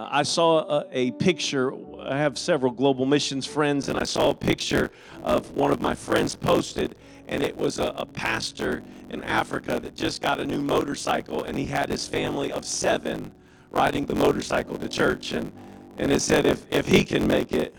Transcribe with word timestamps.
Uh, 0.00 0.08
I 0.10 0.22
saw 0.22 0.60
a, 0.60 0.86
a, 0.92 1.10
picture. 1.12 1.74
I 2.00 2.16
have 2.16 2.38
several 2.38 2.72
global 2.72 3.04
missions 3.04 3.44
friends, 3.44 3.90
and 3.90 3.98
I 3.98 4.04
saw 4.04 4.30
a 4.30 4.34
picture 4.34 4.90
of 5.22 5.50
one 5.50 5.70
of 5.72 5.82
my 5.82 5.94
friends 5.94 6.34
posted, 6.34 6.96
and 7.28 7.42
it 7.42 7.54
was 7.54 7.78
a, 7.78 7.92
a 7.96 8.06
pastor 8.06 8.82
in 9.10 9.22
Africa 9.24 9.78
that 9.78 9.94
just 9.94 10.22
got 10.22 10.40
a 10.40 10.46
new 10.46 10.62
motorcycle, 10.62 11.44
and 11.44 11.58
he 11.58 11.66
had 11.66 11.90
his 11.90 12.08
family 12.08 12.50
of 12.50 12.64
seven 12.64 13.30
riding 13.70 14.06
the 14.06 14.14
motorcycle 14.14 14.78
to 14.78 14.88
church, 14.88 15.32
and 15.32 15.52
and 15.98 16.10
it 16.10 16.20
said, 16.20 16.46
if 16.46 16.64
if 16.70 16.86
he 16.88 17.04
can 17.04 17.26
make 17.26 17.52
it, 17.52 17.74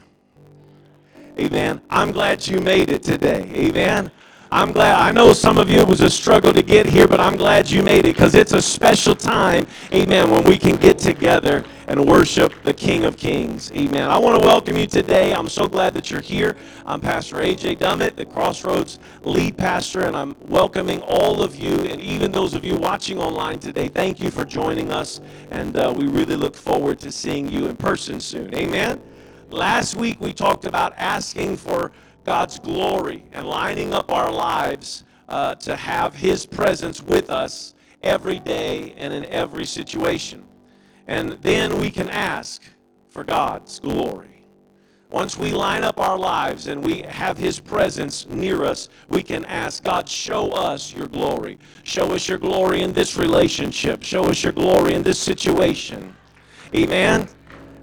Amen. 1.39 1.81
I'm 1.89 2.11
glad 2.11 2.45
you 2.45 2.59
made 2.59 2.91
it 2.91 3.01
today. 3.01 3.49
Amen. 3.55 4.11
I'm 4.53 4.73
glad. 4.73 4.99
I 4.99 5.11
know 5.11 5.31
some 5.31 5.57
of 5.57 5.69
you 5.69 5.79
it 5.79 5.87
was 5.87 6.01
a 6.01 6.09
struggle 6.09 6.51
to 6.51 6.61
get 6.61 6.85
here, 6.85 7.07
but 7.07 7.21
I'm 7.21 7.37
glad 7.37 7.71
you 7.71 7.81
made 7.81 7.99
it 7.99 8.13
because 8.15 8.35
it's 8.35 8.51
a 8.51 8.61
special 8.61 9.15
time, 9.15 9.65
amen, 9.93 10.29
when 10.29 10.43
we 10.43 10.57
can 10.57 10.75
get 10.75 10.99
together 10.99 11.63
and 11.91 12.07
worship 12.07 12.53
the 12.63 12.73
King 12.73 13.03
of 13.03 13.17
Kings. 13.17 13.69
Amen. 13.73 14.09
I 14.09 14.17
want 14.17 14.41
to 14.41 14.47
welcome 14.47 14.77
you 14.77 14.87
today. 14.87 15.33
I'm 15.33 15.49
so 15.49 15.67
glad 15.67 15.93
that 15.95 16.09
you're 16.09 16.21
here. 16.21 16.55
I'm 16.85 17.01
Pastor 17.01 17.41
A.J. 17.41 17.75
Dummett, 17.75 18.15
the 18.15 18.25
Crossroads 18.25 18.97
lead 19.23 19.57
pastor, 19.57 20.03
and 20.03 20.15
I'm 20.15 20.33
welcoming 20.47 21.01
all 21.01 21.43
of 21.43 21.53
you 21.57 21.73
and 21.81 21.99
even 21.99 22.31
those 22.31 22.53
of 22.53 22.63
you 22.63 22.77
watching 22.77 23.19
online 23.19 23.59
today. 23.59 23.89
Thank 23.89 24.21
you 24.21 24.31
for 24.31 24.45
joining 24.45 24.89
us, 24.89 25.19
and 25.49 25.75
uh, 25.75 25.93
we 25.93 26.07
really 26.07 26.37
look 26.37 26.55
forward 26.55 26.97
to 26.99 27.11
seeing 27.11 27.49
you 27.49 27.65
in 27.65 27.75
person 27.75 28.21
soon. 28.21 28.55
Amen. 28.55 29.01
Last 29.49 29.95
week 29.95 30.21
we 30.21 30.31
talked 30.31 30.63
about 30.63 30.93
asking 30.95 31.57
for 31.57 31.91
God's 32.23 32.57
glory 32.57 33.25
and 33.33 33.45
lining 33.45 33.93
up 33.93 34.13
our 34.13 34.31
lives 34.31 35.03
uh, 35.27 35.55
to 35.55 35.75
have 35.75 36.15
His 36.15 36.45
presence 36.45 37.03
with 37.03 37.29
us 37.29 37.73
every 38.01 38.39
day 38.39 38.93
and 38.95 39.13
in 39.13 39.25
every 39.25 39.65
situation. 39.65 40.45
And 41.07 41.31
then 41.41 41.79
we 41.79 41.89
can 41.89 42.09
ask 42.09 42.61
for 43.09 43.23
God's 43.23 43.79
glory. 43.79 44.27
Once 45.09 45.37
we 45.37 45.51
line 45.51 45.83
up 45.83 45.99
our 45.99 46.17
lives 46.17 46.67
and 46.67 46.81
we 46.81 47.01
have 47.01 47.37
His 47.37 47.59
presence 47.59 48.27
near 48.29 48.63
us, 48.63 48.87
we 49.09 49.21
can 49.21 49.43
ask 49.45 49.83
God, 49.83 50.07
show 50.07 50.51
us 50.51 50.93
your 50.93 51.07
glory. 51.07 51.57
Show 51.83 52.13
us 52.13 52.29
your 52.29 52.37
glory 52.37 52.81
in 52.81 52.93
this 52.93 53.17
relationship. 53.17 54.03
Show 54.03 54.23
us 54.25 54.41
your 54.41 54.53
glory 54.53 54.93
in 54.93 55.03
this 55.03 55.19
situation. 55.19 56.15
Amen. 56.73 57.27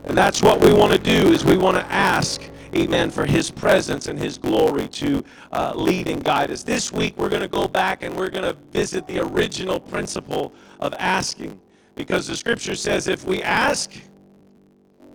And 0.04 0.16
that's 0.16 0.42
what 0.42 0.60
we 0.60 0.72
want 0.72 0.92
to 0.92 0.98
do 0.98 1.32
is 1.32 1.44
we 1.44 1.58
want 1.58 1.76
to 1.76 1.84
ask 1.92 2.40
amen, 2.74 3.10
for 3.10 3.24
his 3.24 3.50
presence 3.50 4.08
and 4.08 4.18
his 4.18 4.38
glory 4.38 4.88
to 4.88 5.24
uh, 5.52 5.72
lead 5.74 6.08
and 6.08 6.22
guide 6.22 6.50
us. 6.50 6.62
This 6.62 6.92
week, 6.92 7.16
we're 7.16 7.28
going 7.28 7.42
to 7.42 7.48
go 7.48 7.68
back 7.68 8.02
and 8.02 8.14
we're 8.14 8.30
going 8.30 8.44
to 8.44 8.56
visit 8.70 9.06
the 9.06 9.20
original 9.20 9.80
principle 9.80 10.52
of 10.80 10.94
asking 10.98 11.60
because 11.98 12.28
the 12.28 12.36
scripture 12.36 12.76
says, 12.76 13.08
if 13.08 13.24
we 13.24 13.42
ask, 13.42 13.90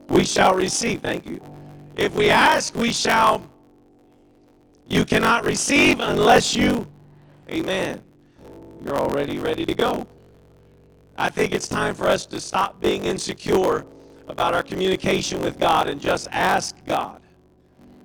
we 0.10 0.26
shall 0.26 0.54
receive. 0.54 1.00
Thank 1.00 1.26
you. 1.26 1.42
If 1.96 2.14
we 2.14 2.30
ask, 2.30 2.76
we 2.76 2.92
shall. 2.92 3.50
You 4.90 5.06
cannot 5.06 5.46
receive 5.46 6.02
unless 6.02 6.54
you, 6.54 6.86
amen. 7.50 8.02
You're 8.84 8.98
already 8.98 9.40
ready 9.40 9.66
to 9.66 9.74
go. 9.74 10.06
I 11.18 11.30
think 11.30 11.54
it's 11.54 11.70
time 11.70 11.96
for 11.96 12.06
us 12.06 12.26
to 12.28 12.42
stop 12.42 12.82
being 12.82 13.06
insecure 13.06 13.86
about 14.28 14.54
our 14.54 14.62
communication 14.62 15.40
with 15.40 15.58
God 15.58 15.88
and 15.88 16.02
just 16.02 16.28
ask 16.32 16.76
God. 16.86 17.22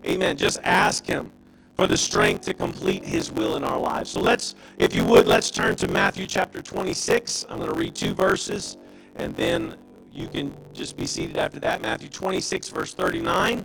Amen. 0.06 0.36
Just 0.36 0.60
ask 0.62 1.04
Him 1.04 1.32
for 1.78 1.86
the 1.86 1.96
strength 1.96 2.44
to 2.44 2.52
complete 2.52 3.04
His 3.04 3.30
will 3.30 3.54
in 3.54 3.62
our 3.62 3.78
lives. 3.78 4.10
So 4.10 4.20
let's, 4.20 4.56
if 4.78 4.96
you 4.96 5.04
would, 5.04 5.28
let's 5.28 5.48
turn 5.48 5.76
to 5.76 5.86
Matthew 5.86 6.26
chapter 6.26 6.60
26. 6.60 7.46
I'm 7.48 7.58
going 7.58 7.72
to 7.72 7.78
read 7.78 7.94
two 7.94 8.14
verses, 8.14 8.76
and 9.14 9.34
then 9.36 9.76
you 10.12 10.26
can 10.26 10.52
just 10.74 10.96
be 10.96 11.06
seated 11.06 11.36
after 11.36 11.60
that. 11.60 11.80
Matthew 11.80 12.08
26, 12.08 12.70
verse 12.70 12.94
39. 12.94 13.64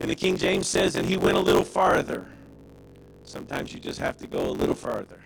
And 0.00 0.10
the 0.10 0.14
King 0.14 0.36
James 0.36 0.66
says, 0.66 0.96
And 0.96 1.06
He 1.06 1.16
went 1.16 1.38
a 1.38 1.40
little 1.40 1.64
farther. 1.64 2.26
Sometimes 3.22 3.72
you 3.72 3.80
just 3.80 4.00
have 4.00 4.18
to 4.18 4.26
go 4.26 4.50
a 4.50 4.52
little 4.52 4.74
farther. 4.74 5.18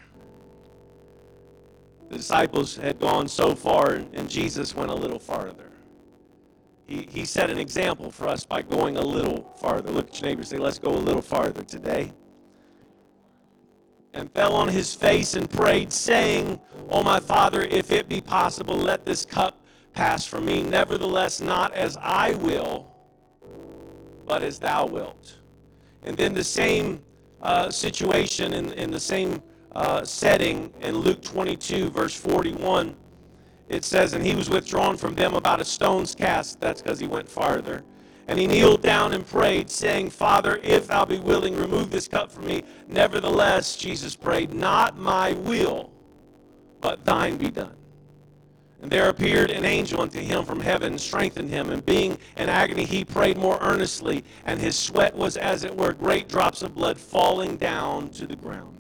The 2.11 2.17
disciples 2.19 2.77
had 2.77 3.01
gone 3.01 3.27
so 3.27 3.57
far, 3.57 3.95
and 4.13 4.31
Jesus 4.31 4.73
went 4.73 4.93
a 4.93 4.95
little 4.95 5.19
farther 5.19 5.68
he, 6.89 7.07
he 7.11 7.25
set 7.27 7.51
an 7.51 7.59
example 7.59 8.11
for 8.11 8.27
us 8.27 8.45
by 8.47 8.63
going 8.63 8.97
a 8.97 9.03
little 9.03 9.55
farther. 9.61 9.91
Look 9.91 10.09
at 10.09 10.21
your 10.21 10.31
neighbor 10.31 10.43
say, 10.43 10.57
let's 10.57 10.79
go 10.79 10.89
a 10.89 10.97
little 10.97 11.21
farther 11.21 11.63
today. 11.63 12.13
And 14.15 14.33
fell 14.33 14.55
on 14.55 14.69
his 14.69 14.95
face 14.95 15.35
and 15.35 15.51
prayed, 15.51 15.93
saying, 15.93 16.59
Oh, 16.89 17.03
my 17.03 17.21
Father, 17.21 17.63
if 17.63 17.93
it 17.93 18.09
be 18.09 18.23
possible, 18.23 18.75
let 18.75 19.05
this 19.05 19.27
cup 19.27 19.61
pass 19.93 20.25
from 20.25 20.47
me. 20.47 20.63
Nevertheless, 20.63 21.43
not 21.43 21.75
as 21.75 21.99
I 22.01 22.33
will, 22.37 22.91
but 24.27 24.43
as 24.43 24.59
thou 24.59 24.87
wilt. 24.87 25.37
And 26.03 26.17
then 26.17 26.33
the 26.33 26.43
same 26.43 27.03
uh, 27.43 27.71
situation 27.71 28.55
in, 28.55 28.73
in 28.73 28.91
the 28.91 28.99
same 28.99 29.43
uh, 29.73 30.05
setting 30.05 30.73
in 30.81 30.97
Luke 30.97 31.21
22, 31.21 31.91
verse 31.91 32.15
41 32.15 32.97
it 33.69 33.85
says, 33.85 34.13
And 34.13 34.25
he 34.25 34.35
was 34.35 34.51
withdrawn 34.51 34.97
from 34.97 35.15
them 35.15 35.35
about 35.35 35.61
a 35.61 35.65
stone's 35.65 36.15
cast. 36.15 36.61
That's 36.61 36.83
because 36.83 36.99
he 36.99 37.07
went 37.07 37.29
farther. 37.29 37.85
And 38.27 38.39
he 38.39 38.47
kneeled 38.47 38.83
down 38.83 39.15
and 39.15 39.27
prayed, 39.27 39.71
saying, 39.71 40.11
Father, 40.11 40.61
if 40.63 40.87
thou 40.87 41.05
be 41.05 41.19
willing, 41.19 41.57
remove 41.57 41.91
this 41.91 42.09
cup 42.09 42.31
from 42.31 42.47
me. 42.47 42.63
Nevertheless, 42.87 43.77
Jesus 43.77 44.17
prayed, 44.17 44.53
Not 44.53 44.99
my 44.99 45.33
will, 45.33 45.91
but 46.81 47.05
thine 47.05 47.37
be 47.37 47.51
done. 47.51 47.75
And 48.81 48.91
there 48.91 49.09
appeared 49.09 49.51
an 49.51 49.65
angel 49.65 50.01
unto 50.01 50.21
him 50.21 50.45
from 50.45 50.61
heaven 50.61 50.93
and 50.93 51.01
strengthened 51.01 51.51
him. 51.51 51.71
And 51.71 51.85
being 51.85 52.17
in 52.37 52.49
agony, 52.49 52.85
he 52.85 53.05
prayed 53.05 53.37
more 53.37 53.59
earnestly, 53.61 54.25
and 54.45 54.61
his 54.61 54.79
sweat 54.79 55.17
was 55.17 55.37
as 55.37 55.65
it 55.65 55.77
were 55.77 55.93
great 55.93 56.29
drops 56.29 56.63
of 56.63 56.75
blood 56.75 56.99
falling 56.99 57.57
down 57.57 58.11
to 58.11 58.27
the 58.27 58.37
ground. 58.37 58.79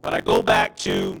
But 0.00 0.14
I 0.14 0.20
go 0.20 0.42
back 0.42 0.76
to 0.78 1.20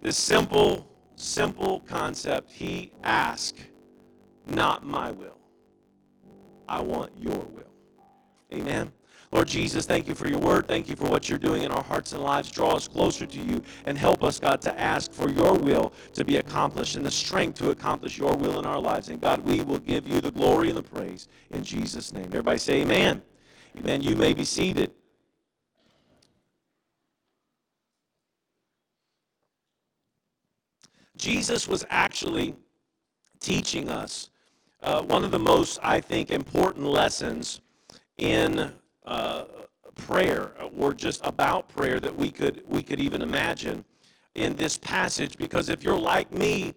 this 0.00 0.16
simple 0.16 0.89
simple 1.20 1.80
concept. 1.80 2.50
He 2.50 2.92
asked, 3.04 3.58
Not 4.46 4.84
my 4.84 5.10
will. 5.10 5.38
I 6.68 6.80
want 6.80 7.12
your 7.18 7.38
will. 7.38 7.74
Amen. 8.52 8.92
Lord 9.32 9.46
Jesus, 9.46 9.86
thank 9.86 10.08
you 10.08 10.14
for 10.14 10.26
your 10.26 10.40
word. 10.40 10.66
Thank 10.66 10.88
you 10.88 10.96
for 10.96 11.08
what 11.08 11.28
you're 11.28 11.38
doing 11.38 11.62
in 11.62 11.70
our 11.70 11.84
hearts 11.84 12.12
and 12.12 12.22
lives. 12.22 12.50
Draw 12.50 12.72
us 12.72 12.88
closer 12.88 13.26
to 13.26 13.38
you 13.38 13.62
and 13.86 13.96
help 13.96 14.24
us, 14.24 14.40
God, 14.40 14.60
to 14.62 14.80
ask 14.80 15.12
for 15.12 15.30
your 15.30 15.54
will 15.54 15.92
to 16.14 16.24
be 16.24 16.38
accomplished 16.38 16.96
and 16.96 17.06
the 17.06 17.10
strength 17.12 17.56
to 17.58 17.70
accomplish 17.70 18.18
your 18.18 18.34
will 18.36 18.58
in 18.58 18.66
our 18.66 18.80
lives. 18.80 19.08
And 19.08 19.20
God, 19.20 19.44
we 19.44 19.62
will 19.62 19.78
give 19.78 20.08
you 20.08 20.20
the 20.20 20.32
glory 20.32 20.68
and 20.68 20.76
the 20.76 20.82
praise 20.82 21.28
in 21.50 21.62
Jesus' 21.62 22.12
name. 22.12 22.26
Everybody 22.26 22.58
say 22.58 22.82
amen. 22.82 23.22
Amen. 23.78 24.02
You 24.02 24.16
may 24.16 24.34
be 24.34 24.44
seated. 24.44 24.90
Jesus 31.20 31.68
was 31.68 31.84
actually 31.90 32.54
teaching 33.40 33.88
us 33.88 34.30
uh, 34.82 35.02
one 35.02 35.24
of 35.24 35.30
the 35.30 35.38
most, 35.38 35.78
I 35.82 36.00
think, 36.00 36.30
important 36.30 36.86
lessons 36.86 37.60
in 38.16 38.72
uh, 39.04 39.44
prayer, 39.94 40.52
or 40.76 40.94
just 40.94 41.20
about 41.24 41.68
prayer 41.68 42.00
that 42.00 42.14
we 42.14 42.30
could 42.30 42.62
we 42.66 42.82
could 42.82 43.00
even 43.00 43.22
imagine 43.22 43.84
in 44.34 44.56
this 44.56 44.78
passage. 44.78 45.36
Because 45.36 45.68
if 45.68 45.82
you're 45.82 45.98
like 45.98 46.32
me, 46.32 46.74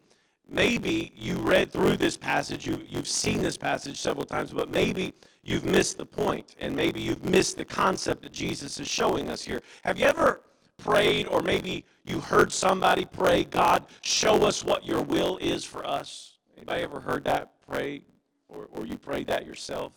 maybe 0.50 1.14
you 1.16 1.36
read 1.36 1.72
through 1.72 1.98
this 1.98 2.18
passage, 2.18 2.68
you 2.68 2.81
you've 2.88 3.08
seen 3.08 3.42
this 3.42 3.58
passage 3.58 4.00
several 4.00 4.25
times, 4.25 4.52
but 4.52 4.70
maybe 4.70 5.14
you've 5.44 5.66
missed 5.66 5.98
the 5.98 6.06
point, 6.06 6.56
and 6.60 6.75
maybe 6.75 7.00
you've 7.02 7.25
missed 7.25 7.58
the 7.58 7.66
concept 7.66 8.24
that 8.24 8.34
Jesus 8.34 8.80
is 8.80 8.88
showing 8.88 9.30
us 9.30 9.42
here. 9.44 9.62
Have 9.84 9.98
you 9.98 10.06
ever 10.06 10.42
prayed, 10.78 11.28
or 11.28 11.42
maybe 11.42 11.86
you 12.06 12.20
heard 12.20 12.52
somebody 12.52 13.06
pray, 13.06 13.44
God, 13.44 13.86
show 14.02 14.44
us 14.44 14.64
what 14.64 14.86
your 14.86 15.02
will 15.02 15.38
is 15.38 15.64
for 15.64 15.86
us. 15.86 16.38
Anybody 16.58 16.84
ever 16.84 17.00
heard 17.00 17.24
that 17.26 17.54
pray, 17.68 18.04
or, 18.50 18.68
or 18.72 18.86
you 18.86 18.98
prayed 18.98 19.28
that 19.28 19.46
yourself? 19.46 19.94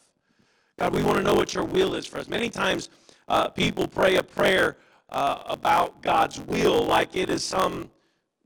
God, 0.78 0.94
we 0.94 1.02
want 1.02 1.17
to 1.19 1.23
know 1.23 1.34
what 1.34 1.55
your 1.55 1.64
will 1.64 1.94
is 1.94 2.06
for 2.06 2.19
us. 2.19 2.28
Many 2.28 2.50
times 2.50 2.90
uh, 3.28 3.49
people 3.49 3.88
pray 3.88 4.17
a 4.17 4.23
prayer 4.23 4.76
uh, 5.11 5.43
about 5.46 6.02
God's 6.02 6.40
will 6.40 6.84
like 6.84 7.17
it 7.17 7.31
is 7.31 7.44
some 7.44 7.90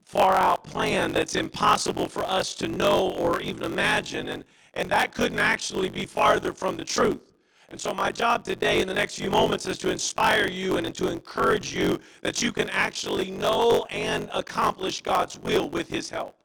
far 0.05 0.35
out 0.35 0.65
plan 0.65 1.13
that's 1.13 1.37
impossible 1.37 2.09
for 2.09 2.25
us 2.25 2.55
to 2.57 2.69
know 2.69 3.11
or 3.11 3.41
even 3.41 3.63
imagine. 3.63 4.29
And, 4.29 4.45
and 4.75 4.91
that 4.91 5.13
couldn't 5.13 5.39
actually 5.39 5.89
be 5.89 6.07
farther 6.07 6.53
from 6.53 6.77
the 6.77 6.85
truth. 6.85 7.30
And 7.71 7.81
so, 7.81 7.95
my 7.95 8.11
job 8.11 8.45
today 8.45 8.81
in 8.81 8.89
the 8.89 8.95
next 8.95 9.15
few 9.15 9.31
moments 9.31 9.67
is 9.67 9.79
to 9.79 9.91
inspire 9.91 10.49
you 10.49 10.77
and 10.77 10.93
to 10.93 11.09
encourage 11.09 11.73
you 11.73 12.01
that 12.21 12.43
you 12.43 12.53
can 12.53 12.69
actually 12.71 13.31
know 13.31 13.87
and 13.91 14.29
accomplish 14.35 15.03
God's 15.03 15.39
will 15.39 15.71
with 15.71 15.89
His 15.89 16.11
help. 16.11 16.37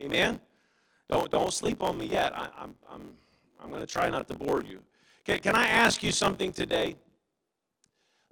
Amen? 0.00 0.40
Don't, 1.08 1.30
don't 1.30 1.52
sleep 1.52 1.84
on 1.84 1.96
me 1.96 2.06
yet. 2.06 2.36
I, 2.36 2.48
I'm, 2.58 2.74
I'm, 2.90 3.12
I'm 3.62 3.70
going 3.70 3.80
to 3.80 3.86
try 3.86 4.10
not 4.10 4.26
to 4.28 4.34
bore 4.34 4.62
you. 4.64 4.82
Can, 5.24 5.38
can 5.38 5.54
I 5.54 5.68
ask 5.68 6.02
you 6.02 6.10
something 6.10 6.52
today? 6.52 6.96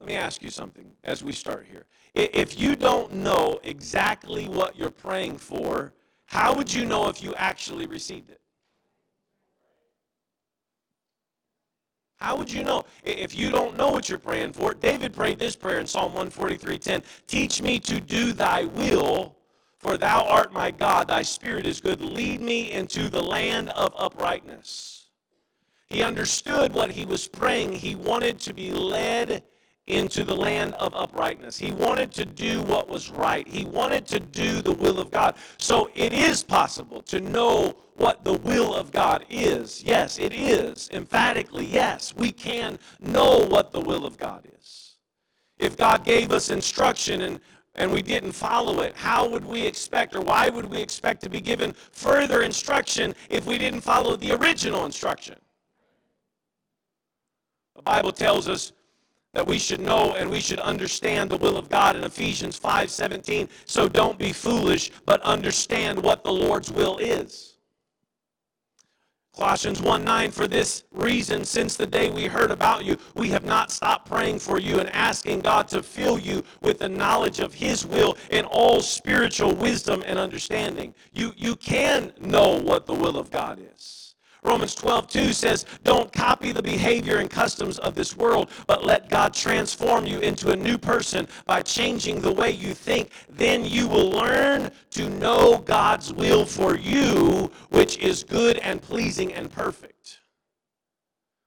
Let 0.00 0.08
me 0.08 0.14
ask 0.14 0.42
you 0.42 0.50
something 0.50 0.90
as 1.04 1.22
we 1.22 1.30
start 1.30 1.66
here. 1.70 1.86
If 2.14 2.58
you 2.60 2.74
don't 2.74 3.12
know 3.12 3.60
exactly 3.62 4.48
what 4.48 4.76
you're 4.76 4.90
praying 4.90 5.38
for, 5.38 5.92
how 6.26 6.54
would 6.54 6.72
you 6.72 6.84
know 6.84 7.08
if 7.08 7.22
you 7.22 7.32
actually 7.36 7.86
received 7.86 8.30
it? 8.30 8.40
How 12.24 12.36
would 12.36 12.50
you 12.50 12.64
know? 12.64 12.84
If 13.04 13.36
you 13.36 13.50
don't 13.50 13.76
know 13.76 13.90
what 13.90 14.08
you're 14.08 14.18
praying 14.18 14.54
for, 14.54 14.72
David 14.72 15.12
prayed 15.12 15.38
this 15.38 15.54
prayer 15.54 15.78
in 15.78 15.86
Psalm 15.86 16.14
143:10. 16.14 17.02
Teach 17.26 17.60
me 17.60 17.78
to 17.80 18.00
do 18.00 18.32
thy 18.32 18.64
will, 18.64 19.36
for 19.78 19.98
thou 19.98 20.24
art 20.24 20.50
my 20.50 20.70
God, 20.70 21.08
thy 21.08 21.20
spirit 21.20 21.66
is 21.66 21.82
good. 21.82 22.00
Lead 22.00 22.40
me 22.40 22.72
into 22.72 23.10
the 23.10 23.22
land 23.22 23.68
of 23.70 23.92
uprightness. 23.98 25.10
He 25.86 26.02
understood 26.02 26.72
what 26.72 26.92
he 26.92 27.04
was 27.04 27.28
praying. 27.28 27.72
He 27.72 27.94
wanted 27.94 28.40
to 28.40 28.54
be 28.54 28.72
led 28.72 29.42
into 29.86 30.24
the 30.24 30.34
land 30.34 30.74
of 30.74 30.94
uprightness. 30.94 31.58
He 31.58 31.72
wanted 31.72 32.10
to 32.12 32.24
do 32.24 32.62
what 32.62 32.88
was 32.88 33.10
right. 33.10 33.46
He 33.46 33.64
wanted 33.64 34.06
to 34.08 34.20
do 34.20 34.62
the 34.62 34.72
will 34.72 34.98
of 34.98 35.10
God. 35.10 35.34
So 35.58 35.90
it 35.94 36.12
is 36.12 36.42
possible 36.42 37.02
to 37.02 37.20
know 37.20 37.76
what 37.96 38.24
the 38.24 38.32
will 38.32 38.74
of 38.74 38.90
God 38.90 39.26
is. 39.28 39.82
Yes, 39.84 40.18
it 40.18 40.32
is. 40.32 40.88
Emphatically, 40.92 41.66
yes. 41.66 42.14
We 42.16 42.32
can 42.32 42.78
know 43.00 43.46
what 43.46 43.72
the 43.72 43.80
will 43.80 44.06
of 44.06 44.16
God 44.16 44.46
is. 44.58 44.96
If 45.58 45.76
God 45.76 46.04
gave 46.04 46.32
us 46.32 46.50
instruction 46.50 47.22
and 47.22 47.40
and 47.76 47.90
we 47.90 48.02
didn't 48.02 48.32
follow 48.32 48.80
it, 48.80 48.94
how 48.94 49.28
would 49.28 49.44
we 49.44 49.66
expect 49.66 50.14
or 50.14 50.20
why 50.20 50.48
would 50.48 50.66
we 50.66 50.80
expect 50.80 51.22
to 51.22 51.28
be 51.28 51.40
given 51.40 51.72
further 51.72 52.42
instruction 52.42 53.14
if 53.28 53.46
we 53.46 53.58
didn't 53.58 53.80
follow 53.80 54.16
the 54.16 54.32
original 54.32 54.84
instruction? 54.84 55.36
The 57.74 57.82
Bible 57.82 58.12
tells 58.12 58.48
us 58.48 58.72
that 59.34 59.46
we 59.46 59.58
should 59.58 59.80
know 59.80 60.14
and 60.14 60.30
we 60.30 60.40
should 60.40 60.60
understand 60.60 61.30
the 61.30 61.36
will 61.36 61.56
of 61.58 61.68
God 61.68 61.96
in 61.96 62.04
Ephesians 62.04 62.58
5:17. 62.58 63.48
So 63.66 63.88
don't 63.88 64.18
be 64.18 64.32
foolish, 64.32 64.90
but 65.04 65.20
understand 65.22 66.02
what 66.02 66.24
the 66.24 66.32
Lord's 66.32 66.72
will 66.72 66.98
is. 66.98 67.54
Colossians 69.36 69.82
1 69.82 70.04
9, 70.04 70.30
for 70.30 70.46
this 70.46 70.84
reason, 70.92 71.44
since 71.44 71.76
the 71.76 71.86
day 71.86 72.08
we 72.08 72.26
heard 72.26 72.52
about 72.52 72.84
you, 72.84 72.96
we 73.16 73.30
have 73.30 73.44
not 73.44 73.72
stopped 73.72 74.08
praying 74.08 74.38
for 74.38 74.60
you 74.60 74.78
and 74.78 74.88
asking 74.90 75.40
God 75.40 75.66
to 75.68 75.82
fill 75.82 76.20
you 76.20 76.44
with 76.60 76.78
the 76.78 76.88
knowledge 76.88 77.40
of 77.40 77.54
His 77.54 77.84
will 77.84 78.16
in 78.30 78.44
all 78.44 78.80
spiritual 78.80 79.52
wisdom 79.52 80.04
and 80.06 80.20
understanding. 80.20 80.94
You, 81.12 81.32
you 81.36 81.56
can 81.56 82.12
know 82.20 82.60
what 82.60 82.86
the 82.86 82.94
will 82.94 83.18
of 83.18 83.32
God 83.32 83.58
is. 83.74 83.93
Romans 84.44 84.74
12, 84.74 85.08
2 85.08 85.32
says, 85.32 85.64
Don't 85.84 86.12
copy 86.12 86.52
the 86.52 86.62
behavior 86.62 87.16
and 87.16 87.30
customs 87.30 87.78
of 87.78 87.94
this 87.94 88.16
world, 88.16 88.50
but 88.66 88.84
let 88.84 89.08
God 89.08 89.32
transform 89.32 90.04
you 90.04 90.18
into 90.20 90.50
a 90.50 90.56
new 90.56 90.76
person 90.76 91.26
by 91.46 91.62
changing 91.62 92.20
the 92.20 92.32
way 92.32 92.50
you 92.50 92.74
think. 92.74 93.10
Then 93.30 93.64
you 93.64 93.88
will 93.88 94.10
learn 94.10 94.70
to 94.90 95.08
know 95.08 95.58
God's 95.58 96.12
will 96.12 96.44
for 96.44 96.76
you, 96.76 97.50
which 97.70 97.98
is 97.98 98.22
good 98.22 98.58
and 98.58 98.82
pleasing 98.82 99.32
and 99.32 99.50
perfect. 99.50 100.20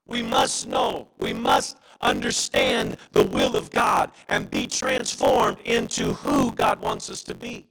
We 0.07 0.23
must 0.23 0.67
know, 0.67 1.07
we 1.19 1.33
must 1.33 1.77
understand 2.01 2.97
the 3.11 3.25
will 3.25 3.55
of 3.55 3.69
God 3.69 4.11
and 4.27 4.49
be 4.49 4.65
transformed 4.65 5.57
into 5.65 6.13
who 6.13 6.51
God 6.51 6.81
wants 6.81 7.09
us 7.09 7.21
to 7.23 7.35
be. 7.35 7.67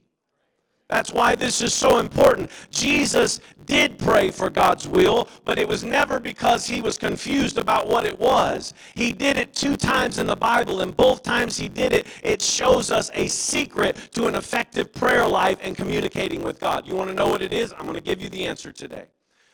That's 0.89 1.11
why 1.11 1.35
this 1.35 1.61
is 1.61 1.73
so 1.73 1.99
important. 1.99 2.49
Jesus 2.71 3.41
did 3.65 3.99
pray 3.99 4.31
for 4.31 4.49
God's 4.49 4.87
will, 4.87 5.27
but 5.43 5.59
it 5.59 5.67
was 5.67 5.83
never 5.83 6.17
because 6.17 6.65
he 6.65 6.79
was 6.81 6.97
confused 6.97 7.57
about 7.57 7.87
what 7.87 8.05
it 8.05 8.17
was. 8.17 8.73
He 8.95 9.11
did 9.11 9.35
it 9.35 9.53
two 9.53 9.75
times 9.75 10.17
in 10.17 10.27
the 10.27 10.35
Bible, 10.35 10.79
and 10.79 10.95
both 10.95 11.23
times 11.23 11.57
he 11.57 11.67
did 11.67 11.91
it, 11.91 12.07
it 12.23 12.41
shows 12.41 12.89
us 12.89 13.11
a 13.13 13.27
secret 13.27 13.97
to 14.13 14.27
an 14.27 14.35
effective 14.35 14.93
prayer 14.93 15.27
life 15.27 15.57
and 15.61 15.75
communicating 15.75 16.41
with 16.41 16.59
God. 16.59 16.87
You 16.87 16.95
want 16.95 17.09
to 17.09 17.15
know 17.15 17.27
what 17.27 17.41
it 17.41 17.51
is? 17.51 17.73
I'm 17.73 17.83
going 17.85 17.95
to 17.95 18.01
give 18.01 18.21
you 18.21 18.29
the 18.29 18.45
answer 18.45 18.71
today. 18.71 19.07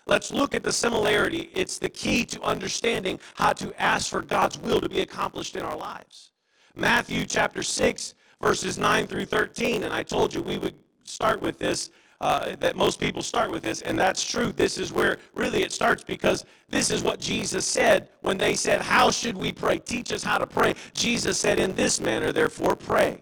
Let's 0.06 0.32
look 0.32 0.54
at 0.54 0.64
the 0.64 0.72
similarity. 0.72 1.50
It's 1.56 1.80
the 1.80 1.90
key 1.90 2.26
to 2.26 2.42
understanding 2.44 3.20
how 3.34 3.54
to 3.54 3.82
ask 3.82 4.10
for 4.12 4.22
God's 4.22 4.60
will 4.60 4.82
to 4.82 4.90
be 4.90 5.02
accomplished 5.02 5.56
in 5.56 5.64
our 5.64 5.78
lives. 5.78 6.32
Matthew 6.76 7.26
chapter 7.26 7.64
6, 7.64 8.14
verses 8.40 8.78
9 8.78 9.08
through 9.08 9.26
13, 9.26 9.84
and 9.84 9.94
I 9.94 10.04
told 10.04 10.34
you 10.34 10.42
we 10.42 10.58
would 10.58 10.76
start 11.04 11.42
with 11.42 11.60
this, 11.60 11.92
uh, 12.22 12.56
that 12.60 12.76
most 12.76 13.00
people 13.00 13.22
start 13.22 13.52
with 13.52 13.64
this, 13.64 13.82
and 13.82 13.98
that's 13.98 14.24
true. 14.24 14.52
This 14.52 14.78
is 14.78 14.94
where 14.94 15.18
really 15.34 15.64
it 15.64 15.72
starts 15.72 16.04
because 16.04 16.46
this 16.70 16.90
is 16.90 17.04
what 17.04 17.20
Jesus 17.20 17.66
said 17.66 18.10
when 18.22 18.38
they 18.38 18.56
said, 18.56 18.82
How 18.82 19.12
should 19.12 19.38
we 19.38 19.52
pray? 19.52 19.78
Teach 19.80 20.12
us 20.12 20.24
how 20.24 20.38
to 20.38 20.48
pray. 20.48 20.76
Jesus 20.94 21.38
said, 21.38 21.60
In 21.60 21.76
this 21.76 22.00
manner, 22.00 22.32
therefore, 22.32 22.76
pray. 22.76 23.22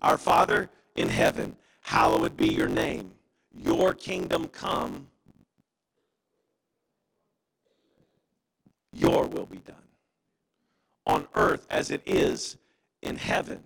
Our 0.00 0.18
Father 0.18 0.70
in 0.96 1.08
heaven, 1.08 1.56
hallowed 1.82 2.36
be 2.36 2.48
your 2.48 2.68
name. 2.68 3.12
Your 3.54 3.92
kingdom 3.92 4.48
come. 4.48 5.08
Your 8.92 9.26
will 9.26 9.46
be 9.46 9.58
done 9.58 9.76
on 11.06 11.26
earth 11.34 11.66
as 11.70 11.90
it 11.90 12.02
is 12.06 12.56
in 13.02 13.16
heaven. 13.16 13.62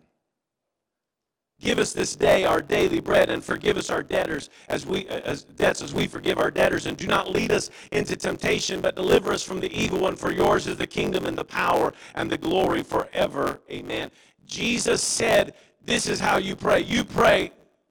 Give 1.66 1.80
us 1.80 1.92
this 1.92 2.14
day 2.14 2.44
our 2.44 2.62
daily 2.62 3.00
bread 3.00 3.28
and 3.28 3.42
forgive 3.42 3.76
us 3.76 3.90
our 3.90 4.04
debtors 4.04 4.50
as 4.68 4.86
we 4.86 5.08
as 5.08 5.42
debts 5.42 5.82
as 5.82 5.92
we 5.92 6.06
forgive 6.06 6.38
our 6.38 6.52
debtors 6.52 6.86
and 6.86 6.96
do 6.96 7.08
not 7.08 7.32
lead 7.32 7.50
us 7.50 7.70
into 7.90 8.14
temptation 8.14 8.80
but 8.80 8.94
deliver 8.94 9.32
us 9.32 9.42
from 9.42 9.58
the 9.58 9.72
evil 9.76 9.98
one 9.98 10.14
for 10.14 10.30
yours 10.30 10.68
is 10.68 10.76
the 10.76 10.86
kingdom 10.86 11.26
and 11.26 11.36
the 11.36 11.44
power 11.44 11.92
and 12.14 12.30
the 12.30 12.38
glory 12.38 12.84
forever. 12.84 13.58
Amen. 13.68 14.12
Jesus 14.46 15.02
said, 15.02 15.54
this 15.84 16.06
is 16.06 16.20
how 16.20 16.38
you 16.38 16.54
pray. 16.54 16.82
You 16.82 17.02
pray, 17.02 17.50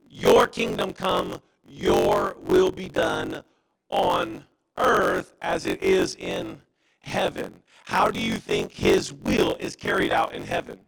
your 0.09 0.47
kingdom 0.47 0.93
come, 0.93 1.41
your 1.67 2.37
will 2.39 2.71
be 2.71 2.87
done 2.87 3.43
on 3.89 4.45
earth 4.77 5.33
as 5.41 5.65
it 5.65 5.83
is 5.83 6.15
in 6.15 6.61
heaven. 7.01 7.61
How 7.83 8.09
do 8.09 8.21
you 8.21 8.35
think 8.35 8.71
his 8.71 9.11
will 9.11 9.57
is 9.59 9.75
carried 9.75 10.13
out 10.13 10.33
in 10.33 10.43
heaven? 10.43 10.79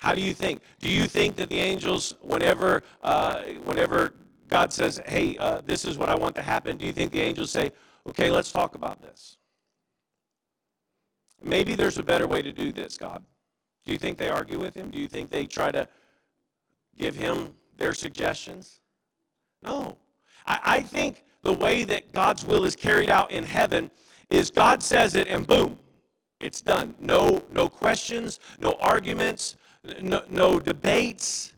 How 0.00 0.14
do 0.14 0.22
you 0.22 0.32
think? 0.32 0.62
Do 0.78 0.88
you 0.88 1.06
think 1.06 1.36
that 1.36 1.50
the 1.50 1.58
angels, 1.60 2.14
whenever, 2.22 2.82
uh, 3.02 3.42
whenever 3.64 4.14
God 4.48 4.72
says, 4.72 4.98
"Hey, 5.04 5.36
uh, 5.36 5.60
this 5.66 5.84
is 5.84 5.98
what 5.98 6.08
I 6.08 6.14
want 6.14 6.34
to 6.36 6.42
happen," 6.42 6.78
do 6.78 6.86
you 6.86 6.92
think 6.92 7.12
the 7.12 7.20
angels 7.20 7.50
say, 7.50 7.70
"Okay, 8.06 8.30
let's 8.30 8.50
talk 8.50 8.74
about 8.74 9.02
this"? 9.02 9.36
Maybe 11.42 11.74
there's 11.74 11.98
a 11.98 12.02
better 12.02 12.26
way 12.26 12.40
to 12.40 12.50
do 12.50 12.72
this, 12.72 12.96
God. 12.96 13.22
Do 13.84 13.92
you 13.92 13.98
think 13.98 14.16
they 14.16 14.30
argue 14.30 14.58
with 14.58 14.74
him? 14.74 14.90
Do 14.90 14.98
you 14.98 15.06
think 15.06 15.28
they 15.28 15.44
try 15.44 15.70
to 15.70 15.86
give 16.96 17.14
him 17.14 17.54
their 17.76 17.92
suggestions? 17.92 18.80
No. 19.62 19.98
I, 20.46 20.60
I 20.64 20.80
think 20.80 21.24
the 21.42 21.52
way 21.52 21.84
that 21.84 22.12
God's 22.12 22.46
will 22.46 22.64
is 22.64 22.74
carried 22.74 23.10
out 23.10 23.30
in 23.30 23.44
heaven 23.44 23.90
is 24.30 24.50
God 24.50 24.82
says 24.82 25.14
it 25.14 25.28
and 25.28 25.46
boom, 25.46 25.78
it's 26.40 26.62
done. 26.62 26.94
No, 26.98 27.42
no 27.52 27.68
questions, 27.68 28.40
no 28.58 28.78
arguments, 28.80 29.56
no, 30.00 30.22
no 30.28 30.60
debates. 30.60 31.52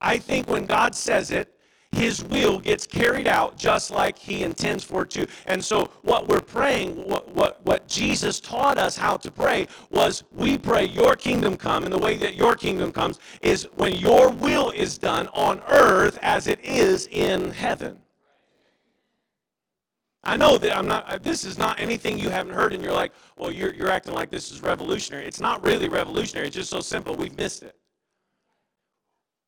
I 0.00 0.18
think 0.18 0.48
when 0.48 0.66
God 0.66 0.94
says 0.94 1.30
it, 1.30 1.54
his 1.92 2.22
will 2.22 2.60
gets 2.60 2.86
carried 2.86 3.26
out 3.26 3.58
just 3.58 3.90
like 3.90 4.16
he 4.16 4.44
intends 4.44 4.84
for 4.84 5.02
it 5.02 5.10
to. 5.10 5.26
And 5.46 5.62
so 5.62 5.90
what 6.02 6.28
we're 6.28 6.40
praying, 6.40 6.96
what, 7.08 7.28
what, 7.34 7.60
what 7.64 7.88
Jesus 7.88 8.38
taught 8.38 8.78
us 8.78 8.96
how 8.96 9.16
to 9.16 9.30
pray 9.30 9.66
was 9.90 10.22
we 10.30 10.56
pray 10.56 10.84
your 10.84 11.16
kingdom 11.16 11.56
come. 11.56 11.82
And 11.84 11.92
the 11.92 11.98
way 11.98 12.16
that 12.18 12.36
your 12.36 12.54
kingdom 12.54 12.92
comes 12.92 13.18
is 13.42 13.64
when 13.74 13.94
your 13.96 14.30
will 14.30 14.70
is 14.70 14.98
done 14.98 15.26
on 15.28 15.62
earth 15.68 16.18
as 16.22 16.46
it 16.46 16.60
is 16.64 17.08
in 17.08 17.50
heaven. 17.50 17.98
I 20.22 20.36
know 20.36 20.58
that 20.58 20.76
I'm 20.76 20.86
not, 20.86 21.22
this 21.22 21.44
is 21.44 21.56
not 21.56 21.80
anything 21.80 22.18
you 22.18 22.28
haven't 22.28 22.52
heard, 22.52 22.74
and 22.74 22.82
you're 22.82 22.92
like, 22.92 23.12
well, 23.38 23.50
you're, 23.50 23.72
you're 23.72 23.90
acting 23.90 24.14
like 24.14 24.30
this 24.30 24.52
is 24.52 24.62
revolutionary. 24.62 25.26
It's 25.26 25.40
not 25.40 25.64
really 25.64 25.88
revolutionary, 25.88 26.48
it's 26.48 26.56
just 26.56 26.70
so 26.70 26.80
simple, 26.80 27.14
we've 27.16 27.36
missed 27.36 27.62
it. 27.62 27.74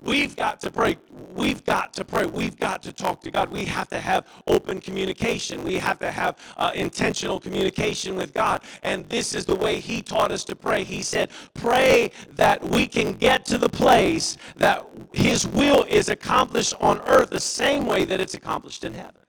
We've 0.00 0.34
got 0.34 0.60
to 0.62 0.70
pray. 0.70 0.96
We've 1.32 1.64
got 1.64 1.92
to 1.94 2.04
pray. 2.04 2.26
We've 2.26 2.58
got 2.58 2.82
to 2.82 2.92
talk 2.92 3.20
to 3.20 3.30
God. 3.30 3.50
We 3.50 3.64
have 3.66 3.88
to 3.90 4.00
have 4.00 4.26
open 4.48 4.80
communication. 4.80 5.62
We 5.62 5.76
have 5.76 6.00
to 6.00 6.10
have 6.10 6.38
uh, 6.56 6.72
intentional 6.74 7.38
communication 7.38 8.16
with 8.16 8.34
God. 8.34 8.62
And 8.82 9.08
this 9.08 9.32
is 9.32 9.46
the 9.46 9.54
way 9.54 9.78
He 9.78 10.02
taught 10.02 10.32
us 10.32 10.42
to 10.44 10.56
pray. 10.56 10.82
He 10.82 11.02
said, 11.02 11.30
Pray 11.54 12.10
that 12.32 12.60
we 12.64 12.88
can 12.88 13.12
get 13.12 13.44
to 13.46 13.58
the 13.58 13.68
place 13.68 14.36
that 14.56 14.84
His 15.12 15.46
will 15.46 15.84
is 15.84 16.08
accomplished 16.08 16.74
on 16.80 17.00
earth 17.06 17.30
the 17.30 17.38
same 17.38 17.86
way 17.86 18.04
that 18.04 18.20
it's 18.20 18.34
accomplished 18.34 18.82
in 18.82 18.94
heaven 18.94 19.21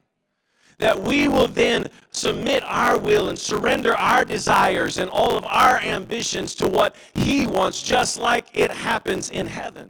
that 0.84 1.02
we 1.02 1.30
will 1.30 1.48
then 1.48 1.88
submit 2.12 2.62
our 2.66 3.00
will 3.00 3.30
and 3.30 3.40
surrender 3.40 3.96
our 3.96 4.26
desires 4.26 4.98
and 4.98 5.10
all 5.10 5.38
of 5.38 5.46
our 5.46 5.78
ambitions 5.78 6.54
to 6.56 6.68
what 6.68 6.98
He 7.16 7.48
wants, 7.48 7.82
just 7.82 8.20
like 8.20 8.48
it 8.54 8.70
happens 8.70 9.30
in 9.30 9.48
heaven. 9.48 9.90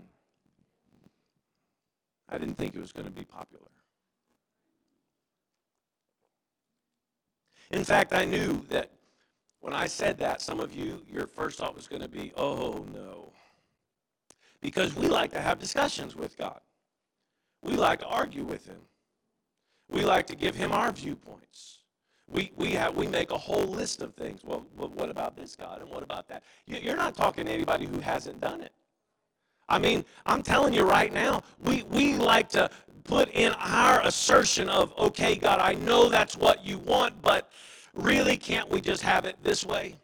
I 2.29 2.38
didn't 2.38 2.59
think 2.59 2.75
it 2.75 2.79
was 2.79 2.91
going 2.91 3.07
to 3.07 3.12
be 3.12 3.23
popular. 3.23 3.65
In 7.71 7.83
fact, 7.83 8.13
I 8.13 8.23
knew 8.23 8.63
that 8.69 8.91
when 9.62 9.73
I 9.73 9.88
said 9.88 10.19
that, 10.19 10.43
some 10.43 10.59
of 10.59 10.75
you, 10.75 11.01
your 11.12 11.25
first 11.25 11.57
thought 11.57 11.75
was 11.75 11.88
going 11.88 12.03
to 12.03 12.07
be, 12.07 12.31
oh 12.38 12.85
no. 12.93 13.31
Because 14.62 14.93
we 14.93 15.07
like 15.07 15.31
to 15.31 15.41
have 15.41 15.57
discussions 15.57 16.15
with 16.15 16.38
God, 16.38 16.62
we 17.63 17.73
like 17.73 18.01
to 18.01 18.07
argue 18.07 18.43
with 18.43 18.67
Him. 18.67 18.77
We 19.89 20.01
like 20.03 20.27
to 20.27 20.35
give 20.35 20.55
him 20.55 20.71
our 20.71 20.91
viewpoints. 20.91 21.79
We, 22.27 22.51
we, 22.55 22.71
have, 22.71 22.95
we 22.95 23.07
make 23.07 23.31
a 23.31 23.37
whole 23.37 23.65
list 23.65 24.01
of 24.01 24.15
things. 24.15 24.41
Well, 24.43 24.65
what 24.75 25.09
about 25.09 25.35
this 25.35 25.55
God 25.55 25.81
and 25.81 25.89
what 25.89 26.03
about 26.03 26.27
that? 26.29 26.43
You're 26.65 26.95
not 26.95 27.15
talking 27.15 27.45
to 27.45 27.51
anybody 27.51 27.85
who 27.85 27.99
hasn't 27.99 28.41
done 28.41 28.61
it. 28.61 28.71
I 29.69 29.79
mean, 29.79 30.03
I'm 30.25 30.41
telling 30.41 30.73
you 30.73 30.83
right 30.83 31.13
now, 31.13 31.43
we, 31.61 31.83
we 31.83 32.15
like 32.15 32.49
to 32.49 32.69
put 33.03 33.29
in 33.31 33.53
our 33.53 34.01
assertion 34.05 34.69
of, 34.69 34.97
okay, 34.97 35.35
God, 35.35 35.59
I 35.59 35.73
know 35.73 36.09
that's 36.09 36.37
what 36.37 36.65
you 36.65 36.77
want, 36.79 37.21
but 37.21 37.51
really, 37.93 38.37
can't 38.37 38.69
we 38.69 38.81
just 38.81 39.03
have 39.03 39.25
it 39.25 39.37
this 39.43 39.65
way? 39.65 39.95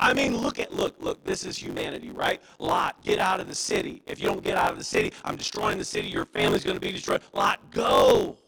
I 0.00 0.14
mean, 0.14 0.34
look 0.38 0.58
at, 0.58 0.72
look, 0.72 0.96
look, 0.98 1.22
this 1.24 1.44
is 1.44 1.58
humanity, 1.58 2.10
right? 2.10 2.40
Lot, 2.58 3.04
get 3.04 3.18
out 3.18 3.38
of 3.38 3.48
the 3.48 3.54
city. 3.54 4.02
If 4.06 4.18
you 4.18 4.28
don't 4.28 4.42
get 4.42 4.56
out 4.56 4.72
of 4.72 4.78
the 4.78 4.84
city, 4.84 5.12
I'm 5.26 5.36
destroying 5.36 5.76
the 5.76 5.84
city. 5.84 6.08
Your 6.08 6.24
family's 6.24 6.64
going 6.64 6.76
to 6.76 6.80
be 6.80 6.90
destroyed. 6.90 7.20
Lot, 7.34 7.70
go. 7.70 8.38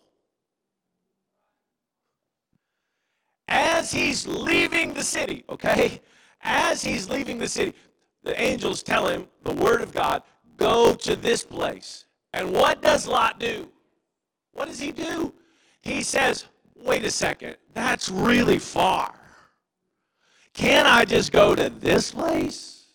As 3.48 3.92
he's 3.92 4.26
leaving 4.26 4.94
the 4.94 5.04
city, 5.04 5.44
okay? 5.50 6.00
As 6.40 6.82
he's 6.82 7.10
leaving 7.10 7.36
the 7.36 7.48
city, 7.48 7.74
the 8.24 8.40
angels 8.40 8.82
tell 8.82 9.06
him 9.06 9.28
the 9.44 9.52
word 9.52 9.82
of 9.82 9.92
God 9.92 10.22
go 10.56 10.94
to 10.94 11.16
this 11.16 11.44
place. 11.44 12.06
And 12.32 12.50
what 12.50 12.80
does 12.80 13.06
Lot 13.06 13.38
do? 13.38 13.68
What 14.52 14.68
does 14.68 14.80
he 14.80 14.90
do? 14.90 15.34
He 15.82 16.02
says, 16.02 16.46
wait 16.76 17.04
a 17.04 17.10
second, 17.10 17.56
that's 17.74 18.08
really 18.08 18.58
far. 18.58 19.21
Can 20.54 20.86
I 20.86 21.04
just 21.04 21.32
go 21.32 21.54
to 21.54 21.70
this 21.70 22.12
place? 22.12 22.86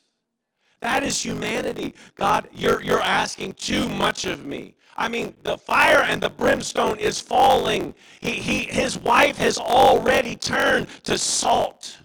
That 0.81 1.03
is 1.03 1.23
humanity. 1.23 1.95
God, 2.15 2.47
you're, 2.53 2.81
you're 2.83 3.01
asking 3.01 3.53
too 3.53 3.89
much 3.89 4.25
of 4.25 4.45
me. 4.45 4.75
I 4.95 5.09
mean, 5.09 5.35
the 5.43 5.57
fire 5.57 6.03
and 6.03 6.21
the 6.21 6.29
brimstone 6.29 6.97
is 6.97 7.19
falling. 7.19 7.93
He, 8.19 8.31
he, 8.31 8.59
his 8.63 8.97
wife 8.97 9.37
has 9.37 9.57
already 9.57 10.35
turned 10.35 10.87
to 11.03 11.17
salt. 11.17 11.97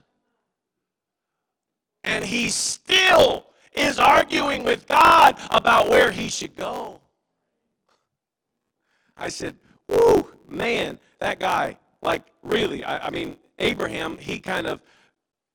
And 2.05 2.25
he 2.25 2.49
still 2.49 3.47
is 3.75 3.99
arguing 3.99 4.65
with 4.65 4.87
God 4.89 5.39
about 5.51 5.89
where 5.89 6.11
he 6.11 6.29
should 6.29 6.57
go. 6.57 7.01
I 9.17 9.29
said, 9.29 9.57
whoo, 9.89 10.29
man, 10.49 10.99
that 11.21 11.39
guy, 11.39 11.79
like, 12.03 12.25
really, 12.43 12.85
I, 12.85 13.07
I 13.07 13.11
mean, 13.11 13.37
Abraham, 13.59 14.19
he 14.19 14.39
kind 14.39 14.67
of 14.67 14.83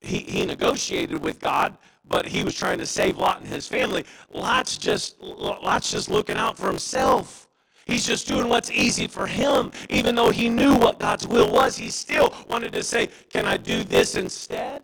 he, 0.01 0.20
he 0.20 0.46
negotiated 0.46 1.22
with 1.22 1.39
God, 1.39 1.77
but 2.08 2.25
he 2.27 2.44
was 2.44 2.56
trying 2.56 2.77
to 2.80 2.86
save 2.86 3.18
Lot 3.18 3.39
and 3.42 3.48
his 3.48 3.68
family. 3.68 4.06
Lot's 4.34 4.77
just 4.77 5.20
Lot's 5.22 5.92
just 5.92 6.10
looking 6.10 6.38
out 6.38 6.58
for 6.58 6.68
himself. 6.68 7.48
He's 7.86 8.06
just 8.06 8.27
doing 8.27 8.50
what's 8.50 8.72
easy 8.72 9.08
for 9.08 9.27
him. 9.27 9.72
Even 9.89 10.16
though 10.16 10.30
he 10.30 10.50
knew 10.50 10.75
what 10.75 11.00
God's 11.00 11.27
will 11.27 11.51
was, 11.51 11.77
he 11.77 11.89
still 11.89 12.34
wanted 12.50 12.74
to 12.74 12.84
say, 12.84 13.10
Can 13.32 13.46
I 13.46 13.58
do 13.58 13.84
this 13.84 14.16
instead? 14.16 14.84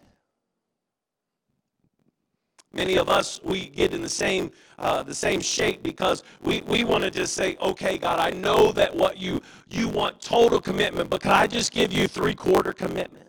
Many 2.74 2.98
of 2.98 3.10
us, 3.10 3.40
we 3.44 3.68
get 3.70 3.94
in 3.94 4.02
the 4.02 4.10
same, 4.10 4.52
uh, 4.80 5.04
the 5.04 5.14
same 5.14 5.42
shape 5.42 5.84
because 5.84 6.24
we, 6.42 6.62
we 6.68 6.84
want 6.84 7.04
to 7.04 7.12
just 7.12 7.34
say, 7.36 7.56
okay, 7.62 8.00
God, 8.00 8.20
I 8.20 8.32
know 8.32 8.72
that 8.72 8.96
what 8.96 9.18
you, 9.18 9.42
you 9.70 9.88
want 9.88 10.20
total 10.22 10.60
commitment, 10.60 11.10
but 11.10 11.22
can 11.22 11.32
I 11.32 11.46
just 11.48 11.72
give 11.72 11.94
you 11.94 12.08
three 12.08 12.34
quarter 12.36 12.74
commitment? 12.74 13.23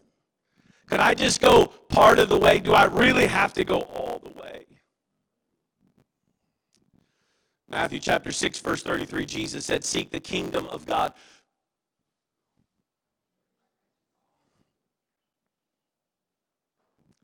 Could 0.95 1.01
I 1.01 1.15
just 1.15 1.41
go 1.41 1.67
part 1.89 2.21
of 2.21 2.29
the 2.29 2.39
way? 2.39 2.61
Do 2.61 2.73
I 2.73 2.85
really 2.85 3.27
have 3.27 3.53
to 3.55 3.65
go 3.65 3.81
all 3.81 4.21
the 4.23 4.31
way? 4.41 4.65
Matthew 7.69 7.99
chapter 7.99 8.31
6, 8.31 8.61
verse 8.61 8.85
33, 8.85 9.27
Jesus 9.27 9.65
said, 9.65 9.83
Seek 9.83 10.13
the 10.13 10.21
kingdom 10.21 10.69
of 10.69 10.87
God. 10.87 11.13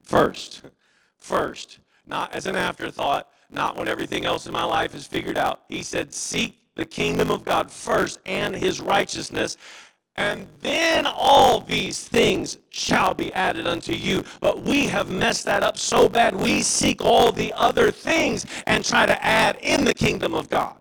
First, 0.03 0.63
first, 1.19 1.79
not 2.05 2.35
as 2.35 2.47
an 2.47 2.57
afterthought, 2.57 3.29
not 3.53 3.77
when 3.77 3.87
everything 3.87 4.25
else 4.25 4.47
in 4.47 4.53
my 4.53 4.65
life 4.65 4.97
is 4.97 5.07
figured 5.07 5.39
out. 5.39 5.61
He 5.69 5.85
said, 5.85 6.13
Seek 6.13 6.59
the 6.75 6.87
kingdom 6.87 7.31
of 7.31 7.45
God 7.45 7.71
first 7.71 8.19
and 8.27 8.57
his 8.57 8.81
righteousness, 8.81 9.57
and 10.21 10.47
then 10.61 11.07
all 11.07 11.63
these 11.63 12.07
things 12.07 12.59
shall 12.69 13.15
be 13.15 13.33
added 13.33 13.67
unto 13.67 13.95
you. 13.95 14.23
But 14.41 14.61
we 14.63 14.87
have 14.87 15.11
messed 15.11 15.47
that 15.47 15.63
up 15.63 15.79
so 15.79 16.11
bad, 16.11 16.37
we 16.37 16.61
seek 16.61 17.03
all 17.03 17.33
the 17.33 17.55
other 17.55 17.91
things 17.91 18.45
and 18.67 18.85
try 18.85 19.07
to 19.07 19.25
add 19.25 19.57
in 19.63 19.85
the 19.85 19.95
kingdom 19.95 20.35
of 20.35 20.51
God. 20.51 20.77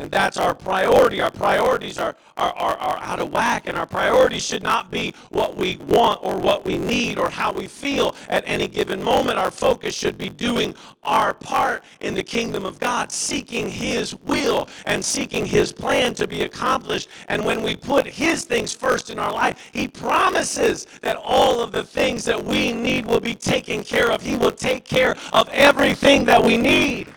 And 0.00 0.10
that's 0.10 0.38
our 0.38 0.54
priority. 0.54 1.20
Our 1.20 1.30
priorities 1.30 1.98
are, 1.98 2.16
are, 2.38 2.54
are, 2.54 2.78
are, 2.78 2.98
out 3.02 3.20
of 3.20 3.30
whack, 3.34 3.68
and 3.68 3.76
our 3.76 3.84
priorities 3.84 4.42
should 4.42 4.62
not 4.62 4.90
be 4.90 5.12
what 5.28 5.56
we 5.56 5.76
want 5.76 6.20
or 6.22 6.38
what 6.38 6.64
we 6.64 6.78
need 6.78 7.18
or 7.18 7.28
how 7.28 7.52
we 7.52 7.66
feel 7.66 8.16
at 8.30 8.42
any 8.46 8.66
given 8.66 9.02
moment. 9.02 9.38
Our 9.38 9.50
focus 9.50 9.94
should 9.94 10.16
be 10.16 10.30
doing 10.30 10.74
our 11.02 11.34
part 11.34 11.84
in 12.00 12.14
the 12.14 12.22
kingdom 12.22 12.64
of 12.64 12.80
God, 12.80 13.12
seeking 13.12 13.68
His 13.68 14.14
will 14.20 14.70
and 14.86 15.04
seeking 15.04 15.44
His 15.44 15.70
plan 15.70 16.14
to 16.14 16.26
be 16.26 16.44
accomplished. 16.44 17.10
And 17.28 17.44
when 17.44 17.62
we 17.62 17.76
put 17.76 18.06
His 18.06 18.46
things 18.46 18.74
first 18.74 19.10
in 19.10 19.18
our 19.18 19.32
life, 19.32 19.68
He 19.74 19.86
promises 19.86 20.86
that 21.02 21.16
all 21.16 21.60
of 21.60 21.72
the 21.72 21.84
things 21.84 22.24
that 22.24 22.42
we 22.42 22.72
need 22.72 23.04
will 23.04 23.20
be 23.20 23.34
taken 23.34 23.84
care 23.84 24.10
of. 24.10 24.22
He 24.22 24.36
will 24.36 24.52
take 24.52 24.86
care 24.86 25.14
of 25.34 25.46
everything 25.50 26.24
that 26.24 26.42
we 26.42 26.56
need. 26.56 27.08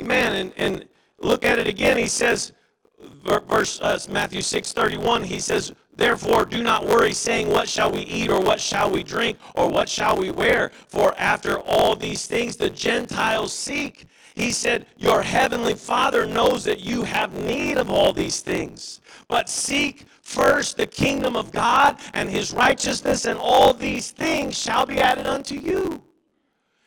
Amen. 0.00 0.34
And, 0.34 0.52
and 0.56 0.88
look 1.18 1.44
at 1.44 1.58
it 1.58 1.66
again. 1.66 1.98
He 1.98 2.06
says, 2.06 2.52
verse 3.24 3.80
uh, 3.80 3.98
Matthew 4.10 4.40
6 4.42 4.72
31, 4.72 5.22
he 5.24 5.38
says, 5.38 5.72
Therefore, 5.94 6.46
do 6.46 6.62
not 6.62 6.86
worry, 6.86 7.12
saying, 7.12 7.50
What 7.50 7.68
shall 7.68 7.92
we 7.92 8.00
eat, 8.00 8.30
or 8.30 8.40
what 8.40 8.60
shall 8.60 8.90
we 8.90 9.02
drink, 9.02 9.38
or 9.54 9.68
what 9.68 9.88
shall 9.88 10.16
we 10.16 10.30
wear? 10.30 10.70
For 10.88 11.14
after 11.18 11.58
all 11.60 11.94
these 11.94 12.26
things 12.26 12.56
the 12.56 12.70
Gentiles 12.70 13.52
seek. 13.52 14.06
He 14.34 14.52
said, 14.52 14.86
Your 14.96 15.20
heavenly 15.20 15.74
Father 15.74 16.24
knows 16.24 16.64
that 16.64 16.80
you 16.80 17.02
have 17.02 17.34
need 17.34 17.76
of 17.76 17.90
all 17.90 18.14
these 18.14 18.40
things. 18.40 19.00
But 19.28 19.50
seek 19.50 20.06
first 20.22 20.78
the 20.78 20.86
kingdom 20.86 21.36
of 21.36 21.52
God 21.52 21.98
and 22.14 22.30
his 22.30 22.54
righteousness, 22.54 23.26
and 23.26 23.38
all 23.38 23.74
these 23.74 24.12
things 24.12 24.56
shall 24.56 24.86
be 24.86 24.98
added 24.98 25.26
unto 25.26 25.56
you. 25.56 26.02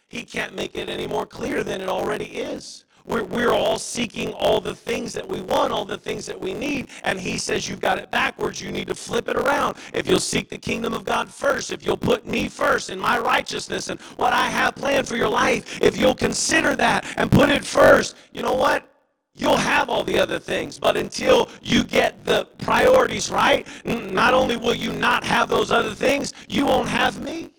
He 0.07 0.23
can't 0.23 0.55
make 0.55 0.75
it 0.75 0.89
any 0.89 1.07
more 1.07 1.25
clear 1.25 1.63
than 1.63 1.81
it 1.81 1.89
already 1.89 2.25
is. 2.25 2.85
We're, 3.05 3.23
we're 3.23 3.51
all 3.51 3.77
seeking 3.79 4.33
all 4.33 4.61
the 4.61 4.75
things 4.75 5.13
that 5.13 5.27
we 5.27 5.41
want, 5.41 5.73
all 5.73 5.85
the 5.85 5.97
things 5.97 6.25
that 6.25 6.39
we 6.39 6.53
need. 6.53 6.87
And 7.03 7.19
he 7.19 7.37
says, 7.37 7.67
You've 7.67 7.81
got 7.81 7.97
it 7.97 8.11
backwards. 8.11 8.61
You 8.61 8.71
need 8.71 8.87
to 8.87 8.95
flip 8.95 9.27
it 9.27 9.35
around. 9.35 9.77
If 9.93 10.07
you'll 10.07 10.19
seek 10.19 10.49
the 10.49 10.57
kingdom 10.57 10.93
of 10.93 11.05
God 11.05 11.29
first, 11.29 11.71
if 11.71 11.85
you'll 11.85 11.97
put 11.97 12.25
me 12.25 12.47
first 12.47 12.89
in 12.89 12.99
my 12.99 13.19
righteousness 13.19 13.89
and 13.89 13.99
what 14.17 14.33
I 14.33 14.49
have 14.49 14.75
planned 14.75 15.07
for 15.07 15.17
your 15.17 15.29
life, 15.29 15.81
if 15.81 15.97
you'll 15.97 16.15
consider 16.15 16.75
that 16.75 17.05
and 17.17 17.31
put 17.31 17.49
it 17.49 17.65
first, 17.65 18.15
you 18.31 18.41
know 18.41 18.53
what? 18.53 18.89
You'll 19.35 19.57
have 19.57 19.89
all 19.89 20.03
the 20.03 20.19
other 20.19 20.37
things, 20.37 20.77
but 20.77 20.95
until 20.95 21.49
you 21.61 21.83
get 21.83 22.23
the 22.23 22.45
priorities 22.59 23.31
right, 23.31 23.67
not 23.83 24.33
only 24.33 24.57
will 24.57 24.75
you 24.75 24.93
not 24.93 25.23
have 25.23 25.49
those 25.49 25.71
other 25.71 25.95
things, 25.95 26.33
you 26.47 26.67
won't 26.67 26.87
have 26.87 27.19
me. 27.21 27.49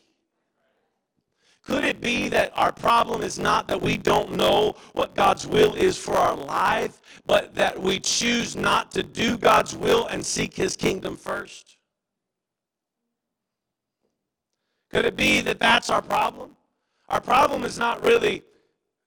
Could 1.65 1.85
it 1.85 2.01
be 2.01 2.29
that 2.29 2.53
our 2.57 2.73
problem 2.73 3.23
is 3.23 3.39
not 3.39 3.69
that 3.69 3.81
we 3.81 3.97
don't 3.97 4.33
know 4.33 4.77
what 4.93 5.15
God's 5.15 5.47
will 5.47 5.75
is 5.75 5.97
for 5.97 6.15
our 6.15 6.37
life, 6.37 7.01
but 7.27 7.55
that 7.55 7.81
we 7.81 8.01
choose 8.01 8.55
not 8.55 8.91
to 8.93 9.03
do 9.03 9.39
God's 9.39 9.75
will 9.75 10.07
and 10.09 10.25
seek 10.25 10.55
his 10.55 10.77
kingdom 10.77 11.17
first? 11.17 11.79
Could 14.91 15.07
it 15.07 15.17
be 15.17 15.41
that 15.41 15.59
that's 15.59 15.91
our 15.91 16.03
problem? 16.03 16.55
Our 17.09 17.21
problem 17.21 17.65
is 17.65 17.79
not 17.79 18.05
really, 18.05 18.43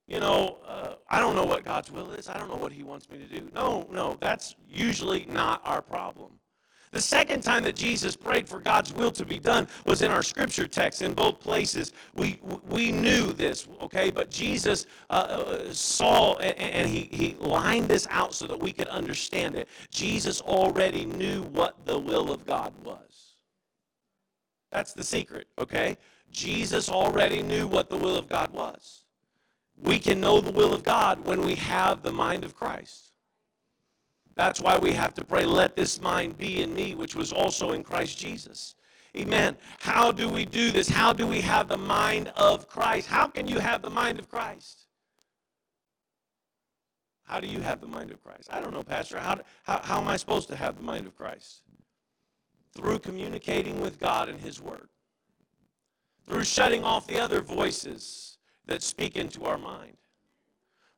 you 0.07 0.19
know, 0.19 0.57
uh, 0.67 0.95
I 1.09 1.19
don't 1.19 1.35
know 1.35 1.45
what 1.45 1.63
God's 1.63 1.91
will 1.91 2.11
is. 2.11 2.27
I 2.27 2.37
don't 2.37 2.49
know 2.49 2.57
what 2.57 2.71
he 2.71 2.83
wants 2.83 3.09
me 3.09 3.19
to 3.19 3.25
do. 3.27 3.49
No, 3.53 3.87
no, 3.91 4.17
that's 4.19 4.55
usually 4.67 5.25
not 5.29 5.61
our 5.63 5.81
problem. 5.81 6.31
The 6.91 7.01
second 7.01 7.41
time 7.41 7.63
that 7.63 7.75
Jesus 7.75 8.15
prayed 8.15 8.47
for 8.47 8.59
God's 8.59 8.93
will 8.93 9.11
to 9.11 9.25
be 9.25 9.39
done 9.39 9.67
was 9.85 10.01
in 10.01 10.09
our 10.09 10.23
scripture 10.23 10.67
text 10.67 11.01
in 11.01 11.13
both 11.13 11.39
places. 11.39 11.91
We, 12.15 12.39
we 12.67 12.91
knew 12.91 13.33
this, 13.33 13.67
okay, 13.81 14.09
but 14.09 14.29
Jesus 14.29 14.85
uh, 15.09 15.13
uh, 15.13 15.73
saw 15.73 16.35
and, 16.37 16.57
and 16.57 16.89
he, 16.89 17.09
he 17.11 17.35
lined 17.39 17.89
this 17.89 18.07
out 18.09 18.33
so 18.33 18.47
that 18.47 18.59
we 18.59 18.71
could 18.71 18.87
understand 18.87 19.55
it. 19.55 19.67
Jesus 19.91 20.41
already 20.41 21.05
knew 21.05 21.43
what 21.43 21.75
the 21.85 21.99
will 21.99 22.31
of 22.31 22.45
God 22.45 22.73
was. 22.83 23.35
That's 24.71 24.93
the 24.93 25.03
secret, 25.03 25.47
okay? 25.59 25.97
Jesus 26.31 26.89
already 26.89 27.41
knew 27.41 27.67
what 27.67 27.89
the 27.89 27.97
will 27.97 28.15
of 28.15 28.29
God 28.29 28.51
was. 28.53 29.03
We 29.77 29.99
can 29.99 30.19
know 30.19 30.41
the 30.41 30.51
will 30.51 30.73
of 30.73 30.83
God 30.83 31.25
when 31.25 31.41
we 31.41 31.55
have 31.55 32.01
the 32.01 32.11
mind 32.11 32.43
of 32.43 32.55
Christ. 32.55 33.06
That's 34.37 34.61
why 34.61 34.77
we 34.77 34.93
have 34.93 35.15
to 35.15 35.25
pray, 35.25 35.45
let 35.45 35.75
this 35.75 35.99
mind 35.99 36.37
be 36.37 36.61
in 36.61 36.73
me, 36.73 36.93
which 36.93 37.15
was 37.15 37.33
also 37.33 37.71
in 37.71 37.83
Christ 37.83 38.19
Jesus. 38.19 38.75
Amen. 39.17 39.57
How 39.79 40.11
do 40.11 40.29
we 40.29 40.45
do 40.45 40.69
this? 40.69 40.87
How 40.87 41.11
do 41.11 41.25
we 41.25 41.41
have 41.41 41.67
the 41.67 41.77
mind 41.77 42.27
of 42.35 42.67
Christ? 42.67 43.07
How 43.07 43.25
can 43.25 43.47
you 43.47 43.57
have 43.57 43.81
the 43.81 43.89
mind 43.89 44.19
of 44.19 44.29
Christ? 44.29 44.85
How 47.23 47.39
do 47.39 47.47
you 47.47 47.61
have 47.61 47.81
the 47.81 47.87
mind 47.87 48.11
of 48.11 48.23
Christ? 48.23 48.47
I 48.51 48.61
don't 48.61 48.73
know, 48.73 48.83
Pastor. 48.83 49.19
How, 49.19 49.39
how, 49.63 49.81
how 49.83 49.99
am 49.99 50.07
I 50.07 50.17
supposed 50.17 50.49
to 50.49 50.55
have 50.55 50.77
the 50.77 50.83
mind 50.83 51.07
of 51.07 51.15
Christ? 51.15 51.63
Through 52.75 52.99
communicating 52.99 53.81
with 53.81 53.99
God 53.99 54.29
and 54.29 54.39
His 54.39 54.61
Word, 54.61 54.87
through 56.27 56.43
shutting 56.43 56.83
off 56.83 57.07
the 57.07 57.19
other 57.19 57.41
voices 57.41 58.37
that 58.67 58.83
speak 58.83 59.17
into 59.17 59.45
our 59.45 59.57
mind, 59.57 59.97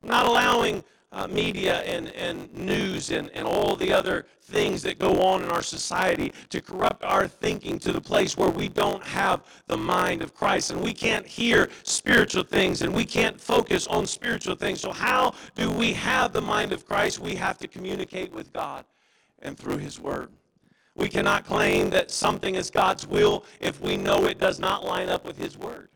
not 0.04 0.26
allowing 0.26 0.84
uh, 1.12 1.28
media 1.28 1.80
and, 1.82 2.10
and 2.10 2.54
news 2.54 3.10
and, 3.12 3.30
and 3.32 3.48
all 3.48 3.76
the 3.76 3.92
other 3.92 4.26
things 4.42 4.82
that 4.84 5.00
go 5.00 5.22
on 5.22 5.44
in 5.44 5.50
our 5.50 5.62
society 5.62 6.34
to 6.50 6.62
corrupt 6.62 7.04
our 7.04 7.28
thinking 7.28 7.80
to 7.80 7.92
the 7.92 8.02
place 8.02 8.36
where 8.38 8.50
we 8.50 8.68
don't 8.68 9.04
have 9.04 9.44
the 9.68 9.78
mind 9.78 10.22
of 10.22 10.34
Christ 10.34 10.72
and 10.72 10.82
we 10.82 10.94
can't 10.94 11.26
hear 11.26 11.70
spiritual 11.84 12.44
things 12.44 12.82
and 12.82 12.94
we 12.94 13.06
can't 13.06 13.40
focus 13.40 13.88
on 13.88 14.06
spiritual 14.06 14.56
things. 14.56 14.82
So, 14.82 14.92
how 14.92 15.34
do 15.56 15.70
we 15.72 15.94
have 15.94 16.34
the 16.34 16.42
mind 16.42 16.72
of 16.72 16.86
Christ? 16.86 17.20
We 17.20 17.36
have 17.36 17.58
to 17.60 17.68
communicate 17.68 18.32
with 18.32 18.52
God 18.54 18.86
and 19.40 19.58
through 19.58 19.78
His 19.78 20.00
Word. 20.00 20.30
We 20.96 21.10
cannot 21.10 21.46
claim 21.46 21.92
that 21.92 22.12
something 22.12 22.56
is 22.56 22.70
God's 22.70 23.08
will 23.08 23.46
if 23.60 23.80
we 23.80 23.98
know 23.98 24.26
it 24.26 24.40
does 24.40 24.60
not 24.60 24.84
line 24.84 25.10
up 25.10 25.26
with 25.26 25.38
His 25.38 25.58
Word. 25.58 25.90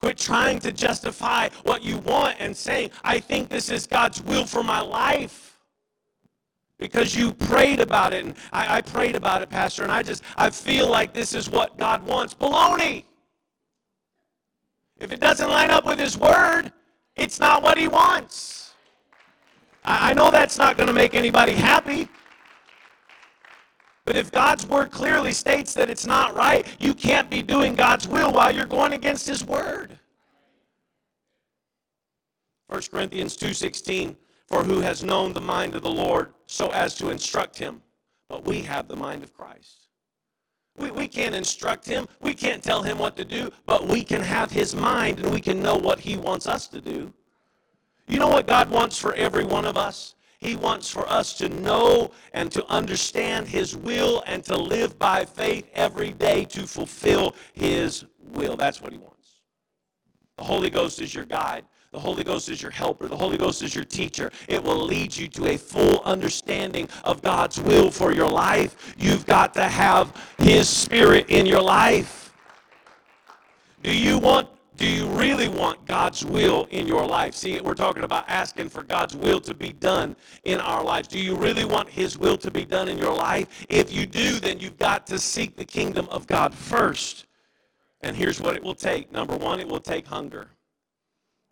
Quit 0.00 0.16
trying 0.16 0.58
to 0.60 0.72
justify 0.72 1.48
what 1.64 1.82
you 1.82 1.98
want 1.98 2.36
and 2.40 2.56
saying, 2.56 2.90
I 3.04 3.20
think 3.20 3.48
this 3.48 3.70
is 3.70 3.86
God's 3.86 4.22
will 4.22 4.46
for 4.46 4.62
my 4.62 4.80
life. 4.80 5.58
Because 6.78 7.14
you 7.14 7.32
prayed 7.34 7.80
about 7.80 8.14
it, 8.14 8.24
and 8.24 8.34
I, 8.52 8.78
I, 8.78 8.80
prayed 8.80 9.14
about 9.14 9.42
it, 9.42 9.50
Pastor, 9.50 9.82
and 9.82 9.92
I 9.92 10.02
just 10.02 10.22
I 10.38 10.48
feel 10.48 10.88
like 10.88 11.12
this 11.12 11.34
is 11.34 11.50
what 11.50 11.76
God 11.76 12.02
wants. 12.06 12.32
Baloney. 12.32 13.04
If 14.98 15.12
it 15.12 15.20
doesn't 15.20 15.50
line 15.50 15.70
up 15.70 15.84
with 15.84 15.98
His 15.98 16.16
Word, 16.16 16.72
it's 17.16 17.38
not 17.38 17.62
what 17.62 17.76
He 17.76 17.86
wants. 17.86 18.72
I, 19.84 20.10
I 20.10 20.14
know 20.14 20.30
that's 20.30 20.56
not 20.56 20.78
going 20.78 20.86
to 20.86 20.94
make 20.94 21.14
anybody 21.14 21.52
happy. 21.52 22.08
But 24.10 24.16
if 24.16 24.32
God's 24.32 24.66
word 24.66 24.90
clearly 24.90 25.30
states 25.30 25.72
that 25.74 25.88
it's 25.88 26.04
not 26.04 26.34
right, 26.34 26.66
you 26.80 26.94
can't 26.94 27.30
be 27.30 27.42
doing 27.42 27.76
God's 27.76 28.08
will 28.08 28.32
while 28.32 28.52
you're 28.52 28.64
going 28.64 28.92
against 28.92 29.28
his 29.28 29.44
word. 29.44 30.00
1 32.66 32.90
Corinthians 32.90 33.36
2:16 33.36 34.16
For 34.48 34.64
who 34.64 34.80
has 34.80 35.04
known 35.04 35.32
the 35.32 35.40
mind 35.40 35.76
of 35.76 35.82
the 35.82 35.92
Lord 35.92 36.34
so 36.46 36.70
as 36.70 36.96
to 36.96 37.10
instruct 37.10 37.56
him? 37.56 37.82
But 38.28 38.44
we 38.44 38.62
have 38.62 38.88
the 38.88 38.96
mind 38.96 39.22
of 39.22 39.32
Christ. 39.32 39.86
We, 40.76 40.90
we 40.90 41.06
can't 41.06 41.36
instruct 41.36 41.86
him. 41.86 42.08
We 42.20 42.34
can't 42.34 42.64
tell 42.64 42.82
him 42.82 42.98
what 42.98 43.16
to 43.16 43.24
do, 43.24 43.52
but 43.64 43.86
we 43.86 44.02
can 44.02 44.22
have 44.22 44.50
his 44.50 44.74
mind 44.74 45.20
and 45.20 45.32
we 45.32 45.40
can 45.40 45.62
know 45.62 45.76
what 45.76 46.00
he 46.00 46.16
wants 46.16 46.48
us 46.48 46.66
to 46.66 46.80
do. 46.80 47.14
You 48.08 48.18
know 48.18 48.26
what 48.26 48.48
God 48.48 48.70
wants 48.70 48.98
for 48.98 49.14
every 49.14 49.44
one 49.44 49.66
of 49.66 49.76
us? 49.76 50.16
He 50.40 50.56
wants 50.56 50.88
for 50.88 51.06
us 51.06 51.34
to 51.34 51.50
know 51.50 52.12
and 52.32 52.50
to 52.52 52.66
understand 52.68 53.46
His 53.46 53.76
will 53.76 54.22
and 54.26 54.42
to 54.44 54.56
live 54.56 54.98
by 54.98 55.26
faith 55.26 55.68
every 55.74 56.12
day 56.12 56.46
to 56.46 56.66
fulfill 56.66 57.34
His 57.52 58.06
will. 58.32 58.56
That's 58.56 58.80
what 58.80 58.92
He 58.92 58.98
wants. 58.98 59.40
The 60.38 60.44
Holy 60.44 60.70
Ghost 60.70 61.00
is 61.00 61.14
your 61.14 61.26
guide. 61.26 61.66
The 61.92 61.98
Holy 61.98 62.24
Ghost 62.24 62.48
is 62.48 62.62
your 62.62 62.70
helper. 62.70 63.08
The 63.08 63.16
Holy 63.16 63.36
Ghost 63.36 63.62
is 63.62 63.74
your 63.74 63.84
teacher. 63.84 64.30
It 64.48 64.62
will 64.62 64.80
lead 64.82 65.14
you 65.14 65.28
to 65.28 65.48
a 65.48 65.58
full 65.58 66.00
understanding 66.04 66.88
of 67.04 67.20
God's 67.20 67.60
will 67.60 67.90
for 67.90 68.12
your 68.12 68.30
life. 68.30 68.94
You've 68.96 69.26
got 69.26 69.52
to 69.54 69.64
have 69.64 70.14
His 70.38 70.68
Spirit 70.68 71.26
in 71.28 71.44
your 71.44 71.60
life. 71.60 72.32
Do 73.82 73.94
you 73.94 74.18
want 74.18 74.48
do 74.80 74.88
you 74.88 75.04
really 75.08 75.46
want 75.46 75.86
God's 75.86 76.24
will 76.24 76.66
in 76.70 76.86
your 76.86 77.06
life? 77.06 77.34
See, 77.34 77.60
we're 77.60 77.74
talking 77.74 78.02
about 78.02 78.24
asking 78.28 78.70
for 78.70 78.82
God's 78.82 79.14
will 79.14 79.38
to 79.42 79.52
be 79.52 79.74
done 79.74 80.16
in 80.44 80.58
our 80.58 80.82
lives. 80.82 81.06
Do 81.06 81.18
you 81.18 81.36
really 81.36 81.66
want 81.66 81.90
His 81.90 82.16
will 82.16 82.38
to 82.38 82.50
be 82.50 82.64
done 82.64 82.88
in 82.88 82.96
your 82.96 83.14
life? 83.14 83.66
If 83.68 83.92
you 83.92 84.06
do, 84.06 84.40
then 84.40 84.58
you've 84.58 84.78
got 84.78 85.06
to 85.08 85.18
seek 85.18 85.54
the 85.54 85.66
kingdom 85.66 86.08
of 86.10 86.26
God 86.26 86.54
first. 86.54 87.26
And 88.00 88.16
here's 88.16 88.40
what 88.40 88.56
it 88.56 88.62
will 88.62 88.74
take 88.74 89.12
number 89.12 89.36
one, 89.36 89.60
it 89.60 89.68
will 89.68 89.80
take 89.80 90.06
hunger. 90.06 90.48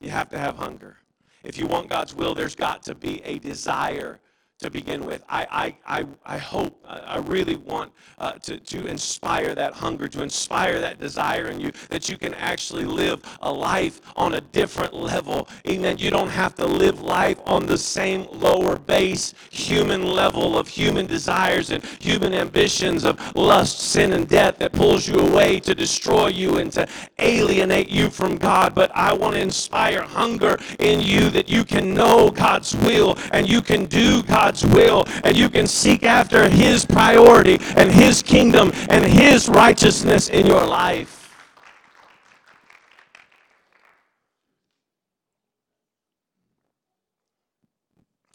You 0.00 0.08
have 0.08 0.30
to 0.30 0.38
have 0.38 0.56
hunger. 0.56 0.96
If 1.44 1.58
you 1.58 1.66
want 1.66 1.90
God's 1.90 2.14
will, 2.14 2.34
there's 2.34 2.54
got 2.54 2.82
to 2.84 2.94
be 2.94 3.20
a 3.26 3.38
desire 3.40 4.20
to 4.58 4.70
begin 4.70 5.06
with. 5.06 5.22
I, 5.28 5.74
I, 5.86 6.00
I, 6.00 6.06
I 6.34 6.38
hope, 6.38 6.76
I 6.84 7.18
really 7.18 7.54
want 7.54 7.92
uh, 8.18 8.32
to, 8.32 8.58
to 8.58 8.86
inspire 8.88 9.54
that 9.54 9.72
hunger, 9.72 10.08
to 10.08 10.22
inspire 10.22 10.80
that 10.80 10.98
desire 10.98 11.46
in 11.46 11.60
you, 11.60 11.70
that 11.90 12.08
you 12.08 12.18
can 12.18 12.34
actually 12.34 12.84
live 12.84 13.22
a 13.40 13.52
life 13.52 14.00
on 14.16 14.34
a 14.34 14.40
different 14.40 14.94
level. 14.94 15.48
Amen. 15.68 15.98
You 15.98 16.10
don't 16.10 16.28
have 16.28 16.56
to 16.56 16.66
live 16.66 17.00
life 17.00 17.38
on 17.46 17.66
the 17.66 17.78
same 17.78 18.26
lower 18.32 18.76
base 18.76 19.32
human 19.50 20.04
level 20.04 20.58
of 20.58 20.66
human 20.66 21.06
desires 21.06 21.70
and 21.70 21.84
human 22.00 22.34
ambitions 22.34 23.04
of 23.04 23.36
lust, 23.36 23.78
sin, 23.78 24.12
and 24.12 24.28
death 24.28 24.58
that 24.58 24.72
pulls 24.72 25.06
you 25.06 25.20
away 25.20 25.60
to 25.60 25.74
destroy 25.74 26.28
you 26.28 26.58
and 26.58 26.72
to 26.72 26.88
alienate 27.20 27.90
you 27.90 28.10
from 28.10 28.36
God. 28.36 28.74
But 28.74 28.90
I 28.92 29.12
want 29.12 29.36
to 29.36 29.40
inspire 29.40 30.02
hunger 30.02 30.58
in 30.80 31.00
you 31.00 31.30
that 31.30 31.48
you 31.48 31.64
can 31.64 31.94
know 31.94 32.30
God's 32.30 32.74
will 32.74 33.16
and 33.30 33.48
you 33.48 33.62
can 33.62 33.86
do 33.86 34.24
God's 34.24 34.47
God's 34.48 34.64
will 34.64 35.04
and 35.24 35.36
you 35.36 35.50
can 35.50 35.66
seek 35.66 36.04
after 36.04 36.48
His 36.48 36.86
priority 36.86 37.58
and 37.76 37.92
His 37.92 38.22
kingdom 38.22 38.72
and 38.88 39.04
His 39.04 39.46
righteousness 39.46 40.30
in 40.30 40.46
your 40.46 40.66
life. 40.66 41.36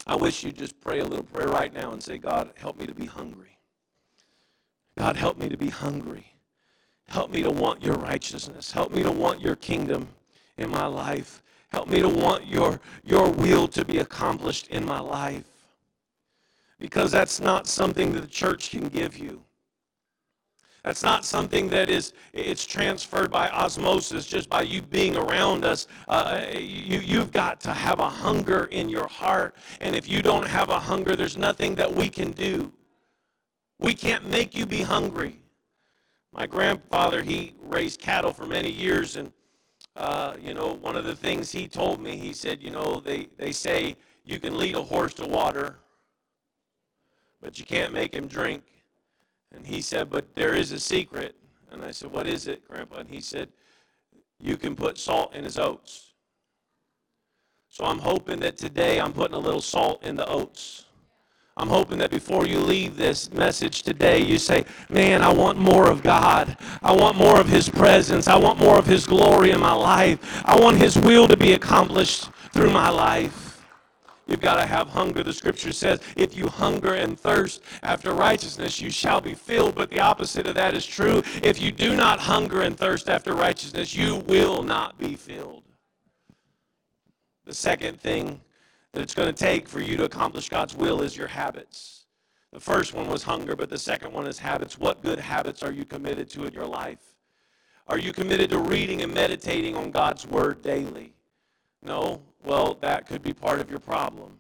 I 0.06 0.16
wish 0.16 0.44
you'd 0.44 0.56
just 0.56 0.80
pray 0.82 1.00
a 1.00 1.04
little 1.04 1.26
prayer 1.26 1.48
right 1.48 1.74
now 1.74 1.94
and 1.94 2.04
say, 2.04 2.20
God, 2.20 2.52
help 2.58 2.78
me 2.78 2.86
to 2.86 2.94
be 2.94 3.08
hungry. 3.08 3.58
God, 4.96 5.16
help 5.16 5.40
me 5.40 5.50
to 5.50 5.58
be 5.58 5.70
hungry. 5.70 6.28
Help 7.08 7.32
me 7.32 7.42
to 7.42 7.50
want 7.50 7.84
your 7.84 7.96
righteousness. 7.96 8.72
Help 8.72 8.92
me 8.92 9.02
to 9.02 9.12
want 9.12 9.42
your 9.42 9.56
kingdom 9.56 10.10
in 10.60 10.70
my 10.70 10.86
life. 10.86 11.42
Help 11.70 11.88
me 11.88 12.02
to 12.02 12.10
want 12.10 12.46
your, 12.46 12.80
your 13.04 13.32
will 13.32 13.68
to 13.70 13.84
be 13.84 13.98
accomplished 13.98 14.68
in 14.68 14.86
my 14.86 15.00
life 15.00 15.53
because 16.84 17.14
that's 17.14 17.40
not 17.40 17.66
something 17.66 18.12
that 18.12 18.20
the 18.20 18.28
church 18.28 18.70
can 18.70 18.90
give 18.90 19.18
you. 19.18 19.42
That's 20.84 21.02
not 21.02 21.24
something 21.24 21.70
that 21.70 21.90
is 21.90 22.12
it's 22.34 22.66
transferred 22.66 23.32
by 23.32 23.48
osmosis 23.52 24.26
just 24.26 24.50
by 24.50 24.64
you 24.64 24.82
being 24.82 25.16
around 25.16 25.64
us. 25.64 25.88
Uh, 26.10 26.42
you, 26.52 27.00
you've 27.00 27.32
got 27.32 27.62
to 27.62 27.72
have 27.72 28.02
a 28.02 28.10
hunger 28.10 28.66
in 28.66 28.90
your 28.90 29.08
heart. 29.08 29.56
And 29.80 29.96
if 29.96 30.10
you 30.10 30.22
don't 30.22 30.46
have 30.46 30.70
a 30.70 30.78
hunger, 30.78 31.16
there's 31.16 31.38
nothing 31.38 31.76
that 31.76 31.96
we 31.96 32.10
can 32.10 32.32
do. 32.32 32.74
We 33.80 33.94
can't 33.94 34.30
make 34.30 34.54
you 34.54 34.66
be 34.66 34.82
hungry. 34.82 35.40
My 36.34 36.46
grandfather, 36.46 37.22
he 37.22 37.56
raised 37.62 38.02
cattle 38.02 38.34
for 38.34 38.46
many 38.46 38.70
years. 38.70 39.16
And, 39.16 39.32
uh, 39.96 40.34
you 40.38 40.54
know, 40.54 40.74
one 40.74 40.98
of 40.98 41.06
the 41.06 41.16
things 41.16 41.50
he 41.50 41.66
told 41.66 42.02
me, 42.02 42.18
he 42.18 42.34
said, 42.34 42.62
you 42.62 42.72
know, 42.72 43.00
they, 43.00 43.30
they 43.38 43.54
say 43.54 43.96
you 44.26 44.38
can 44.38 44.58
lead 44.58 44.76
a 44.76 44.84
horse 44.84 45.14
to 45.14 45.26
water, 45.26 45.78
but 47.44 47.60
you 47.60 47.66
can't 47.66 47.94
make 47.94 48.16
him 48.16 48.28
drink. 48.28 48.64
And 49.54 49.68
he 49.68 49.82
said, 49.82 50.10
But 50.10 50.34
there 50.34 50.56
is 50.56 50.72
a 50.72 50.80
secret. 50.80 51.36
And 51.72 51.84
I 51.84 51.92
said, 51.92 52.12
What 52.12 52.26
is 52.26 52.48
it, 52.48 52.68
Grandpa? 52.68 53.00
And 53.00 53.10
he 53.10 53.20
said, 53.20 53.50
You 54.40 54.56
can 54.56 54.76
put 54.76 54.98
salt 54.98 55.36
in 55.36 55.44
his 55.44 55.60
oats. 55.60 56.14
So 57.68 57.84
I'm 57.84 58.00
hoping 58.00 58.40
that 58.40 58.58
today 58.58 59.00
I'm 59.00 59.14
putting 59.14 59.36
a 59.36 59.40
little 59.40 59.62
salt 59.62 60.04
in 60.04 60.16
the 60.16 60.28
oats. 60.28 60.86
I'm 61.58 61.68
hoping 61.68 62.00
that 62.00 62.10
before 62.10 62.48
you 62.48 62.60
leave 62.60 62.98
this 62.98 63.32
message 63.32 63.84
today, 63.84 64.24
you 64.24 64.40
say, 64.40 64.66
Man, 64.90 65.22
I 65.22 65.32
want 65.34 65.60
more 65.60 65.90
of 65.90 66.02
God. 66.02 66.58
I 66.82 66.94
want 66.94 67.18
more 67.18 67.40
of 67.40 67.50
His 67.50 67.70
presence. 67.70 68.28
I 68.28 68.38
want 68.38 68.58
more 68.58 68.80
of 68.80 68.88
His 68.88 69.06
glory 69.06 69.52
in 69.52 69.60
my 69.60 69.74
life. 69.74 70.42
I 70.46 70.60
want 70.60 70.78
His 70.78 70.98
will 70.98 71.28
to 71.28 71.38
be 71.38 71.54
accomplished 71.54 72.30
through 72.54 72.72
my 72.72 72.90
life. 72.90 73.43
You've 74.26 74.42
got 74.42 74.56
to 74.56 74.66
have 74.66 74.88
hunger. 74.88 75.22
The 75.22 75.34
scripture 75.34 75.74
says, 75.74 76.00
if 76.16 76.36
you 76.38 76.48
hunger 76.48 76.94
and 76.94 77.20
thirst 77.20 77.62
after 77.82 78.14
righteousness, 78.14 78.80
you 78.80 78.90
shall 78.90 79.20
be 79.20 79.34
filled. 79.34 79.76
But 79.76 79.90
the 79.90 80.00
opposite 80.00 80.48
of 80.48 80.56
that 80.56 80.74
is 80.74 80.86
true. 80.86 81.22
If 81.42 81.62
you 81.62 81.72
do 81.72 81.96
not 81.96 82.20
hunger 82.20 82.62
and 82.62 82.78
thirst 82.78 83.10
after 83.10 83.34
righteousness, 83.34 83.96
you 83.96 84.18
will 84.28 84.64
not 84.64 84.98
be 84.98 85.16
filled. 85.16 85.64
The 87.46 87.54
second 87.54 88.00
thing 88.00 88.40
that 88.94 89.02
it's 89.02 89.14
going 89.14 89.34
to 89.34 89.44
take 89.44 89.68
for 89.68 89.82
you 89.82 89.98
to 89.98 90.06
accomplish 90.06 90.48
God's 90.48 90.76
will 90.76 91.02
is 91.02 91.18
your 91.18 91.28
habits. 91.28 92.06
The 92.54 92.60
first 92.60 92.94
one 92.94 93.10
was 93.10 93.24
hunger, 93.24 93.56
but 93.56 93.70
the 93.70 93.80
second 93.80 94.14
one 94.14 94.28
is 94.28 94.40
habits. 94.40 94.78
What 94.78 95.02
good 95.02 95.20
habits 95.20 95.64
are 95.64 95.72
you 95.72 95.84
committed 95.84 96.30
to 96.30 96.46
in 96.46 96.54
your 96.54 96.68
life? 96.68 97.16
Are 97.88 97.98
you 97.98 98.14
committed 98.14 98.52
to 98.52 98.60
reading 98.60 99.02
and 99.02 99.14
meditating 99.14 99.76
on 99.76 99.92
God's 99.92 100.26
word 100.26 100.62
daily? 100.62 101.14
No, 101.84 102.22
well, 102.44 102.78
that 102.82 103.08
could 103.08 103.22
be 103.22 103.34
part 103.34 103.60
of 103.60 103.70
your 103.70 103.80
problem. 103.80 104.40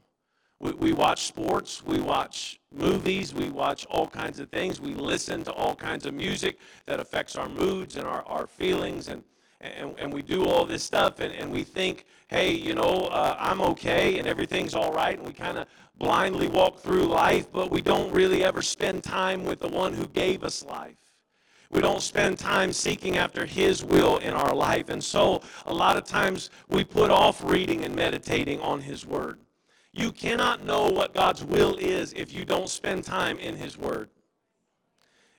We, 0.59 0.71
we 0.71 0.93
watch 0.93 1.25
sports, 1.25 1.83
we 1.85 1.99
watch 1.99 2.59
movies, 2.71 3.33
we 3.33 3.49
watch 3.49 3.85
all 3.87 4.07
kinds 4.07 4.39
of 4.39 4.49
things, 4.49 4.79
we 4.79 4.93
listen 4.93 5.43
to 5.43 5.51
all 5.51 5.75
kinds 5.75 6.05
of 6.05 6.13
music 6.13 6.57
that 6.85 6.99
affects 6.99 7.35
our 7.35 7.49
moods 7.49 7.97
and 7.97 8.07
our, 8.07 8.23
our 8.23 8.47
feelings. 8.47 9.09
And, 9.09 9.23
and, 9.59 9.93
and 9.97 10.13
we 10.13 10.21
do 10.21 10.45
all 10.45 10.65
this 10.65 10.83
stuff 10.83 11.19
and, 11.19 11.33
and 11.33 11.51
we 11.51 11.63
think, 11.63 12.05
hey, 12.27 12.51
you 12.51 12.75
know, 12.75 13.09
uh, 13.11 13.35
I'm 13.37 13.61
okay 13.61 14.19
and 14.19 14.27
everything's 14.27 14.73
all 14.73 14.93
right. 14.93 15.17
And 15.17 15.27
we 15.27 15.33
kind 15.33 15.57
of 15.57 15.67
blindly 15.97 16.47
walk 16.47 16.79
through 16.79 17.05
life, 17.05 17.51
but 17.51 17.69
we 17.69 17.81
don't 17.81 18.11
really 18.13 18.43
ever 18.43 18.61
spend 18.61 19.03
time 19.03 19.43
with 19.43 19.59
the 19.59 19.67
one 19.67 19.93
who 19.93 20.07
gave 20.07 20.43
us 20.43 20.63
life. 20.63 20.95
We 21.73 21.81
don't 21.81 22.01
spend 22.01 22.37
time 22.37 22.71
seeking 22.71 23.17
after 23.17 23.45
His 23.45 23.83
will 23.83 24.17
in 24.17 24.33
our 24.33 24.53
life. 24.53 24.89
And 24.89 25.03
so, 25.03 25.41
a 25.65 25.73
lot 25.73 25.97
of 25.97 26.05
times, 26.05 26.51
we 26.69 26.83
put 26.83 27.09
off 27.09 27.43
reading 27.43 27.83
and 27.83 27.95
meditating 27.95 28.61
on 28.61 28.81
His 28.81 29.05
Word. 29.05 29.39
You 29.91 30.11
cannot 30.11 30.63
know 30.63 30.87
what 30.87 31.13
God's 31.13 31.43
will 31.43 31.75
is 31.75 32.13
if 32.13 32.31
you 32.31 32.45
don't 32.45 32.69
spend 32.69 33.03
time 33.03 33.39
in 33.39 33.55
His 33.55 33.77
Word. 33.77 34.09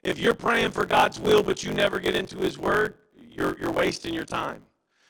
If 0.03 0.19
you're 0.19 0.35
praying 0.35 0.73
for 0.73 0.85
God's 0.85 1.21
will, 1.21 1.43
but 1.43 1.63
you 1.63 1.73
never 1.73 2.01
get 2.01 2.17
into 2.17 2.39
His 2.39 2.59
Word, 2.59 2.95
you're, 3.31 3.57
you're 3.59 3.73
wasting 3.73 4.13
your 4.13 4.25
time 4.25 4.63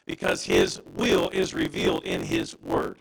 because 0.07 0.45
His 0.45 0.81
will 0.95 1.31
is 1.31 1.55
revealed 1.55 2.05
in 2.05 2.23
His 2.23 2.59
Word. 2.61 2.99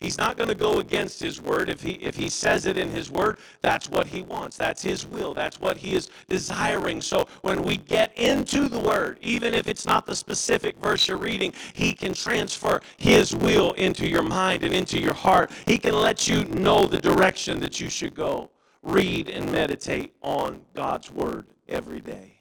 He's 0.00 0.16
not 0.16 0.38
going 0.38 0.48
to 0.48 0.54
go 0.54 0.78
against 0.78 1.20
his 1.20 1.42
word. 1.42 1.68
If 1.68 1.82
he, 1.82 1.92
if 1.92 2.16
he 2.16 2.30
says 2.30 2.64
it 2.64 2.78
in 2.78 2.90
his 2.90 3.10
word, 3.10 3.36
that's 3.60 3.90
what 3.90 4.06
he 4.06 4.22
wants. 4.22 4.56
That's 4.56 4.82
his 4.82 5.06
will. 5.06 5.34
That's 5.34 5.60
what 5.60 5.76
he 5.76 5.94
is 5.94 6.08
desiring. 6.26 7.02
So 7.02 7.28
when 7.42 7.62
we 7.62 7.76
get 7.76 8.16
into 8.16 8.68
the 8.68 8.80
word, 8.80 9.18
even 9.20 9.52
if 9.52 9.68
it's 9.68 9.84
not 9.84 10.06
the 10.06 10.16
specific 10.16 10.78
verse 10.78 11.06
you're 11.06 11.18
reading, 11.18 11.52
he 11.74 11.92
can 11.92 12.14
transfer 12.14 12.80
his 12.96 13.36
will 13.36 13.72
into 13.72 14.08
your 14.08 14.22
mind 14.22 14.62
and 14.64 14.72
into 14.72 14.98
your 14.98 15.12
heart. 15.12 15.50
He 15.66 15.76
can 15.76 15.94
let 15.94 16.26
you 16.26 16.44
know 16.46 16.86
the 16.86 17.00
direction 17.00 17.60
that 17.60 17.78
you 17.78 17.90
should 17.90 18.14
go. 18.14 18.50
Read 18.82 19.28
and 19.28 19.52
meditate 19.52 20.14
on 20.22 20.62
God's 20.74 21.10
word 21.10 21.46
every 21.68 22.00
day. 22.00 22.40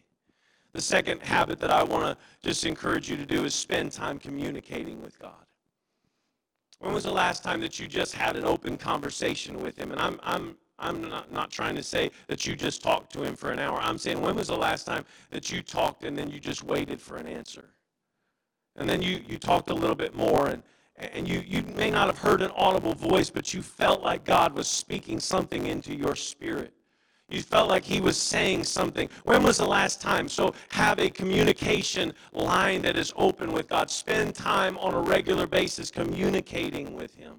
The 0.72 0.80
second 0.82 1.22
habit 1.22 1.60
that 1.60 1.72
I 1.72 1.84
want 1.84 2.06
to 2.06 2.48
just 2.48 2.66
encourage 2.66 3.10
you 3.10 3.18
to 3.18 3.26
do 3.26 3.44
is 3.44 3.54
spend 3.54 3.92
time 3.92 4.18
communicating 4.18 5.02
with 5.02 5.20
God. 5.20 5.49
When 6.80 6.94
was 6.94 7.04
the 7.04 7.12
last 7.12 7.44
time 7.44 7.60
that 7.62 7.80
you 7.80 7.88
just 7.88 8.14
had 8.14 8.36
an 8.36 8.46
open 8.46 8.78
conversation 8.78 9.62
with 9.62 9.78
him? 9.78 9.92
And 9.92 10.00
I'm, 10.00 10.20
I'm, 10.24 10.56
I'm 10.80 11.10
not, 11.10 11.32
not 11.32 11.52
trying 11.52 11.76
to 11.76 11.84
say 11.84 12.10
that 12.28 12.48
you 12.48 12.56
just 12.56 12.82
talked 12.82 13.12
to 13.14 13.24
him 13.24 13.36
for 13.36 13.52
an 13.52 13.60
hour. 13.60 13.80
I'm 13.82 13.98
saying, 13.98 14.22
when 14.22 14.36
was 14.36 14.48
the 14.48 14.58
last 14.58 14.86
time 14.86 15.06
that 15.30 15.52
you 15.52 15.62
talked 15.62 16.04
and 16.06 16.18
then 16.18 16.30
you 16.30 16.40
just 16.40 16.64
waited 16.64 17.02
for 17.02 17.18
an 17.18 17.28
answer? 17.28 17.66
And 18.78 18.88
then 18.88 19.02
you, 19.02 19.22
you 19.28 19.38
talked 19.38 19.70
a 19.70 19.74
little 19.74 19.96
bit 19.96 20.16
more, 20.16 20.48
and, 20.48 20.64
and 20.96 21.28
you, 21.28 21.44
you 21.46 21.64
may 21.76 21.92
not 21.92 22.08
have 22.08 22.18
heard 22.18 22.42
an 22.42 22.52
audible 22.56 22.94
voice, 22.94 23.30
but 23.30 23.54
you 23.54 23.62
felt 23.62 24.02
like 24.02 24.24
God 24.24 24.54
was 24.54 24.70
speaking 24.70 25.20
something 25.20 25.66
into 25.66 25.94
your 25.94 26.16
spirit. 26.16 26.74
You 27.30 27.42
felt 27.44 27.70
like 27.70 27.84
he 27.84 28.02
was 28.02 28.18
saying 28.18 28.64
something. 28.64 29.08
When 29.24 29.44
was 29.44 29.58
the 29.58 29.68
last 29.68 30.02
time? 30.02 30.28
So 30.28 30.54
have 30.70 31.00
a 31.00 31.10
communication 31.10 32.14
line 32.34 32.82
that 32.82 32.98
is 32.98 33.14
open 33.16 33.52
with 33.52 33.70
God. 33.70 33.92
Spend 33.92 34.34
time 34.34 34.78
on 34.80 34.96
a 34.96 35.00
regular 35.00 35.46
basis 35.46 35.92
communicating 35.92 36.96
with 36.96 37.14
him. 37.16 37.36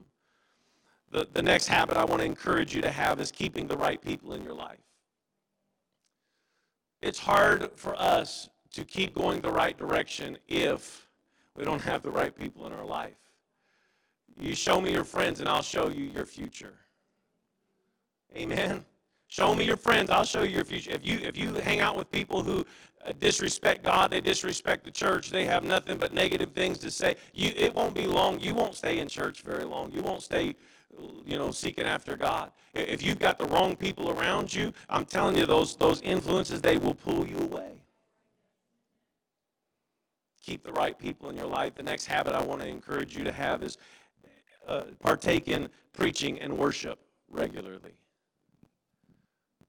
The, 1.10 1.26
the 1.32 1.42
next 1.42 1.66
habit 1.66 1.96
I 1.96 2.04
want 2.04 2.20
to 2.20 2.26
encourage 2.26 2.74
you 2.74 2.82
to 2.82 2.90
have 2.90 3.20
is 3.20 3.32
keeping 3.32 3.66
the 3.66 3.76
right 3.76 4.00
people 4.00 4.32
in 4.32 4.44
your 4.44 4.54
life. 4.54 4.78
It's 7.02 7.18
hard 7.18 7.70
for 7.74 8.00
us 8.00 8.48
to 8.74 8.84
keep 8.84 9.14
going 9.14 9.40
the 9.40 9.50
right 9.50 9.76
direction 9.76 10.38
if 10.46 11.08
we 11.56 11.64
don't 11.64 11.82
have 11.82 12.02
the 12.02 12.10
right 12.10 12.36
people 12.36 12.66
in 12.66 12.72
our 12.72 12.84
life. 12.84 13.16
You 14.38 14.54
show 14.54 14.80
me 14.80 14.92
your 14.92 15.04
friends, 15.04 15.40
and 15.40 15.48
I'll 15.48 15.62
show 15.62 15.88
you 15.88 16.04
your 16.04 16.26
future. 16.26 16.74
Amen. 18.36 18.84
Show 19.30 19.54
me 19.54 19.64
your 19.64 19.76
friends, 19.76 20.10
I'll 20.10 20.24
show 20.24 20.42
you 20.42 20.56
your 20.56 20.64
future. 20.64 20.90
If 20.90 21.06
you 21.06 21.20
if 21.22 21.38
you 21.38 21.54
hang 21.54 21.78
out 21.78 21.96
with 21.96 22.10
people 22.10 22.42
who 22.42 22.66
uh, 23.06 23.12
disrespect 23.20 23.84
God, 23.84 24.10
they 24.10 24.20
disrespect 24.20 24.84
the 24.84 24.90
church, 24.90 25.30
they 25.30 25.44
have 25.44 25.62
nothing 25.62 25.98
but 25.98 26.12
negative 26.12 26.50
things 26.52 26.78
to 26.78 26.90
say, 26.90 27.14
you 27.32 27.52
it 27.54 27.72
won't 27.72 27.94
be 27.94 28.08
long. 28.08 28.40
You 28.40 28.54
won't 28.54 28.74
stay 28.74 28.98
in 28.98 29.06
church 29.06 29.42
very 29.42 29.62
long. 29.62 29.92
You 29.92 30.02
won't 30.02 30.22
stay 30.22 30.56
you 31.24 31.38
know 31.38 31.52
seeking 31.52 31.84
after 31.84 32.16
God. 32.16 32.50
If 32.74 33.04
you've 33.04 33.20
got 33.20 33.38
the 33.38 33.44
wrong 33.44 33.76
people 33.76 34.10
around 34.10 34.52
you, 34.52 34.72
I'm 34.88 35.04
telling 35.04 35.36
you 35.36 35.46
those 35.46 35.76
those 35.76 36.02
influences 36.02 36.60
they 36.60 36.78
will 36.78 36.94
pull 36.94 37.24
you 37.24 37.38
away. 37.38 37.70
Keep 40.44 40.64
the 40.64 40.72
right 40.72 40.98
people 40.98 41.30
in 41.30 41.36
your 41.36 41.46
life. 41.46 41.76
The 41.76 41.84
next 41.84 42.06
habit 42.06 42.34
I 42.34 42.42
want 42.42 42.62
to 42.62 42.66
encourage 42.66 43.16
you 43.16 43.22
to 43.22 43.32
have 43.32 43.62
is 43.62 43.78
uh, 44.66 44.82
partake 44.98 45.46
in 45.46 45.68
preaching 45.92 46.40
and 46.40 46.58
worship 46.58 46.98
regularly 47.30 47.99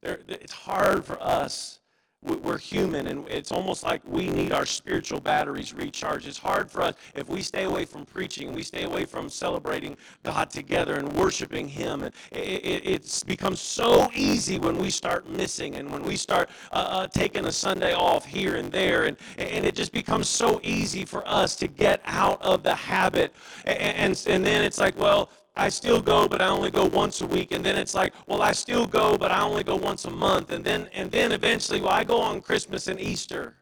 it's 0.04 0.54
hard 0.54 1.06
for 1.06 1.22
us. 1.22 1.80
We're 2.24 2.60
human, 2.60 3.08
and 3.08 3.28
it's 3.28 3.52
almost 3.52 3.84
like 3.84 4.04
we 4.06 4.30
need 4.30 4.52
our 4.52 4.68
spiritual 4.68 5.20
batteries 5.20 5.74
recharged. 5.74 6.28
It's 6.28 6.38
hard 6.38 6.70
for 6.70 6.84
us 6.84 6.94
if 7.16 7.28
we 7.28 7.42
stay 7.42 7.64
away 7.64 7.84
from 7.86 8.06
preaching, 8.06 8.54
we 8.54 8.62
stay 8.62 8.84
away 8.84 9.06
from 9.06 9.28
celebrating 9.28 9.98
God 10.22 10.52
together 10.52 10.98
and 10.98 11.12
worshiping 11.14 11.68
Him. 11.68 12.04
And 12.04 12.14
it, 12.32 12.86
it's 12.86 13.24
become 13.24 13.56
so 13.56 14.08
easy 14.14 14.60
when 14.60 14.78
we 14.78 14.92
start 14.92 15.28
missing 15.32 15.78
and 15.78 15.92
when 15.92 16.04
we 16.04 16.16
start 16.16 16.52
uh, 16.72 16.76
uh, 16.76 17.08
taking 17.08 17.48
a 17.48 17.52
Sunday 17.52 17.96
off 17.96 18.24
here 18.24 18.58
and 18.58 18.72
there, 18.72 19.06
and, 19.06 19.18
and 19.40 19.66
it 19.66 19.74
just 19.74 19.92
becomes 19.92 20.30
so 20.30 20.60
easy 20.62 21.06
for 21.06 21.28
us 21.28 21.56
to 21.56 21.68
get 21.68 22.02
out 22.06 22.40
of 22.44 22.62
the 22.62 22.76
habit. 22.76 23.34
And, 23.66 23.80
and, 23.80 24.24
and 24.28 24.46
then 24.46 24.64
it's 24.64 24.78
like, 24.78 24.96
well, 24.96 25.32
I 25.56 25.70
still 25.70 26.02
go, 26.02 26.28
but 26.28 26.42
I 26.42 26.48
only 26.48 26.72
go 26.72 26.86
once 26.86 27.22
a 27.22 27.28
week. 27.28 27.52
And 27.52 27.64
then 27.66 27.78
it's 27.78 27.94
like, 27.94 28.14
well, 28.28 28.42
I 28.42 28.54
still 28.54 28.88
go, 28.88 29.18
but 29.18 29.32
I 29.32 29.42
only 29.42 29.64
go 29.64 29.76
once 29.76 30.06
a 30.06 30.12
month. 30.12 30.52
And 30.52 30.64
then 30.64 30.90
and 30.94 31.12
then 31.12 31.32
eventually, 31.32 31.82
well, 31.82 31.90
I 31.92 32.04
go 32.04 32.22
on 32.22 32.42
Christmas 32.42 32.88
and 32.88 33.00
Easter. 33.00 33.56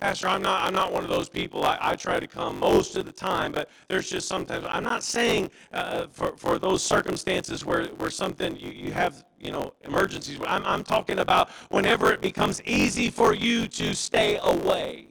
Pastor, 0.00 0.28
I'm 0.28 0.42
not 0.42 0.66
I'm 0.66 0.74
not 0.74 0.92
one 0.92 1.04
of 1.04 1.10
those 1.10 1.28
people. 1.28 1.64
I, 1.64 1.78
I 1.80 1.96
try 1.96 2.18
to 2.18 2.26
come 2.26 2.58
most 2.58 2.96
of 2.96 3.06
the 3.06 3.12
time, 3.12 3.52
but 3.52 3.70
there's 3.88 4.10
just 4.10 4.26
sometimes 4.26 4.66
I'm 4.68 4.82
not 4.82 5.02
saying 5.02 5.50
uh, 5.72 6.06
for, 6.10 6.36
for 6.36 6.58
those 6.58 6.82
circumstances 6.82 7.64
where, 7.64 7.86
where 7.86 8.10
something 8.10 8.56
you, 8.56 8.70
you 8.70 8.92
have 8.92 9.24
you 9.38 9.52
know 9.52 9.74
emergencies. 9.82 10.38
I'm, 10.46 10.64
I'm 10.64 10.82
talking 10.82 11.20
about 11.20 11.50
whenever 11.70 12.12
it 12.12 12.20
becomes 12.20 12.62
easy 12.64 13.10
for 13.10 13.34
you 13.34 13.68
to 13.68 13.94
stay 13.94 14.38
away 14.42 15.08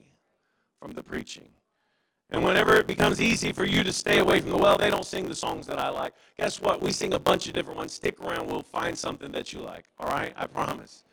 from 0.82 0.92
the 0.92 1.04
preaching. 1.04 1.50
And 2.34 2.44
whenever 2.44 2.76
it 2.76 2.88
becomes 2.88 3.22
easy 3.22 3.52
for 3.52 3.64
you 3.64 3.84
to 3.84 3.94
stay 3.94 4.18
away 4.18 4.42
from 4.42 4.50
the 4.50 4.58
well, 4.58 4.76
they 4.76 4.90
don't 4.90 5.06
sing 5.06 5.28
the 5.28 5.36
songs 5.36 5.68
that 5.68 5.78
I 5.78 5.90
like. 5.90 6.14
Guess 6.38 6.62
what? 6.62 6.82
We 6.82 6.92
sing 6.92 7.14
a 7.14 7.20
bunch 7.20 7.48
of 7.48 7.54
different 7.54 7.78
ones. 7.78 7.94
Stick 7.94 8.20
around, 8.20 8.48
we'll 8.48 8.64
find 8.64 8.98
something 8.98 9.32
that 9.32 9.54
you 9.54 9.60
like. 9.60 9.86
All 10.00 10.10
right? 10.10 10.34
I 10.36 10.48
promise. 10.48 11.04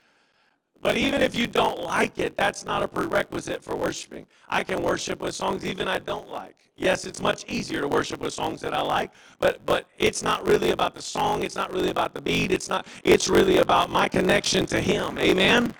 But 0.80 0.96
even 0.96 1.20
if 1.20 1.34
you 1.34 1.46
don't 1.46 1.82
like 1.82 2.18
it, 2.18 2.38
that's 2.38 2.64
not 2.64 2.82
a 2.82 2.88
prerequisite 2.88 3.62
for 3.62 3.76
worshiping. 3.76 4.26
I 4.48 4.64
can 4.64 4.82
worship 4.82 5.20
with 5.20 5.34
songs 5.34 5.66
even 5.66 5.88
I 5.88 5.98
don't 5.98 6.30
like. 6.30 6.56
Yes, 6.78 7.04
it's 7.04 7.20
much 7.20 7.44
easier 7.46 7.82
to 7.82 7.88
worship 7.88 8.20
with 8.20 8.32
songs 8.32 8.62
that 8.62 8.72
I 8.72 8.80
like, 8.80 9.10
but 9.38 9.64
but 9.66 9.86
it's 9.98 10.22
not 10.22 10.46
really 10.46 10.70
about 10.70 10.94
the 10.94 11.02
song, 11.02 11.42
it's 11.42 11.54
not 11.54 11.70
really 11.74 11.90
about 11.90 12.14
the 12.14 12.22
beat, 12.22 12.50
it's 12.50 12.70
not 12.70 12.86
it's 13.04 13.28
really 13.28 13.58
about 13.58 13.90
my 13.90 14.08
connection 14.08 14.64
to 14.66 14.80
him. 14.80 15.18
Amen. 15.18 15.74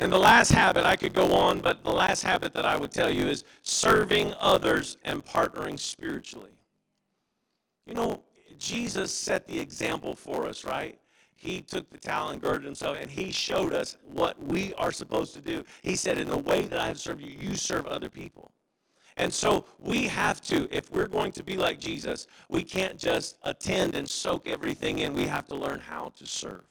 And 0.00 0.10
the 0.10 0.18
last 0.18 0.50
habit, 0.50 0.86
I 0.86 0.96
could 0.96 1.12
go 1.12 1.34
on, 1.34 1.60
but 1.60 1.84
the 1.84 1.92
last 1.92 2.22
habit 2.22 2.54
that 2.54 2.64
I 2.64 2.74
would 2.74 2.90
tell 2.90 3.10
you 3.10 3.26
is 3.26 3.44
serving 3.60 4.32
others 4.40 4.96
and 5.04 5.22
partnering 5.22 5.78
spiritually. 5.78 6.52
You 7.84 7.92
know, 7.92 8.22
Jesus 8.58 9.12
set 9.12 9.46
the 9.46 9.60
example 9.60 10.14
for 10.14 10.46
us, 10.46 10.64
right? 10.64 10.98
He 11.34 11.60
took 11.60 11.90
the 11.90 11.98
towel 11.98 12.30
and 12.30 12.40
girded 12.40 12.64
himself, 12.64 12.96
and 12.98 13.10
he 13.10 13.30
showed 13.30 13.74
us 13.74 13.98
what 14.10 14.42
we 14.42 14.72
are 14.78 14.90
supposed 14.90 15.34
to 15.34 15.42
do. 15.42 15.64
He 15.82 15.96
said, 15.96 16.16
In 16.16 16.30
the 16.30 16.38
way 16.38 16.62
that 16.62 16.80
I 16.80 16.86
have 16.86 16.98
served 16.98 17.20
you, 17.20 17.36
you 17.38 17.54
serve 17.54 17.86
other 17.86 18.08
people. 18.08 18.52
And 19.18 19.30
so 19.30 19.66
we 19.78 20.06
have 20.06 20.40
to, 20.42 20.66
if 20.74 20.90
we're 20.90 21.08
going 21.08 21.32
to 21.32 21.42
be 21.42 21.58
like 21.58 21.78
Jesus, 21.78 22.26
we 22.48 22.62
can't 22.62 22.96
just 22.96 23.36
attend 23.42 23.94
and 23.94 24.08
soak 24.08 24.48
everything 24.48 25.00
in. 25.00 25.12
We 25.12 25.26
have 25.26 25.46
to 25.48 25.54
learn 25.56 25.80
how 25.80 26.14
to 26.16 26.26
serve 26.26 26.69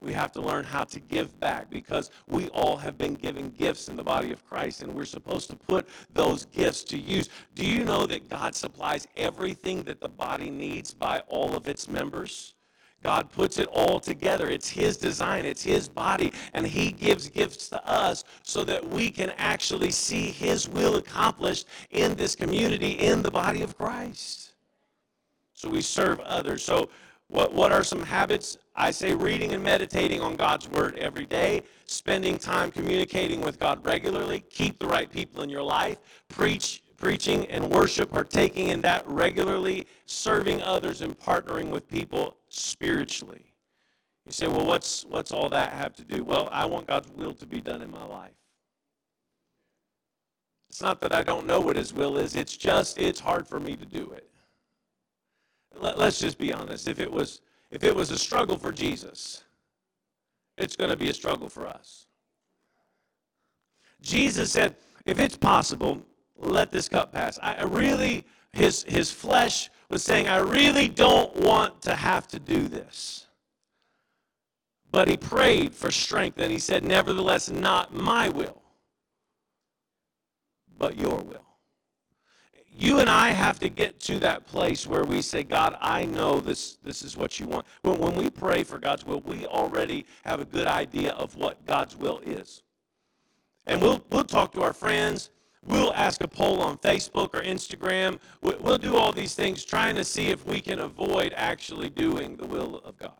we 0.00 0.12
have 0.12 0.32
to 0.32 0.40
learn 0.40 0.64
how 0.64 0.84
to 0.84 1.00
give 1.00 1.38
back 1.40 1.70
because 1.70 2.10
we 2.26 2.48
all 2.48 2.76
have 2.76 2.98
been 2.98 3.14
given 3.14 3.50
gifts 3.50 3.88
in 3.88 3.96
the 3.96 4.02
body 4.02 4.30
of 4.30 4.46
Christ 4.46 4.82
and 4.82 4.94
we're 4.94 5.06
supposed 5.06 5.48
to 5.50 5.56
put 5.56 5.88
those 6.12 6.44
gifts 6.46 6.84
to 6.84 6.98
use. 6.98 7.28
Do 7.54 7.64
you 7.64 7.84
know 7.84 8.06
that 8.06 8.28
God 8.28 8.54
supplies 8.54 9.08
everything 9.16 9.82
that 9.84 10.00
the 10.00 10.08
body 10.08 10.50
needs 10.50 10.92
by 10.92 11.20
all 11.28 11.56
of 11.56 11.66
its 11.66 11.88
members? 11.88 12.54
God 13.02 13.30
puts 13.30 13.58
it 13.58 13.68
all 13.68 14.00
together. 14.00 14.48
It's 14.48 14.68
His 14.68 14.96
design, 14.96 15.44
it's 15.44 15.62
His 15.62 15.88
body, 15.88 16.32
and 16.54 16.66
He 16.66 16.90
gives 16.90 17.28
gifts 17.28 17.68
to 17.68 17.88
us 17.88 18.24
so 18.42 18.64
that 18.64 18.86
we 18.86 19.10
can 19.10 19.30
actually 19.38 19.92
see 19.92 20.30
His 20.30 20.68
will 20.68 20.96
accomplished 20.96 21.68
in 21.90 22.16
this 22.16 22.34
community, 22.34 22.92
in 22.92 23.22
the 23.22 23.30
body 23.30 23.62
of 23.62 23.78
Christ. 23.78 24.54
So 25.54 25.68
we 25.68 25.82
serve 25.82 26.20
others. 26.20 26.64
So 26.64 26.90
what, 27.28 27.52
what 27.52 27.72
are 27.72 27.84
some 27.84 28.02
habits? 28.02 28.58
I 28.76 28.90
say 28.90 29.14
reading 29.14 29.52
and 29.52 29.62
meditating 29.62 30.20
on 30.20 30.36
God's 30.36 30.68
Word 30.68 30.96
every 30.98 31.24
day, 31.24 31.62
spending 31.86 32.38
time 32.38 32.70
communicating 32.70 33.40
with 33.40 33.58
God 33.58 33.84
regularly, 33.84 34.40
keep 34.50 34.78
the 34.78 34.86
right 34.86 35.10
people 35.10 35.42
in 35.42 35.48
your 35.48 35.62
life, 35.62 35.98
preach, 36.28 36.82
preaching 36.98 37.46
and 37.46 37.70
worship, 37.70 38.10
partaking 38.10 38.68
in 38.68 38.82
that 38.82 39.06
regularly, 39.06 39.86
serving 40.04 40.62
others 40.62 41.00
and 41.00 41.18
partnering 41.18 41.70
with 41.70 41.88
people 41.88 42.36
spiritually. 42.50 43.54
You 44.26 44.32
say, 44.32 44.46
well, 44.46 44.66
what's, 44.66 45.04
what's 45.06 45.32
all 45.32 45.48
that 45.50 45.72
have 45.72 45.94
to 45.94 46.04
do? 46.04 46.22
Well, 46.22 46.48
I 46.52 46.66
want 46.66 46.88
God's 46.88 47.08
will 47.10 47.32
to 47.34 47.46
be 47.46 47.60
done 47.60 47.80
in 47.80 47.90
my 47.90 48.04
life. 48.04 48.32
It's 50.68 50.82
not 50.82 51.00
that 51.00 51.14
I 51.14 51.22
don't 51.22 51.46
know 51.46 51.60
what 51.60 51.76
His 51.76 51.94
will 51.94 52.18
is, 52.18 52.36
it's 52.36 52.56
just, 52.56 52.98
it's 52.98 53.20
hard 53.20 53.48
for 53.48 53.58
me 53.58 53.76
to 53.76 53.86
do 53.86 54.12
it. 54.14 54.28
Let, 55.80 55.98
us 55.98 56.18
just 56.18 56.38
be 56.38 56.52
honest. 56.52 56.88
If 56.88 56.98
it, 56.98 57.10
was, 57.10 57.40
if 57.70 57.84
it 57.84 57.94
was 57.94 58.10
a 58.10 58.18
struggle 58.18 58.56
for 58.56 58.72
Jesus, 58.72 59.44
it's 60.56 60.76
going 60.76 60.90
to 60.90 60.96
be 60.96 61.10
a 61.10 61.14
struggle 61.14 61.48
for 61.48 61.66
us. 61.66 62.06
Jesus 64.00 64.52
said, 64.52 64.76
if 65.04 65.18
it's 65.18 65.36
possible, 65.36 66.02
let 66.36 66.70
this 66.70 66.88
cup 66.88 67.12
pass. 67.12 67.38
I 67.42 67.62
really, 67.62 68.24
his, 68.52 68.84
his 68.84 69.10
flesh 69.10 69.70
was 69.88 70.02
saying, 70.02 70.28
I 70.28 70.38
really 70.38 70.88
don't 70.88 71.34
want 71.36 71.80
to 71.82 71.94
have 71.94 72.26
to 72.28 72.38
do 72.38 72.68
this. 72.68 73.26
But 74.90 75.08
he 75.08 75.16
prayed 75.16 75.74
for 75.74 75.90
strength 75.90 76.38
and 76.38 76.50
he 76.50 76.58
said, 76.58 76.84
Nevertheless, 76.84 77.50
not 77.50 77.94
my 77.94 78.28
will, 78.28 78.62
but 80.78 80.96
your 80.96 81.16
will. 81.16 81.45
You 82.78 82.98
and 82.98 83.08
I 83.08 83.30
have 83.30 83.58
to 83.60 83.70
get 83.70 83.98
to 84.00 84.18
that 84.20 84.46
place 84.46 84.86
where 84.86 85.04
we 85.04 85.22
say, 85.22 85.42
God, 85.42 85.76
I 85.80 86.04
know 86.04 86.40
this, 86.40 86.76
this 86.84 87.02
is 87.02 87.16
what 87.16 87.40
you 87.40 87.46
want. 87.46 87.66
When, 87.82 87.98
when 87.98 88.14
we 88.14 88.28
pray 88.28 88.64
for 88.64 88.78
God's 88.78 89.06
will, 89.06 89.22
we 89.22 89.46
already 89.46 90.04
have 90.24 90.40
a 90.40 90.44
good 90.44 90.66
idea 90.66 91.12
of 91.12 91.36
what 91.36 91.64
God's 91.64 91.96
will 91.96 92.20
is. 92.26 92.62
And 93.66 93.80
we'll, 93.80 94.04
we'll 94.10 94.24
talk 94.24 94.52
to 94.52 94.62
our 94.62 94.74
friends. 94.74 95.30
We'll 95.64 95.92
ask 95.94 96.22
a 96.22 96.28
poll 96.28 96.60
on 96.60 96.76
Facebook 96.78 97.34
or 97.34 97.40
Instagram. 97.42 98.18
We'll 98.42 98.78
do 98.78 98.94
all 98.94 99.10
these 99.10 99.34
things 99.34 99.64
trying 99.64 99.96
to 99.96 100.04
see 100.04 100.26
if 100.26 100.46
we 100.46 100.60
can 100.60 100.78
avoid 100.78 101.32
actually 101.34 101.88
doing 101.88 102.36
the 102.36 102.46
will 102.46 102.82
of 102.84 102.98
God. 102.98 103.12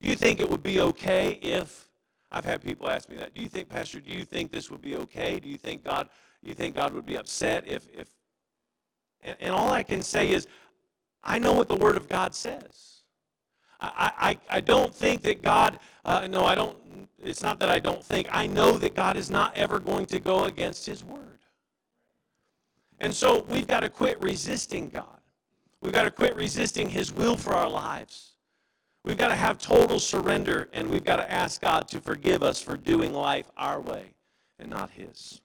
Do 0.00 0.08
you 0.10 0.16
think 0.16 0.40
it 0.40 0.50
would 0.50 0.62
be 0.62 0.80
okay 0.80 1.38
if 1.40 1.88
I've 2.32 2.44
had 2.46 2.62
people 2.62 2.88
ask 2.88 3.08
me 3.10 3.16
that. 3.18 3.34
Do 3.34 3.42
you 3.42 3.48
think, 3.48 3.68
Pastor, 3.68 4.00
do 4.00 4.10
you 4.10 4.24
think 4.24 4.50
this 4.50 4.70
would 4.70 4.80
be 4.80 4.96
okay? 4.96 5.38
Do 5.38 5.48
you 5.48 5.58
think 5.58 5.84
God, 5.84 6.08
you 6.42 6.54
think 6.54 6.74
God 6.74 6.92
would 6.92 7.06
be 7.06 7.16
upset 7.16 7.64
if, 7.66 7.86
if 7.94 8.08
and, 9.22 9.36
and 9.40 9.52
all 9.52 9.70
I 9.70 9.82
can 9.82 10.02
say 10.02 10.30
is, 10.30 10.46
I 11.22 11.38
know 11.38 11.52
what 11.52 11.68
the 11.68 11.76
Word 11.76 11.96
of 11.96 12.08
God 12.08 12.34
says. 12.34 13.02
I, 13.80 14.12
I, 14.50 14.56
I 14.56 14.60
don't 14.60 14.94
think 14.94 15.22
that 15.22 15.42
God, 15.42 15.78
uh, 16.04 16.26
no, 16.28 16.44
I 16.44 16.54
don't, 16.54 16.76
it's 17.22 17.42
not 17.42 17.58
that 17.60 17.68
I 17.68 17.78
don't 17.78 18.02
think, 18.02 18.28
I 18.30 18.46
know 18.46 18.72
that 18.78 18.94
God 18.94 19.16
is 19.16 19.30
not 19.30 19.56
ever 19.56 19.78
going 19.78 20.06
to 20.06 20.18
go 20.18 20.44
against 20.44 20.86
His 20.86 21.04
Word. 21.04 21.38
And 23.00 23.12
so 23.12 23.44
we've 23.48 23.66
got 23.66 23.80
to 23.80 23.88
quit 23.88 24.20
resisting 24.22 24.88
God. 24.88 25.06
We've 25.80 25.92
got 25.92 26.04
to 26.04 26.10
quit 26.10 26.36
resisting 26.36 26.88
His 26.88 27.12
will 27.12 27.36
for 27.36 27.54
our 27.54 27.68
lives. 27.68 28.34
We've 29.04 29.18
got 29.18 29.28
to 29.28 29.34
have 29.34 29.58
total 29.58 29.98
surrender, 29.98 30.68
and 30.72 30.88
we've 30.88 31.04
got 31.04 31.16
to 31.16 31.30
ask 31.30 31.60
God 31.60 31.88
to 31.88 32.00
forgive 32.00 32.44
us 32.44 32.62
for 32.62 32.76
doing 32.76 33.12
life 33.12 33.50
our 33.56 33.80
way 33.80 34.14
and 34.60 34.70
not 34.70 34.90
His. 34.90 35.41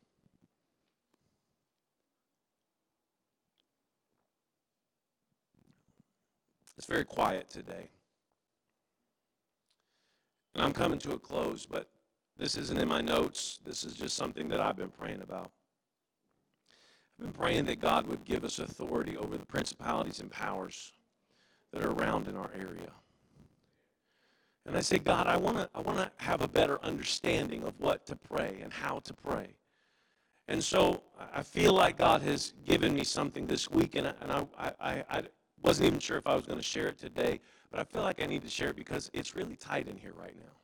Very 6.88 7.06
quiet 7.06 7.50
today. 7.50 7.90
And 10.56 10.64
I'm 10.64 10.74
coming 10.74 11.00
to 11.00 11.12
a 11.12 11.20
close, 11.20 11.66
but 11.66 11.90
this 12.38 12.58
isn't 12.58 12.78
in 12.78 12.88
my 12.88 13.02
notes. 13.02 13.60
This 13.66 13.84
is 13.84 13.94
just 13.94 14.16
something 14.16 14.48
that 14.50 14.60
I've 14.60 14.78
been 14.78 14.90
praying 14.90 15.22
about. 15.22 15.52
I've 17.20 17.26
been 17.26 17.34
praying 17.34 17.66
that 17.66 17.80
God 17.80 18.08
would 18.08 18.24
give 18.26 18.44
us 18.44 18.60
authority 18.60 19.18
over 19.18 19.38
the 19.38 19.46
principalities 19.46 20.20
and 20.20 20.32
powers 20.32 20.94
that 21.74 21.84
are 21.84 21.92
around 21.92 22.28
in 22.28 22.36
our 22.36 22.52
area. 22.56 22.92
And 24.66 24.76
I 24.76 24.82
say, 24.82 24.98
God, 24.98 25.28
I 25.28 25.38
want 25.38 25.58
to 25.58 25.70
I 25.74 25.82
want 25.82 25.98
to 25.98 26.12
have 26.18 26.42
a 26.42 26.48
better 26.48 26.84
understanding 26.84 27.64
of 27.64 27.80
what 27.80 28.06
to 28.08 28.16
pray 28.16 28.60
and 28.62 28.72
how 28.72 29.00
to 29.00 29.14
pray. 29.14 29.48
And 30.50 30.64
so 30.64 31.04
I 31.34 31.42
feel 31.44 31.74
like 31.74 31.98
God 31.98 32.22
has 32.22 32.54
given 32.66 32.94
me 32.94 33.04
something 33.04 33.48
this 33.48 33.70
week, 33.70 33.96
and 33.96 34.08
I, 34.08 34.14
and 34.22 34.32
I, 34.32 34.72
I, 34.80 35.04
I 35.10 35.24
wasn't 35.68 35.86
even 35.88 36.00
sure 36.00 36.18
if 36.18 36.26
I 36.26 36.34
was 36.34 36.46
going 36.46 36.60
to 36.60 36.64
share 36.64 36.88
it 36.88 36.98
today, 36.98 37.42
but 37.70 37.82
I 37.82 37.84
feel 37.84 38.02
like 38.02 38.22
I 38.22 38.26
need 38.26 38.42
to 38.44 38.50
share 38.50 38.70
it 38.70 38.78
because 38.78 39.12
it's 39.14 39.36
really 39.36 39.58
tight 39.58 39.90
in 39.90 39.98
here 39.98 40.14
right 40.18 40.36
now. 40.36 40.56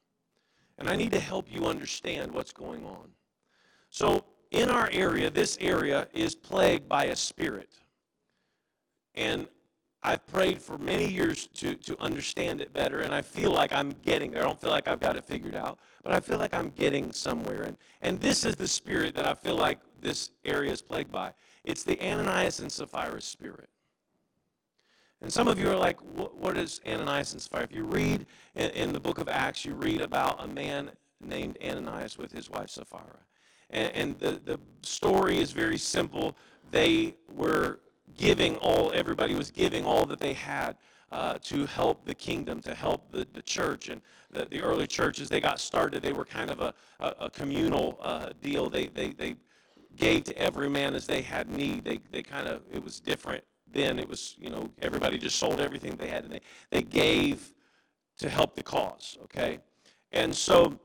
And 0.78 0.89
I 0.89 0.96
need 0.96 1.12
to 1.12 1.20
help 1.20 1.52
you 1.52 1.66
understand 1.66 2.32
what's 2.32 2.54
going 2.54 2.86
on. 2.86 3.10
So 3.89 4.24
in 4.52 4.70
our 4.70 4.89
area, 4.94 5.30
this 5.30 5.58
area 5.60 6.08
is 6.13 6.36
plagued 6.36 6.88
by 6.88 7.06
a 7.06 7.18
spirit. 7.18 7.74
And 9.13 9.48
I've 10.04 10.26
prayed 10.26 10.62
for 10.62 10.78
many 10.78 11.08
years 11.08 11.48
to, 11.56 11.76
to 11.76 12.02
understand 12.02 12.62
it 12.62 12.72
better, 12.72 13.02
and 13.02 13.13
I 13.13 13.22
feel 13.22 13.52
like 13.52 13.74
I'm 13.74 13.92
getting 14.04 14.32
there. 14.32 14.42
I 14.42 14.46
don't 14.46 14.60
feel 14.60 14.70
like 14.70 14.88
I've 14.88 15.02
got 15.02 15.18
it 15.18 15.26
figured 15.26 15.56
out, 15.56 15.80
but 16.02 16.13
I 16.13 16.22
feel 16.22 16.39
like 16.39 16.54
I'm 16.54 16.70
getting 16.70 17.12
somewhere. 17.12 17.63
And, 17.63 17.78
and 18.02 18.22
this 18.22 18.46
is 18.46 18.56
the 18.56 18.68
spirit 18.68 19.16
that 19.16 19.28
I 19.28 19.34
feel 19.34 19.56
like 19.56 19.80
this 20.02 20.32
area 20.46 20.72
is 20.72 20.82
plagued 20.82 21.12
by. 21.12 21.34
It's 21.66 21.84
the 21.84 22.02
Ananias 22.02 22.62
and 22.62 22.72
Sapphira 22.72 23.22
spirit. 23.22 23.70
And 25.24 25.32
some 25.32 25.48
of 25.48 25.58
you 25.58 25.70
are 25.72 25.78
like, 25.78 25.98
what 26.02 26.58
is 26.58 26.82
Ananias 26.86 27.32
and 27.32 27.42
Sapphira? 27.42 27.64
If 27.64 27.74
you 27.74 27.86
read 27.86 28.26
in, 28.56 28.70
in, 28.72 28.92
the 28.92 29.00
book 29.00 29.20
of 29.20 29.30
Acts, 29.30 29.64
you 29.64 29.74
read 29.74 30.02
about 30.02 30.44
a 30.44 30.48
man 30.48 30.92
named 31.22 31.58
Ananias 31.64 32.18
with 32.18 32.34
his 32.34 32.50
wife 32.50 32.70
Sapphira. 32.70 33.20
And, 33.70 33.92
and 33.96 34.20
the, 34.20 34.42
the 34.44 34.60
story 34.82 35.40
is 35.40 35.54
very 35.54 35.78
simple. 35.78 36.36
They 36.72 37.16
were 37.34 37.80
giving 38.18 38.58
all, 38.58 38.92
everybody 38.94 39.34
was 39.34 39.50
giving 39.50 39.86
all 39.86 40.06
that 40.08 40.20
they 40.20 40.34
had 40.34 40.76
uh, 41.14 41.38
to 41.44 41.66
help 41.68 42.04
the 42.04 42.16
kingdom, 42.16 42.60
to 42.62 42.76
help 42.76 43.10
the, 43.10 43.26
the 43.32 43.42
church. 43.42 43.88
And 43.88 44.02
the, 44.30 44.46
the 44.52 44.62
early 44.62 44.88
churches, 44.88 45.30
they 45.30 45.40
got 45.40 45.58
started, 45.58 46.04
they 46.04 46.12
were 46.12 46.26
kind 46.26 46.52
of 46.52 46.60
a, 46.60 46.74
a, 47.00 47.16
a 47.22 47.30
communal 47.30 47.98
uh, 48.02 48.32
deal. 48.42 48.70
They, 48.70 48.88
they, 48.88 49.14
they 49.14 49.38
gave 49.96 50.26
to 50.26 50.38
every 50.38 50.70
man 50.70 50.94
as 50.94 51.08
they 51.08 51.22
had 51.22 51.50
need. 51.50 51.86
They, 51.86 52.02
they 52.12 52.24
kind 52.24 52.48
of, 52.48 52.64
it 52.74 52.84
was 52.84 53.00
different 53.00 53.46
then. 53.74 54.00
It 54.00 54.08
was, 54.08 54.36
you 54.40 54.50
know, 54.50 54.70
everybody 54.82 55.18
just 55.18 55.38
sold 55.38 55.60
everything 55.60 55.96
they 55.96 56.08
had 56.08 56.24
and 56.24 56.34
they, 56.34 56.42
they 56.70 56.82
gave 56.82 57.52
to 58.20 58.30
help 58.30 58.56
the 58.56 58.64
cause, 58.64 59.18
okay? 59.24 59.60
And 60.12 60.34
so 60.36 60.80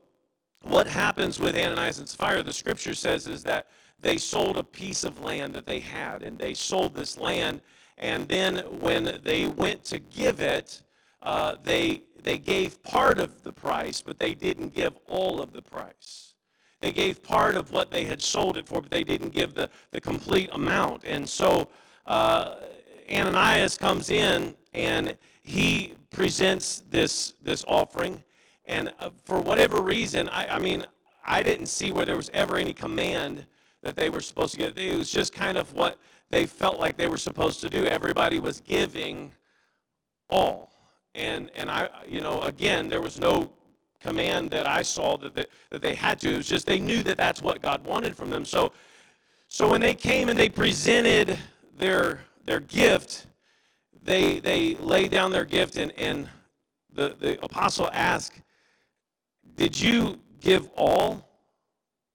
what 0.63 0.87
happens 0.87 1.39
with 1.39 1.55
Ananias 1.55 1.99
and 1.99 2.09
Sapphira, 2.09 2.43
the 2.43 2.53
scripture 2.53 2.93
says, 2.93 3.27
is 3.27 3.43
that 3.43 3.67
they 4.01 4.17
sold 4.17 4.57
a 4.57 4.63
piece 4.63 5.03
of 5.03 5.21
land 5.21 5.53
that 5.53 5.65
they 5.65 5.79
had, 5.79 6.23
and 6.23 6.37
they 6.37 6.53
sold 6.53 6.95
this 6.95 7.17
land. 7.17 7.61
And 7.97 8.27
then 8.27 8.57
when 8.79 9.19
they 9.23 9.47
went 9.47 9.83
to 9.85 9.99
give 9.99 10.39
it, 10.39 10.81
uh, 11.21 11.55
they 11.63 12.03
they 12.21 12.37
gave 12.37 12.81
part 12.83 13.17
of 13.19 13.43
the 13.43 13.51
price, 13.51 14.01
but 14.01 14.19
they 14.19 14.33
didn't 14.33 14.73
give 14.73 14.93
all 15.07 15.41
of 15.41 15.53
the 15.53 15.61
price. 15.61 16.33
They 16.81 16.91
gave 16.91 17.23
part 17.23 17.55
of 17.55 17.71
what 17.71 17.91
they 17.91 18.05
had 18.05 18.21
sold 18.21 18.57
it 18.57 18.67
for, 18.67 18.81
but 18.81 18.91
they 18.91 19.03
didn't 19.03 19.29
give 19.33 19.53
the, 19.53 19.69
the 19.91 20.01
complete 20.01 20.49
amount. 20.51 21.03
And 21.05 21.27
so 21.27 21.69
uh, 22.05 22.55
Ananias 23.11 23.77
comes 23.77 24.09
in 24.09 24.55
and 24.73 25.17
he 25.41 25.93
presents 26.11 26.83
this 26.89 27.33
this 27.43 27.65
offering. 27.67 28.23
And 28.65 28.93
uh, 28.99 29.09
for 29.25 29.39
whatever 29.39 29.81
reason, 29.81 30.29
I, 30.29 30.55
I 30.55 30.59
mean, 30.59 30.85
I 31.25 31.41
didn't 31.41 31.67
see 31.67 31.91
where 31.91 32.05
there 32.05 32.17
was 32.17 32.29
ever 32.33 32.55
any 32.55 32.73
command 32.73 33.45
that 33.81 33.95
they 33.95 34.09
were 34.09 34.21
supposed 34.21 34.53
to 34.53 34.59
get. 34.59 34.77
It 34.77 34.97
was 34.97 35.11
just 35.11 35.33
kind 35.33 35.57
of 35.57 35.73
what 35.73 35.97
they 36.29 36.45
felt 36.45 36.79
like 36.79 36.97
they 36.97 37.07
were 37.07 37.17
supposed 37.17 37.61
to 37.61 37.69
do. 37.69 37.85
Everybody 37.85 38.39
was 38.39 38.61
giving 38.61 39.31
all. 40.29 40.71
And, 41.15 41.49
and 41.55 41.71
I, 41.71 41.89
you 42.07 42.21
know, 42.21 42.41
again, 42.41 42.87
there 42.87 43.01
was 43.01 43.19
no 43.19 43.51
command 43.99 44.51
that 44.51 44.67
I 44.67 44.81
saw 44.81 45.17
that 45.17 45.35
they, 45.35 45.45
that 45.71 45.81
they 45.81 45.95
had 45.95 46.19
to. 46.21 46.33
It 46.33 46.37
was 46.37 46.47
just 46.47 46.65
they 46.65 46.79
knew 46.79 47.03
that 47.03 47.17
that's 47.17 47.41
what 47.41 47.61
God 47.61 47.83
wanted 47.85 48.15
from 48.15 48.29
them. 48.29 48.45
So, 48.45 48.71
so 49.47 49.69
when 49.69 49.81
they 49.81 49.95
came 49.95 50.29
and 50.29 50.37
they 50.37 50.49
presented 50.49 51.37
their, 51.77 52.21
their 52.49 52.59
gift, 52.61 53.27
they, 54.01 54.39
they 54.39 54.73
laid 54.77 55.11
down 55.11 55.31
their 55.31 55.45
gift 55.45 55.77
and, 55.77 55.91
and 55.99 56.27
the, 56.91 57.15
the 57.19 57.39
apostle 57.45 57.87
asked, 57.93 58.41
Did 59.55 59.79
you 59.79 60.19
give 60.41 60.67
all 60.75 61.29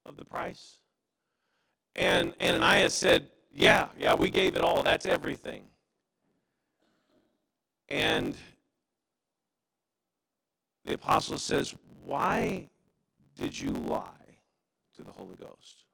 of 0.04 0.16
the 0.16 0.24
price? 0.24 0.78
And 1.94 2.34
Ananias 2.42 2.94
said, 2.94 3.28
Yeah, 3.52 3.86
yeah, 3.96 4.14
we 4.16 4.28
gave 4.28 4.56
it 4.56 4.62
all. 4.62 4.82
That's 4.82 5.06
everything. 5.06 5.62
And 7.88 8.34
the 10.84 10.94
apostle 10.94 11.38
says, 11.38 11.76
Why 12.04 12.68
did 13.36 13.56
you 13.56 13.70
lie 13.70 14.40
to 14.96 15.04
the 15.04 15.12
Holy 15.12 15.36
Ghost? 15.36 15.84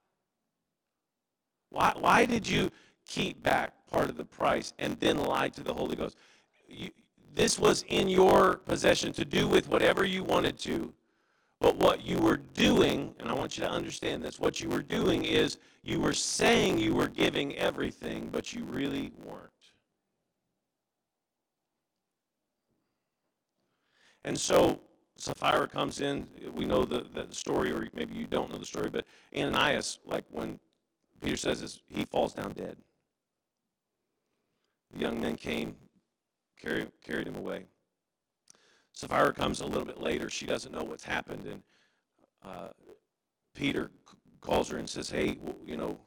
Why, 1.69 1.93
why 2.01 2.25
did 2.25 2.49
you 2.49 2.71
keep 3.11 3.43
back 3.43 3.75
part 3.91 4.09
of 4.09 4.17
the 4.17 4.25
price 4.25 4.73
and 4.79 4.99
then 5.01 5.19
lie 5.19 5.49
to 5.51 5.63
the 5.63 5.75
Holy 5.75 5.97
Ghost? 5.97 6.17
You, 6.69 6.91
this 7.35 7.59
was 7.59 7.85
in 7.89 8.09
your 8.09 8.57
possession 8.57 9.13
to 9.15 9.25
do 9.25 9.47
with 9.47 9.69
whatever 9.69 10.05
you 10.05 10.25
wanted 10.25 10.59
to. 10.61 10.93
But 11.61 11.77
what 11.77 12.03
you 12.05 12.19
were 12.19 12.39
doing, 12.39 13.15
and 13.19 13.29
I 13.29 13.35
want 13.35 13.59
you 13.59 13.65
to 13.65 13.71
understand 13.71 14.23
this, 14.23 14.41
what 14.41 14.61
you 14.61 14.71
were 14.71 14.83
doing 14.83 15.25
is 15.25 15.59
you 15.83 16.01
were 16.01 16.15
saying 16.15 16.79
you 16.79 16.95
were 16.95 17.09
giving 17.09 17.55
everything, 17.57 18.31
but 18.33 18.55
you 18.55 18.65
really 18.65 19.13
weren't. 19.25 19.51
And 24.25 24.39
so 24.39 24.81
Sapphira 25.17 25.69
comes 25.69 26.01
in. 26.01 26.27
We 26.55 26.65
know 26.65 26.85
the, 26.85 27.07
the 27.13 27.27
story, 27.31 27.73
or 27.73 27.89
maybe 27.95 28.15
you 28.15 28.27
don't 28.27 28.51
know 28.51 28.59
the 28.59 28.65
story, 28.65 28.89
but 28.89 29.05
Ananias, 29.37 29.99
like 30.07 30.25
when 30.31 30.59
Peter 31.23 31.37
says 31.37 31.61
this, 31.61 31.81
he 31.89 32.05
falls 32.07 32.33
down 32.33 32.53
dead. 32.53 32.77
The 34.93 35.01
young 35.01 35.21
men 35.21 35.37
came, 35.37 35.77
carried, 36.61 36.91
carried 37.03 37.27
him 37.27 37.37
away. 37.37 37.67
Sapphira 38.93 39.33
comes 39.33 39.61
a 39.61 39.67
little 39.67 39.85
bit 39.85 40.01
later. 40.01 40.29
She 40.29 40.47
doesn't 40.47 40.73
know 40.73 40.83
what's 40.83 41.05
happened, 41.05 41.47
and 41.47 41.63
uh, 42.45 42.69
Peter 43.55 43.91
calls 44.41 44.69
her 44.69 44.79
and 44.79 44.89
says, 44.89 45.11
"Hey, 45.11 45.39
you 45.65 45.77
know, 45.77 45.99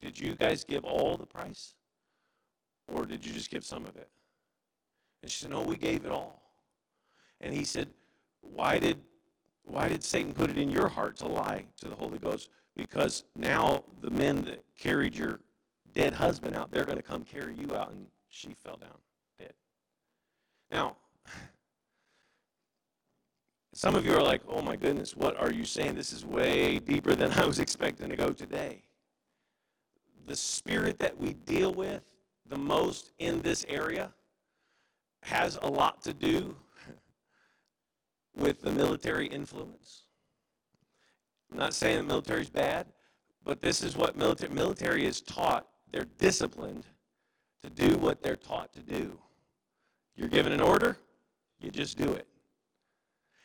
did 0.00 0.18
you 0.18 0.34
guys 0.34 0.64
give 0.64 0.84
all 0.84 1.16
the 1.16 1.26
price, 1.26 1.74
or 2.88 3.04
did 3.04 3.24
you 3.24 3.32
just 3.32 3.50
give 3.50 3.64
some 3.64 3.84
of 3.84 3.96
it?" 3.96 4.08
And 5.22 5.30
she 5.30 5.42
said, 5.42 5.50
"No, 5.50 5.60
we 5.60 5.76
gave 5.76 6.04
it 6.04 6.10
all." 6.10 6.42
And 7.40 7.54
he 7.54 7.64
said, 7.64 7.90
"Why 8.40 8.78
did 8.78 8.98
why 9.64 9.88
did 9.88 10.02
Satan 10.02 10.32
put 10.32 10.50
it 10.50 10.58
in 10.58 10.70
your 10.70 10.88
heart 10.88 11.16
to 11.18 11.28
lie 11.28 11.66
to 11.76 11.88
the 11.88 11.94
Holy 11.94 12.18
Ghost? 12.18 12.50
Because 12.74 13.24
now 13.36 13.84
the 14.00 14.10
men 14.10 14.44
that 14.44 14.64
carried 14.76 15.14
your 15.14 15.40
dead 15.94 16.14
husband 16.14 16.56
out, 16.56 16.70
they're 16.70 16.84
going 16.84 16.98
to 16.98 17.02
come 17.02 17.24
carry 17.24 17.54
you 17.54 17.74
out." 17.74 17.90
And 17.90 18.06
she 18.28 18.54
fell 18.64 18.76
down 18.76 18.98
dead. 19.38 19.54
Now, 20.70 20.96
some 23.74 23.94
of 23.94 24.04
you 24.04 24.14
are 24.14 24.22
like, 24.22 24.42
oh 24.48 24.62
my 24.62 24.76
goodness, 24.76 25.16
what 25.16 25.36
are 25.38 25.52
you 25.52 25.64
saying? 25.64 25.94
This 25.94 26.12
is 26.12 26.24
way 26.24 26.78
deeper 26.78 27.14
than 27.14 27.32
I 27.32 27.46
was 27.46 27.58
expecting 27.58 28.10
to 28.10 28.16
go 28.16 28.30
today. 28.30 28.82
The 30.26 30.36
spirit 30.36 30.98
that 30.98 31.18
we 31.18 31.32
deal 31.32 31.72
with 31.72 32.02
the 32.46 32.58
most 32.58 33.12
in 33.18 33.40
this 33.40 33.64
area 33.68 34.12
has 35.22 35.58
a 35.62 35.68
lot 35.68 36.02
to 36.02 36.12
do 36.12 36.54
with 38.36 38.60
the 38.60 38.70
military 38.70 39.26
influence. 39.26 40.02
I'm 41.50 41.58
not 41.58 41.74
saying 41.74 41.96
the 41.96 42.02
military 42.02 42.42
is 42.42 42.50
bad, 42.50 42.86
but 43.44 43.60
this 43.60 43.82
is 43.82 43.96
what 43.96 44.16
military, 44.16 44.52
military 44.52 45.06
is 45.06 45.20
taught. 45.20 45.66
They're 45.92 46.06
disciplined 46.18 46.86
to 47.62 47.70
do 47.70 47.96
what 47.98 48.22
they're 48.22 48.36
taught 48.36 48.72
to 48.72 48.80
do. 48.80 49.18
You're 50.16 50.28
given 50.28 50.52
an 50.52 50.60
order, 50.60 50.96
you 51.60 51.70
just 51.70 51.96
do 51.96 52.10
it. 52.12 52.26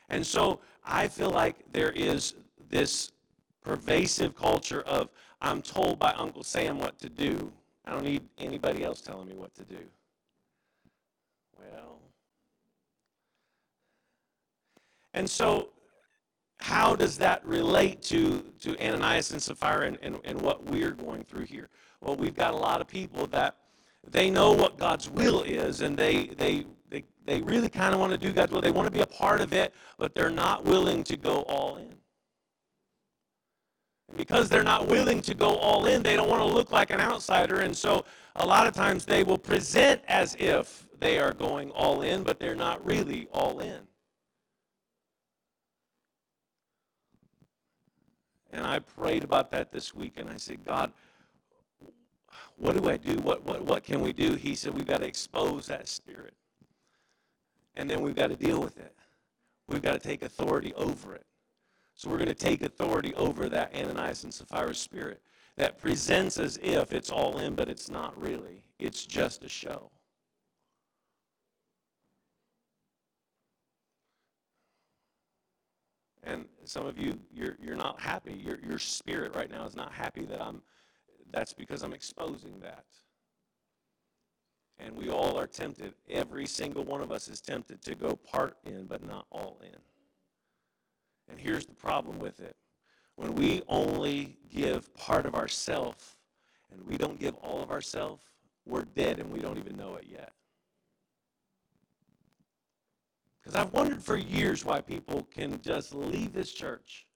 And 0.09 0.25
so 0.25 0.59
I 0.85 1.07
feel 1.07 1.29
like 1.29 1.55
there 1.71 1.91
is 1.91 2.33
this 2.69 3.11
pervasive 3.63 4.35
culture 4.35 4.81
of 4.81 5.09
I'm 5.41 5.61
told 5.61 5.99
by 5.99 6.13
Uncle 6.13 6.43
Sam 6.43 6.79
what 6.79 6.97
to 6.99 7.09
do. 7.09 7.51
I 7.85 7.91
don't 7.91 8.03
need 8.03 8.23
anybody 8.37 8.83
else 8.83 9.01
telling 9.01 9.27
me 9.27 9.35
what 9.35 9.53
to 9.55 9.63
do. 9.63 9.79
Well, 11.59 11.99
and 15.13 15.29
so 15.29 15.69
how 16.59 16.95
does 16.95 17.17
that 17.19 17.45
relate 17.45 18.01
to, 18.03 18.43
to 18.61 18.77
Ananias 18.83 19.31
and 19.31 19.41
Sapphira 19.41 19.87
and, 19.87 19.97
and, 20.01 20.19
and 20.23 20.41
what 20.41 20.65
we're 20.65 20.91
going 20.91 21.23
through 21.23 21.45
here? 21.45 21.69
Well, 22.01 22.15
we've 22.15 22.35
got 22.35 22.53
a 22.53 22.57
lot 22.57 22.81
of 22.81 22.87
people 22.87 23.27
that 23.27 23.55
they 24.07 24.29
know 24.29 24.51
what 24.51 24.77
God's 24.77 25.09
will 25.09 25.43
is 25.43 25.81
and 25.81 25.97
they, 25.97 26.27
they 26.37 26.65
they, 26.89 27.03
they 27.25 27.41
really 27.41 27.69
kind 27.69 27.93
of 27.93 27.99
want 27.99 28.11
to 28.13 28.17
do 28.17 28.31
God's 28.31 28.51
will. 28.51 28.61
They 28.61 28.71
want 28.71 28.87
to 28.87 28.91
be 28.91 29.01
a 29.01 29.07
part 29.07 29.41
of 29.41 29.53
it, 29.53 29.73
but 29.97 30.15
they're 30.15 30.29
not 30.29 30.63
willing 30.63 31.03
to 31.05 31.17
go 31.17 31.41
all 31.43 31.77
in. 31.77 31.95
And 34.07 34.17
because 34.17 34.49
they're 34.49 34.63
not 34.63 34.87
willing 34.87 35.21
to 35.21 35.33
go 35.33 35.55
all 35.57 35.85
in, 35.85 36.01
they 36.01 36.15
don't 36.15 36.29
want 36.29 36.41
to 36.41 36.47
look 36.47 36.71
like 36.71 36.91
an 36.91 37.01
outsider. 37.01 37.59
And 37.59 37.75
so 37.75 38.05
a 38.35 38.45
lot 38.45 38.67
of 38.67 38.73
times 38.73 39.05
they 39.05 39.23
will 39.23 39.37
present 39.37 40.01
as 40.07 40.35
if 40.39 40.87
they 40.99 41.19
are 41.19 41.33
going 41.33 41.71
all 41.71 42.01
in, 42.01 42.23
but 42.23 42.39
they're 42.39 42.55
not 42.55 42.85
really 42.85 43.27
all 43.31 43.59
in. 43.59 43.86
And 48.51 48.65
I 48.65 48.79
prayed 48.79 49.23
about 49.23 49.51
that 49.51 49.71
this 49.71 49.93
week, 49.93 50.13
and 50.17 50.29
I 50.29 50.37
said, 50.37 50.63
God, 50.65 50.91
what 52.55 52.75
do 52.75 52.89
I 52.89 52.97
do? 52.97 53.15
What, 53.17 53.45
what, 53.45 53.63
what 53.63 53.83
can 53.83 54.01
we 54.01 54.13
do? 54.13 54.35
He 54.35 54.55
said, 54.55 54.73
we've 54.73 54.87
got 54.87 55.01
to 55.01 55.07
expose 55.07 55.67
that 55.67 55.87
spirit 55.87 56.33
and 57.77 57.89
then 57.89 58.01
we've 58.01 58.15
got 58.15 58.27
to 58.27 58.35
deal 58.35 58.59
with 58.59 58.77
it. 58.77 58.93
We've 59.67 59.81
got 59.81 59.93
to 59.93 59.99
take 59.99 60.23
authority 60.23 60.73
over 60.73 61.15
it. 61.15 61.25
So 61.93 62.09
we're 62.09 62.17
going 62.17 62.27
to 62.27 62.33
take 62.33 62.63
authority 62.63 63.13
over 63.15 63.47
that 63.49 63.73
Ananias 63.75 64.23
and 64.23 64.33
Sapphira 64.33 64.73
spirit 64.75 65.21
that 65.55 65.77
presents 65.77 66.37
as 66.37 66.59
if 66.61 66.91
it's 66.91 67.09
all 67.09 67.37
in, 67.37 67.55
but 67.55 67.69
it's 67.69 67.89
not 67.89 68.19
really. 68.19 68.63
It's 68.79 69.05
just 69.05 69.43
a 69.43 69.49
show. 69.49 69.89
And 76.27 76.45
some 76.65 76.85
of 76.85 76.97
you, 76.97 77.17
you're, 77.33 77.57
you're 77.61 77.77
not 77.77 78.01
happy. 78.01 78.33
Your, 78.33 78.59
your 78.59 78.79
spirit 78.79 79.33
right 79.33 79.49
now 79.49 79.65
is 79.65 79.75
not 79.75 79.93
happy 79.93 80.25
that 80.25 80.41
I'm, 80.41 80.61
that's 81.31 81.53
because 81.53 81.83
I'm 81.83 81.93
exposing 81.93 82.59
that. 82.59 82.83
And 84.77 84.95
we 84.95 85.09
all 85.09 85.39
are 85.39 85.47
tempted. 85.47 85.93
Every 86.09 86.45
single 86.45 86.83
one 86.83 87.01
of 87.01 87.11
us 87.11 87.29
is 87.29 87.39
tempted 87.39 87.81
to 87.83 87.95
go 87.95 88.15
part 88.15 88.57
in, 88.65 88.85
but 88.85 89.05
not 89.07 89.25
all 89.31 89.59
in. 89.63 89.79
And 91.29 91.39
here's 91.39 91.65
the 91.65 91.73
problem 91.73 92.19
with 92.19 92.41
it 92.41 92.55
when 93.15 93.33
we 93.33 93.63
only 93.67 94.37
give 94.53 94.93
part 94.95 95.25
of 95.25 95.33
ourself 95.33 96.17
and 96.71 96.85
we 96.85 96.97
don't 96.97 97.19
give 97.19 97.35
all 97.35 97.63
of 97.63 97.71
ourself, 97.71 98.19
we're 98.65 98.83
dead 98.83 99.19
and 99.19 99.31
we 99.31 99.39
don't 99.39 99.57
even 99.57 99.75
know 99.75 99.95
it 99.95 100.05
yet. 100.07 100.33
Because 103.47 103.61
I've 103.61 103.71
wondered 103.71 104.03
for 104.03 104.17
years 104.17 104.65
why 104.65 104.81
people 104.81 105.25
can 105.33 105.61
just 105.61 105.95
leave 105.95 106.33
this 106.33 106.51
church. 106.51 107.07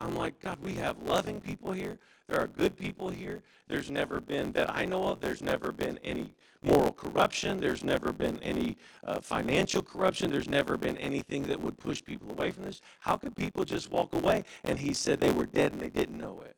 I'm 0.00 0.16
like, 0.16 0.40
God, 0.40 0.58
we 0.60 0.74
have 0.74 1.00
loving 1.04 1.40
people 1.40 1.70
here. 1.70 2.00
There 2.26 2.40
are 2.40 2.48
good 2.48 2.76
people 2.76 3.08
here. 3.10 3.44
There's 3.68 3.92
never 3.92 4.20
been, 4.20 4.50
that 4.52 4.74
I 4.74 4.86
know 4.86 5.06
of, 5.06 5.20
there's 5.20 5.40
never 5.40 5.70
been 5.70 6.00
any 6.02 6.34
moral 6.64 6.90
corruption. 6.90 7.60
There's 7.60 7.84
never 7.84 8.10
been 8.10 8.42
any 8.42 8.76
uh, 9.04 9.20
financial 9.20 9.82
corruption. 9.82 10.32
There's 10.32 10.48
never 10.48 10.76
been 10.76 10.96
anything 10.96 11.44
that 11.44 11.60
would 11.60 11.78
push 11.78 12.02
people 12.04 12.32
away 12.32 12.50
from 12.50 12.64
this. 12.64 12.80
How 12.98 13.16
could 13.16 13.36
people 13.36 13.64
just 13.64 13.88
walk 13.88 14.12
away? 14.14 14.42
And 14.64 14.80
he 14.80 14.92
said 14.92 15.20
they 15.20 15.30
were 15.30 15.46
dead 15.46 15.70
and 15.70 15.80
they 15.80 15.90
didn't 15.90 16.18
know 16.18 16.42
it. 16.44 16.56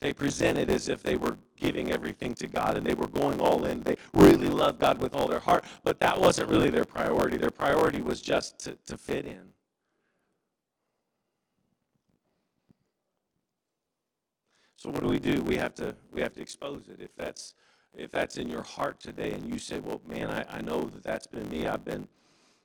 They 0.00 0.12
presented 0.12 0.70
as 0.70 0.88
if 0.88 1.02
they 1.02 1.16
were 1.16 1.38
giving 1.56 1.90
everything 1.90 2.34
to 2.34 2.46
God 2.46 2.76
and 2.76 2.86
they 2.86 2.94
were 2.94 3.08
going 3.08 3.40
all 3.40 3.64
in. 3.64 3.82
They 3.82 3.96
really 4.14 4.48
loved 4.48 4.78
God 4.80 4.98
with 5.00 5.14
all 5.14 5.26
their 5.26 5.40
heart, 5.40 5.64
but 5.82 5.98
that 6.00 6.20
wasn't 6.20 6.50
really 6.50 6.70
their 6.70 6.84
priority. 6.84 7.36
Their 7.36 7.50
priority 7.50 8.00
was 8.00 8.20
just 8.20 8.58
to, 8.60 8.76
to 8.86 8.96
fit 8.96 9.24
in. 9.26 9.40
So 14.76 14.90
what 14.90 15.02
do 15.02 15.08
we 15.08 15.18
do? 15.18 15.42
We 15.42 15.56
have 15.56 15.74
to 15.76 15.96
we 16.12 16.20
have 16.20 16.32
to 16.34 16.40
expose 16.40 16.88
it. 16.88 17.00
If 17.00 17.14
that's 17.16 17.54
if 17.96 18.10
that's 18.10 18.36
in 18.36 18.48
your 18.48 18.62
heart 18.62 19.00
today 19.00 19.32
and 19.32 19.52
you 19.52 19.58
say, 19.58 19.80
well, 19.80 20.00
man, 20.06 20.30
I, 20.30 20.58
I 20.58 20.60
know 20.60 20.84
that 20.84 21.02
that's 21.02 21.26
been 21.26 21.48
me. 21.48 21.66
I've 21.66 21.84
been, 21.84 22.06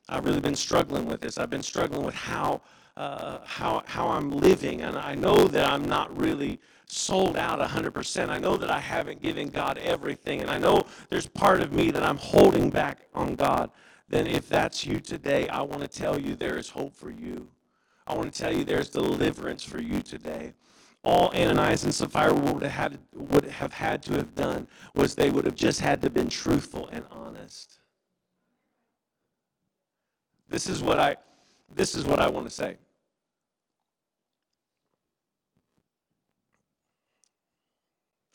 I've 0.09 0.25
really 0.25 0.41
been 0.41 0.55
struggling 0.55 1.05
with 1.05 1.21
this. 1.21 1.37
I've 1.37 1.49
been 1.49 1.63
struggling 1.63 2.03
with 2.05 2.15
how, 2.15 2.61
uh, 2.95 3.39
how, 3.45 3.83
how 3.85 4.09
I'm 4.09 4.31
living. 4.31 4.81
And 4.81 4.97
I 4.97 5.15
know 5.15 5.47
that 5.47 5.69
I'm 5.69 5.85
not 5.85 6.15
really 6.17 6.59
sold 6.87 7.37
out 7.37 7.59
100%. 7.59 8.29
I 8.29 8.39
know 8.39 8.57
that 8.57 8.69
I 8.69 8.79
haven't 8.79 9.21
given 9.21 9.49
God 9.49 9.77
everything. 9.79 10.41
And 10.41 10.49
I 10.49 10.57
know 10.57 10.83
there's 11.09 11.27
part 11.27 11.61
of 11.61 11.71
me 11.73 11.91
that 11.91 12.03
I'm 12.03 12.17
holding 12.17 12.69
back 12.69 13.07
on 13.13 13.35
God. 13.35 13.71
Then 14.09 14.27
if 14.27 14.47
that's 14.47 14.85
you 14.85 14.99
today, 14.99 15.47
I 15.49 15.61
want 15.61 15.81
to 15.81 15.87
tell 15.87 16.19
you 16.19 16.35
there 16.35 16.57
is 16.57 16.69
hope 16.69 16.95
for 16.95 17.09
you. 17.09 17.47
I 18.05 18.15
want 18.15 18.33
to 18.33 18.39
tell 18.41 18.53
you 18.53 18.63
there's 18.63 18.89
deliverance 18.89 19.63
for 19.63 19.81
you 19.81 20.01
today 20.01 20.53
all 21.03 21.29
Ananias 21.35 21.83
and 21.83 21.93
Sapphira 21.93 22.33
would 22.33 22.63
have, 22.63 22.71
had, 22.71 22.99
would 23.13 23.45
have 23.45 23.73
had 23.73 24.01
to 24.03 24.13
have 24.13 24.33
done 24.35 24.67
was 24.95 25.15
they 25.15 25.29
would 25.29 25.45
have 25.45 25.55
just 25.55 25.81
had 25.81 26.01
to 26.01 26.09
been 26.09 26.29
truthful 26.29 26.87
and 26.91 27.03
honest. 27.11 27.79
This 30.47 30.67
is 30.69 30.81
what 30.81 30.99
I 30.99 31.17
this 31.75 31.95
is 31.95 32.05
what 32.05 32.19
I 32.19 32.29
want 32.29 32.45
to 32.45 32.53
say. 32.53 32.77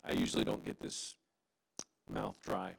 I 0.09 0.13
usually 0.13 0.43
don't 0.43 0.65
get 0.65 0.79
this 0.81 1.15
mouth 2.11 2.37
dry. 2.43 2.73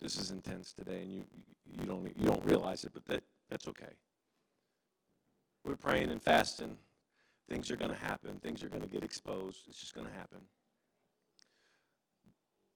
This 0.00 0.18
is 0.18 0.30
intense 0.30 0.72
today, 0.72 1.02
and 1.02 1.12
you 1.12 1.24
you 1.78 1.86
don't 1.86 2.04
you 2.18 2.26
don't 2.26 2.44
realize 2.44 2.84
it, 2.84 2.92
but 2.94 3.04
that 3.06 3.22
that's 3.50 3.68
okay. 3.68 3.94
We're 5.64 5.76
praying 5.76 6.10
and 6.10 6.20
fasting 6.20 6.76
Things 7.48 7.70
are 7.70 7.76
going 7.76 7.90
to 7.90 7.96
happen. 7.96 8.38
Things 8.42 8.62
are 8.62 8.68
going 8.68 8.82
to 8.82 8.88
get 8.88 9.04
exposed. 9.04 9.64
It's 9.68 9.78
just 9.78 9.94
going 9.94 10.06
to 10.06 10.12
happen. 10.14 10.38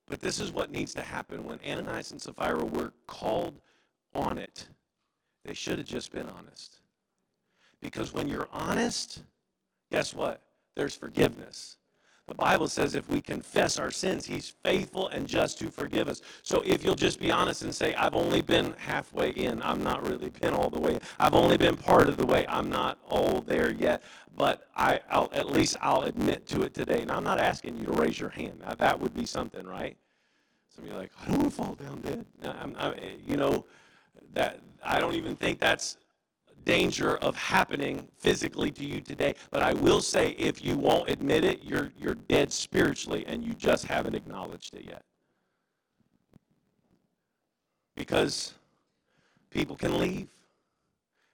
But 0.07 0.21
this 0.21 0.39
is 0.39 0.53
what 0.53 0.71
needs 0.71 0.93
to 0.95 1.03
happen 1.03 1.45
when 1.45 1.59
Ananias 1.67 2.13
and 2.13 2.21
Sapphira 2.21 2.65
were 2.65 2.93
called 3.07 3.55
on 4.15 4.39
it. 4.39 4.69
They 5.45 5.55
should 5.55 5.79
have 5.79 5.87
just 5.87 6.13
been 6.13 6.29
honest. 6.29 6.81
Because 7.81 8.13
when 8.13 8.29
you're 8.29 8.49
honest, 8.53 9.23
guess 9.91 10.13
what? 10.15 10.43
There's 10.75 10.95
forgiveness. 10.95 11.79
The 12.29 12.35
Bible 12.35 12.67
says 12.67 12.97
if 12.97 13.09
we 13.09 13.21
confess 13.21 13.79
our 13.79 13.91
sins, 13.91 14.27
He's 14.27 14.51
faithful 14.65 15.09
and 15.09 15.29
just 15.29 15.59
to 15.61 15.71
forgive 15.71 16.09
us. 16.09 16.23
So 16.43 16.63
if 16.67 16.85
you'll 16.85 16.97
just 16.97 17.21
be 17.21 17.31
honest 17.31 17.63
and 17.63 17.75
say, 17.75 17.95
I've 17.95 18.15
only 18.15 18.43
been 18.43 18.75
halfway 18.79 19.31
in, 19.31 19.63
I'm 19.63 19.83
not 19.83 20.07
really 20.07 20.31
been 20.31 20.53
all 20.53 20.69
the 20.69 20.81
way. 20.81 20.99
I've 21.21 21.35
only 21.35 21.57
been 21.57 21.77
part 21.77 22.09
of 22.09 22.17
the 22.17 22.27
way. 22.27 22.45
I'm 22.49 22.69
not 22.69 22.99
all 23.09 23.43
there 23.43 23.71
yet. 23.71 24.03
But 24.37 24.69
I, 24.77 25.01
will 25.13 25.31
at 25.33 25.51
least 25.51 25.77
I'll 25.81 26.03
admit 26.03 26.47
to 26.49 26.63
it 26.63 26.75
today. 26.75 27.05
Now 27.05 27.17
I'm 27.17 27.25
not 27.25 27.39
asking 27.39 27.79
you 27.79 27.87
to 27.87 27.93
raise 27.93 28.19
your 28.19 28.31
hand. 28.31 28.61
Now, 28.61 28.75
that 28.75 28.99
would 28.99 29.15
be 29.15 29.25
something, 29.25 29.65
right? 29.65 29.97
Some 30.75 30.85
of 30.85 30.91
you 30.91 30.97
are 30.97 31.01
like, 31.01 31.13
I 31.23 31.29
don't 31.29 31.39
want 31.39 31.51
to 31.51 31.57
fall 31.57 31.75
down 31.75 32.01
dead. 32.01 32.27
No, 32.43 32.51
I'm, 32.61 32.77
I, 32.77 32.95
you 33.27 33.37
know, 33.37 33.65
that 34.35 34.61
I 34.85 35.01
don't 35.01 35.15
even 35.15 35.37
think 35.37 35.59
that's 35.59 35.97
danger 36.67 37.17
of 37.19 37.37
happening 37.37 38.07
physically 38.19 38.71
to 38.73 38.85
you 38.85 39.01
today. 39.01 39.35
But 39.51 39.63
I 39.63 39.73
will 39.73 40.03
say, 40.03 40.31
if 40.33 40.63
you 40.63 40.77
won't 40.77 41.09
admit 41.09 41.45
it, 41.45 41.65
you're, 41.65 41.91
you're 41.99 42.17
dead 42.17 42.53
spiritually 42.53 43.25
and 43.27 43.43
you 43.43 43.55
just 43.55 43.87
haven't 43.87 44.15
acknowledged 44.15 44.75
it 44.75 44.85
yet. 44.85 45.03
Because 47.95 48.55
people 49.49 49.77
can 49.77 49.99
leave. 49.99 50.29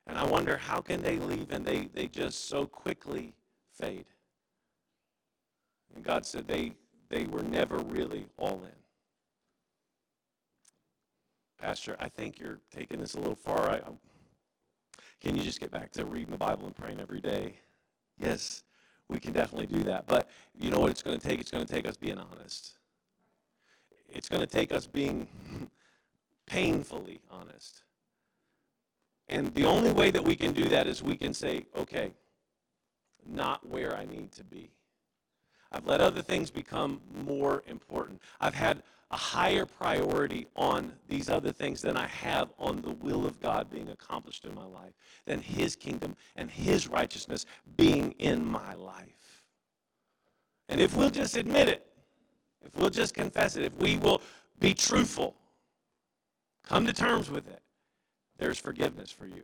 And 0.07 0.19
I 0.19 0.25
wonder 0.25 0.57
how 0.57 0.81
can 0.81 1.03
they 1.03 1.19
leave 1.19 1.51
and 1.51 1.65
they, 1.65 1.89
they 1.95 2.07
just 2.07 2.49
so 2.49 2.67
quickly 2.67 3.35
fade. 3.73 4.05
And 5.95 6.05
God 6.05 6.27
said 6.27 6.47
they, 6.47 6.75
they 7.09 7.25
were 7.25 7.43
never 7.43 7.79
really 7.79 8.27
all 8.37 8.63
in. 8.65 8.83
Pastor, 11.59 11.97
I 11.99 12.09
think 12.09 12.39
you're 12.39 12.59
taking 12.75 13.01
this 13.01 13.15
a 13.15 13.19
little 13.19 13.37
far. 13.37 13.71
I, 13.71 13.81
can 15.23 15.37
you 15.37 15.43
just 15.43 15.61
get 15.61 15.71
back 15.71 15.93
to 15.93 16.05
reading 16.05 16.33
the 16.33 16.37
Bible 16.37 16.67
and 16.67 16.75
praying 16.75 16.99
every 16.99 17.21
day? 17.21 17.55
Yes, 18.19 18.65
we 19.09 19.21
can 19.21 19.33
definitely 19.33 19.67
do 19.67 19.85
that. 19.85 20.07
But 20.09 20.29
you 20.59 20.71
know 20.71 20.81
what 20.81 20.91
it's 20.91 21.03
going 21.03 21.19
to 21.19 21.29
take? 21.29 21.41
It's 21.41 21.51
going 21.51 21.65
to 21.65 21.73
take 21.73 21.87
us 21.87 21.97
being 21.97 22.19
honest. 22.19 22.73
It's 24.09 24.29
going 24.29 24.41
to 24.41 24.49
take 24.49 24.73
us 24.73 24.87
being 24.87 25.29
painfully 26.47 27.21
honest. 27.31 27.85
And 29.29 29.55
the 29.55 29.65
only 29.65 29.93
way 29.93 30.11
that 30.11 30.25
we 30.25 30.35
can 30.35 30.53
do 30.53 30.65
that 30.65 30.89
is 30.89 31.03
we 31.03 31.17
can 31.17 31.33
say, 31.33 31.67
okay, 31.77 32.13
not 33.25 33.67
where 33.67 33.97
I 33.97 34.05
need 34.05 34.33
to 34.33 34.45
be. 34.45 34.71
I've 35.71 35.87
let 35.87 36.01
other 36.01 36.21
things 36.21 36.51
become 36.51 37.01
more 37.15 37.63
important. 37.69 38.21
I've 38.41 38.55
had 38.55 38.83
a 39.13 39.17
higher 39.17 39.67
priority 39.67 40.47
on 40.57 40.93
these 41.07 41.29
other 41.29 41.53
things 41.53 41.83
than 41.83 41.99
I 41.99 42.07
have 42.07 42.49
on 42.59 42.81
the 42.81 42.93
will 42.93 43.27
of 43.27 43.39
God 43.41 43.71
being 43.71 43.91
accomplished 43.91 44.47
in 44.47 44.55
my 44.55 44.65
life, 44.65 44.95
than 45.27 45.41
His 45.41 45.77
kingdom 45.77 46.17
and 46.35 46.51
His 46.51 46.89
righteousness 46.89 47.45
being 47.77 48.13
in 48.13 48.45
my 48.45 48.75
life. 48.75 49.45
And 50.71 50.81
if 50.81 50.97
we'll 50.97 51.11
just 51.11 51.37
admit 51.37 51.69
it, 51.69 51.87
if 52.65 52.75
we'll 52.75 52.91
just 52.91 53.13
confess 53.13 53.57
it, 53.57 53.65
if 53.65 53.77
we 53.77 53.99
will 53.99 54.23
be 54.59 54.73
truthful, 54.73 55.37
come 56.65 56.87
to 56.87 56.93
terms 56.93 57.31
with 57.31 57.47
it, 57.49 57.61
there's 58.39 58.59
forgiveness 58.59 59.11
for 59.11 59.27
you. 59.27 59.43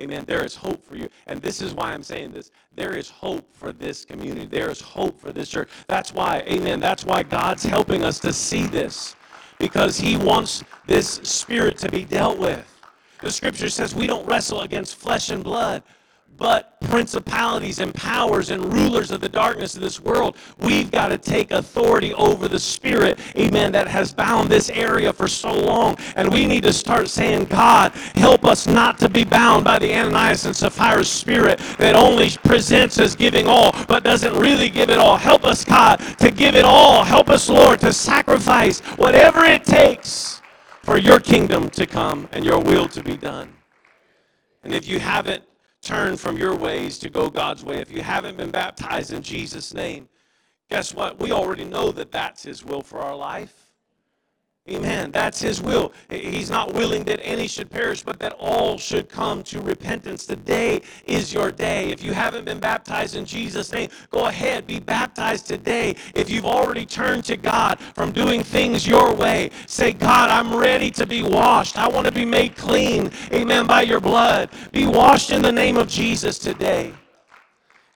Amen. 0.00 0.24
There 0.26 0.44
is 0.44 0.56
hope 0.56 0.82
for 0.82 0.96
you. 0.96 1.08
And 1.26 1.40
this 1.40 1.60
is 1.60 1.74
why 1.74 1.92
I'm 1.92 2.02
saying 2.02 2.32
this. 2.32 2.50
There 2.74 2.96
is 2.96 3.10
hope 3.10 3.46
for 3.54 3.72
this 3.72 4.04
community. 4.04 4.46
There 4.46 4.70
is 4.70 4.80
hope 4.80 5.20
for 5.20 5.32
this 5.32 5.50
church. 5.50 5.68
That's 5.86 6.14
why, 6.14 6.42
amen. 6.48 6.80
That's 6.80 7.04
why 7.04 7.22
God's 7.22 7.62
helping 7.62 8.02
us 8.02 8.18
to 8.20 8.32
see 8.32 8.64
this 8.66 9.16
because 9.58 9.98
He 9.98 10.16
wants 10.16 10.64
this 10.86 11.20
spirit 11.22 11.76
to 11.78 11.90
be 11.90 12.04
dealt 12.04 12.38
with. 12.38 12.66
The 13.20 13.30
scripture 13.30 13.68
says 13.68 13.94
we 13.94 14.06
don't 14.06 14.26
wrestle 14.26 14.62
against 14.62 14.96
flesh 14.96 15.30
and 15.30 15.44
blood, 15.44 15.82
but 16.36 16.80
principalities 16.82 17.78
and 17.78 17.94
powers 17.94 18.50
and 18.50 18.72
rulers 18.72 19.10
of 19.10 19.20
the 19.20 19.28
darkness 19.28 19.74
of 19.74 19.80
this 19.80 20.00
world. 20.00 20.36
We've 20.58 20.90
got 20.90 21.08
to 21.08 21.18
take 21.18 21.50
authority 21.50 22.12
over 22.14 22.48
the 22.48 22.58
spirit, 22.58 23.18
amen, 23.36 23.72
that 23.72 23.88
has 23.88 24.12
bound 24.12 24.48
this 24.48 24.70
area 24.70 25.12
for 25.12 25.28
so 25.28 25.52
long. 25.52 25.96
And 26.16 26.32
we 26.32 26.46
need 26.46 26.64
to 26.64 26.72
start 26.72 27.08
saying, 27.08 27.46
God, 27.46 27.92
help 28.14 28.44
us 28.44 28.66
not 28.66 28.98
to 28.98 29.08
be 29.08 29.24
bound 29.24 29.64
by 29.64 29.78
the 29.78 29.94
Ananias 29.94 30.46
and 30.46 30.54
Sapphira 30.56 31.04
spirit 31.04 31.58
that 31.78 31.94
only 31.94 32.30
presents 32.44 32.98
as 32.98 33.14
giving 33.14 33.46
all, 33.46 33.72
but 33.86 34.02
doesn't 34.02 34.34
really 34.34 34.68
give 34.68 34.90
it 34.90 34.98
all. 34.98 35.16
Help 35.16 35.44
us, 35.44 35.64
God, 35.64 35.96
to 36.18 36.30
give 36.30 36.54
it 36.54 36.64
all. 36.64 37.04
Help 37.04 37.30
us, 37.30 37.48
Lord, 37.48 37.80
to 37.80 37.92
sacrifice 37.92 38.80
whatever 38.96 39.44
it 39.44 39.64
takes 39.64 40.40
for 40.82 40.98
your 40.98 41.20
kingdom 41.20 41.70
to 41.70 41.86
come 41.86 42.28
and 42.32 42.44
your 42.44 42.60
will 42.60 42.88
to 42.88 43.02
be 43.02 43.16
done. 43.16 43.54
And 44.64 44.74
if 44.74 44.86
you 44.88 44.98
haven't 45.00 45.44
turn 45.82 46.16
from 46.16 46.38
your 46.38 46.54
ways 46.56 46.98
to 46.98 47.10
go 47.10 47.28
God's 47.28 47.64
way. 47.64 47.76
If 47.76 47.92
you 47.92 48.02
haven't 48.02 48.36
been 48.36 48.50
baptized 48.50 49.12
in 49.12 49.22
Jesus' 49.22 49.74
name, 49.74 50.08
guess 50.70 50.94
what? 50.94 51.18
We 51.18 51.32
already 51.32 51.64
know 51.64 51.90
that 51.92 52.12
that's 52.12 52.44
His 52.44 52.64
will 52.64 52.82
for 52.82 52.98
our 52.98 53.16
life. 53.16 53.61
Amen. 54.70 55.10
That's 55.10 55.40
his 55.40 55.60
will. 55.60 55.92
He's 56.08 56.48
not 56.48 56.72
willing 56.72 57.02
that 57.04 57.18
any 57.24 57.48
should 57.48 57.68
perish, 57.68 58.02
but 58.04 58.20
that 58.20 58.34
all 58.38 58.78
should 58.78 59.08
come 59.08 59.42
to 59.44 59.60
repentance. 59.60 60.24
Today 60.24 60.82
is 61.04 61.34
your 61.34 61.50
day. 61.50 61.90
If 61.90 62.04
you 62.04 62.12
haven't 62.12 62.44
been 62.44 62.60
baptized 62.60 63.16
in 63.16 63.24
Jesus' 63.24 63.72
name, 63.72 63.90
go 64.12 64.26
ahead, 64.26 64.68
be 64.68 64.78
baptized 64.78 65.48
today. 65.48 65.96
If 66.14 66.30
you've 66.30 66.46
already 66.46 66.86
turned 66.86 67.24
to 67.24 67.36
God 67.36 67.80
from 67.80 68.12
doing 68.12 68.44
things 68.44 68.86
your 68.86 69.12
way, 69.12 69.50
say, 69.66 69.92
God, 69.92 70.30
I'm 70.30 70.54
ready 70.54 70.92
to 70.92 71.06
be 71.06 71.24
washed. 71.24 71.76
I 71.76 71.88
want 71.88 72.06
to 72.06 72.12
be 72.12 72.24
made 72.24 72.56
clean. 72.56 73.10
Amen. 73.32 73.66
By 73.66 73.82
your 73.82 74.00
blood. 74.00 74.48
Be 74.70 74.86
washed 74.86 75.32
in 75.32 75.42
the 75.42 75.52
name 75.52 75.76
of 75.76 75.88
Jesus 75.88 76.38
today. 76.38 76.94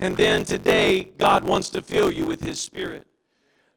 And 0.00 0.16
then 0.16 0.44
today, 0.44 1.04
God 1.16 1.44
wants 1.44 1.70
to 1.70 1.80
fill 1.82 2.10
you 2.10 2.26
with 2.26 2.42
his 2.42 2.60
spirit 2.60 3.06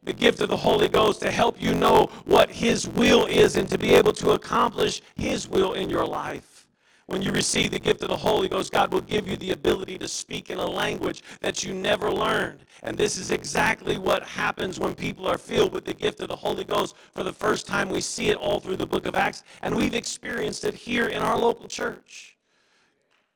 the 0.10 0.14
gift 0.14 0.42
of 0.42 0.50
the 0.50 0.58
Holy 0.58 0.88
Ghost 0.88 1.22
to 1.22 1.30
help 1.30 1.62
you 1.62 1.72
know 1.72 2.10
what 2.26 2.50
His 2.50 2.88
will 2.88 3.28
is 3.28 3.56
and 3.56 3.70
to 3.70 3.78
be 3.78 3.94
able 3.94 4.12
to 4.14 4.32
accomplish 4.32 5.04
His 5.16 5.48
will 5.48 5.74
in 5.74 5.88
your 5.88 6.04
life. 6.04 6.66
When 7.06 7.22
you 7.22 7.30
receive 7.32 7.70
the 7.70 7.80
gift 7.80 8.02
of 8.02 8.10
the 8.10 8.18
Holy 8.18 8.50
Ghost, 8.50 8.72
God 8.72 8.92
will 8.92 9.02
give 9.02 9.28
you 9.28 9.38
the 9.38 9.52
ability 9.52 10.00
to 10.00 10.08
speak 10.08 10.50
in 10.50 10.58
a 10.58 10.66
language 10.66 11.22
that 11.42 11.64
you 11.64 11.76
never 11.76 12.12
learned. 12.12 12.62
And 12.82 12.98
this 12.98 13.18
is 13.20 13.30
exactly 13.30 14.00
what 14.00 14.24
happens 14.24 14.80
when 14.80 14.96
people 14.96 15.28
are 15.28 15.38
filled 15.38 15.74
with 15.74 15.86
the 15.86 15.94
gift 15.94 16.22
of 16.22 16.30
the 16.30 16.36
Holy 16.36 16.64
Ghost 16.64 16.96
for 17.14 17.24
the 17.24 17.32
first 17.32 17.68
time. 17.68 17.88
We 17.88 18.02
see 18.02 18.30
it 18.30 18.38
all 18.38 18.60
through 18.60 18.78
the 18.78 18.88
book 18.88 19.06
of 19.06 19.14
Acts, 19.14 19.44
and 19.62 19.76
we've 19.76 19.94
experienced 19.94 20.66
it 20.66 20.74
here 20.74 21.06
in 21.06 21.22
our 21.22 21.38
local 21.38 21.68
church. 21.68 22.36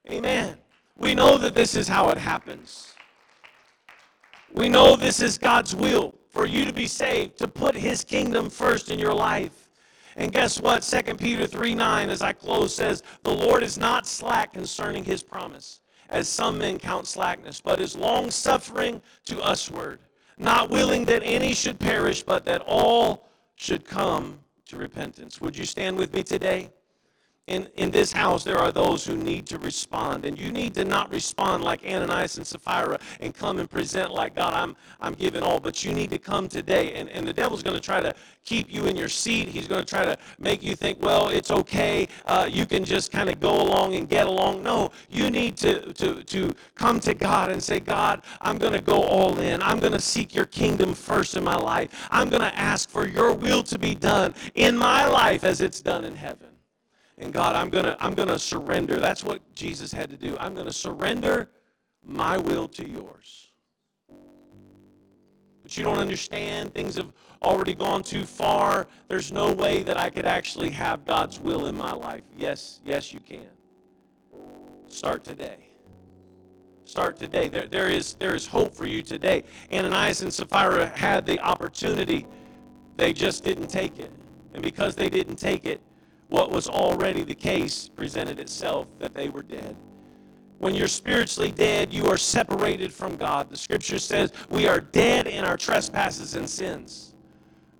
Amen. 0.10 0.58
We 0.98 1.14
know 1.14 1.38
that 1.38 1.54
this 1.54 1.76
is 1.76 1.88
how 1.88 2.10
it 2.10 2.18
happens. 2.18 2.94
We 4.52 4.70
know 4.70 4.96
this 4.96 5.22
is 5.22 5.38
God's 5.38 5.76
will 5.76 6.16
for 6.34 6.48
you 6.48 6.66
to 6.66 6.74
be 6.74 6.88
saved, 6.88 7.38
to 7.38 7.48
put 7.48 7.76
his 7.76 8.04
kingdom 8.04 8.50
first 8.50 8.90
in 8.90 8.98
your 8.98 9.14
life. 9.14 9.70
And 10.16 10.32
guess 10.32 10.60
what? 10.60 10.82
2 10.82 11.16
Peter 11.16 11.48
3 11.48 11.76
9, 11.76 12.10
as 12.10 12.22
I 12.22 12.34
close, 12.34 12.76
says, 12.76 13.04
The 13.24 13.34
Lord 13.34 13.64
is 13.64 13.78
not 13.78 14.08
slack 14.08 14.54
concerning 14.54 15.04
his 15.04 15.24
promise, 15.24 15.82
as 16.10 16.28
some 16.28 16.58
men 16.58 16.80
count 16.80 17.08
slackness, 17.08 17.62
but 17.62 17.80
is 17.80 17.96
long 17.96 18.32
suffering 18.32 19.02
to 19.26 19.36
usward, 19.36 20.00
not 20.38 20.70
willing 20.70 21.06
that 21.06 21.24
any 21.24 21.54
should 21.54 21.80
perish, 21.80 22.24
but 22.24 22.46
that 22.46 22.62
all 22.66 23.30
should 23.56 23.86
come 23.86 24.40
to 24.66 24.78
repentance. 24.78 25.40
Would 25.40 25.58
you 25.58 25.66
stand 25.66 25.98
with 25.98 26.14
me 26.14 26.24
today? 26.24 26.70
In, 27.48 27.68
in 27.76 27.92
this 27.92 28.14
house, 28.14 28.46
there 28.46 28.58
are 28.58 28.72
those 28.72 29.06
who 29.06 29.18
need 29.18 29.46
to 29.48 29.58
respond. 29.58 30.24
And 30.24 30.40
you 30.40 30.52
need 30.52 30.74
to 30.76 30.86
not 30.86 31.12
respond 31.12 31.64
like 31.64 31.84
Ananias 31.86 32.38
and 32.38 32.48
Sapphira 32.48 32.98
and 33.20 33.34
come 33.34 33.60
and 33.60 33.70
present 33.70 34.14
like, 34.14 34.36
God, 34.36 34.54
I'm, 34.54 34.78
I'm 35.02 35.14
giving 35.14 35.44
all. 35.44 35.60
But 35.60 35.84
you 35.84 35.92
need 35.92 36.10
to 36.12 36.18
come 36.18 36.48
today. 36.48 36.94
And, 36.94 37.10
and 37.10 37.28
the 37.28 37.34
devil's 37.34 37.62
going 37.62 37.76
to 37.76 37.82
try 37.82 38.00
to 38.00 38.16
keep 38.46 38.74
you 38.74 38.86
in 38.86 38.96
your 38.96 39.10
seat. 39.10 39.50
He's 39.50 39.68
going 39.68 39.84
to 39.84 39.86
try 39.86 40.06
to 40.06 40.18
make 40.40 40.64
you 40.64 40.74
think, 40.74 41.02
well, 41.02 41.28
it's 41.28 41.52
okay. 41.52 42.08
Uh, 42.26 42.48
you 42.50 42.66
can 42.66 42.86
just 42.86 43.12
kind 43.12 43.30
of 43.30 43.42
go 43.42 43.62
along 43.62 43.96
and 43.96 44.08
get 44.08 44.26
along. 44.26 44.64
No, 44.64 44.92
you 45.10 45.30
need 45.30 45.58
to, 45.58 45.92
to, 45.94 46.24
to 46.24 46.56
come 46.76 47.02
to 47.02 47.14
God 47.14 47.52
and 47.52 47.62
say, 47.62 47.82
God, 47.82 48.22
I'm 48.40 48.58
going 48.58 48.74
to 48.74 48.82
go 48.82 49.04
all 49.04 49.38
in. 49.40 49.62
I'm 49.62 49.80
going 49.80 49.94
to 49.94 50.00
seek 50.00 50.34
your 50.34 50.46
kingdom 50.46 50.94
first 50.94 51.36
in 51.36 51.44
my 51.44 51.58
life. 51.58 52.08
I'm 52.10 52.30
going 52.30 52.42
to 52.42 52.58
ask 52.58 52.90
for 52.90 53.06
your 53.06 53.34
will 53.34 53.64
to 53.64 53.78
be 53.78 53.96
done 53.96 54.34
in 54.56 54.78
my 54.78 55.06
life 55.08 55.44
as 55.44 55.60
it's 55.60 55.82
done 55.82 56.06
in 56.06 56.16
heaven. 56.16 56.53
And 57.18 57.32
God, 57.32 57.56
I'm 57.56 57.70
going 57.70 57.86
to 57.86 57.98
I'm 58.04 58.14
going 58.14 58.30
to 58.30 58.40
surrender. 58.40 59.00
That's 59.00 59.24
what 59.24 59.42
Jesus 59.54 59.92
had 59.92 60.10
to 60.10 60.18
do. 60.18 60.36
I'm 60.40 60.54
going 60.54 60.66
to 60.66 60.74
surrender 60.74 61.50
my 62.04 62.38
will 62.38 62.68
to 62.70 62.88
yours. 62.88 63.52
But 65.62 65.78
you 65.78 65.84
don't 65.84 66.00
understand. 66.00 66.74
Things 66.74 66.98
have 66.98 67.14
already 67.42 67.74
gone 67.74 68.04
too 68.04 68.26
far. 68.26 68.88
There's 69.08 69.32
no 69.32 69.54
way 69.54 69.84
that 69.84 69.98
I 69.98 70.10
could 70.10 70.26
actually 70.26 70.70
have 70.72 71.06
God's 71.06 71.40
will 71.40 71.68
in 71.68 71.78
my 71.78 71.94
life. 71.94 72.24
Yes, 72.38 72.82
yes, 72.86 73.14
you 73.14 73.20
can. 73.20 73.48
Start 74.88 75.24
today. 75.24 75.70
Start 76.86 77.18
today. 77.18 77.48
There, 77.48 77.68
there, 77.68 77.90
is, 77.90 78.16
there 78.16 78.36
is 78.36 78.46
hope 78.46 78.74
for 78.74 78.86
you 78.86 79.02
today. 79.02 79.44
Ananias 79.72 80.22
and 80.22 80.34
Sapphira 80.34 80.88
had 80.88 81.26
the 81.26 81.40
opportunity, 81.40 82.28
they 82.98 83.14
just 83.14 83.44
didn't 83.44 83.68
take 83.68 84.00
it. 84.00 84.12
And 84.54 84.62
because 84.62 84.96
they 84.96 85.10
didn't 85.10 85.38
take 85.38 85.66
it, 85.66 85.82
what 86.34 86.50
was 86.50 86.68
already 86.68 87.22
the 87.22 87.36
case 87.36 87.88
presented 87.88 88.40
itself 88.40 88.88
that 88.98 89.14
they 89.14 89.30
were 89.30 89.44
dead. 89.44 89.76
When 90.58 90.74
you're 90.74 90.88
spiritually 90.88 91.52
dead, 91.52 91.94
you 91.94 92.08
are 92.08 92.18
separated 92.18 92.92
from 92.92 93.18
God. 93.18 93.52
The 93.52 93.56
scripture 93.56 94.00
says 94.00 94.34
we 94.50 94.68
are 94.68 94.80
dead 94.80 95.28
in 95.28 95.44
our 95.46 95.58
trespasses 95.58 96.34
and 96.34 96.50
sins. 96.50 97.14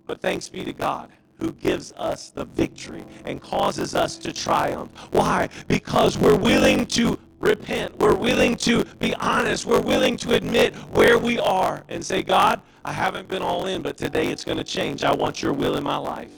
But 0.06 0.20
thanks 0.20 0.48
be 0.48 0.62
to 0.62 0.72
God 0.72 1.10
who 1.40 1.50
gives 1.50 1.90
us 1.94 2.30
the 2.30 2.44
victory 2.44 3.04
and 3.24 3.42
causes 3.42 3.96
us 3.96 4.16
to 4.18 4.32
triumph. 4.32 4.92
Why? 5.10 5.48
Because 5.66 6.16
we're 6.16 6.38
willing 6.38 6.86
to 6.86 7.18
repent. 7.40 7.98
We're 7.98 8.14
willing 8.14 8.54
to 8.58 8.84
be 9.00 9.16
honest. 9.16 9.66
We're 9.66 9.82
willing 9.82 10.16
to 10.18 10.36
admit 10.36 10.76
where 10.92 11.18
we 11.18 11.40
are 11.40 11.82
and 11.88 12.06
say, 12.06 12.22
God, 12.22 12.62
I 12.84 12.92
haven't 12.92 13.26
been 13.26 13.42
all 13.42 13.66
in, 13.66 13.82
but 13.82 13.96
today 13.96 14.28
it's 14.28 14.44
going 14.44 14.58
to 14.58 14.64
change. 14.64 15.02
I 15.02 15.12
want 15.12 15.42
your 15.42 15.52
will 15.52 15.76
in 15.76 15.82
my 15.82 15.96
life. 15.96 16.30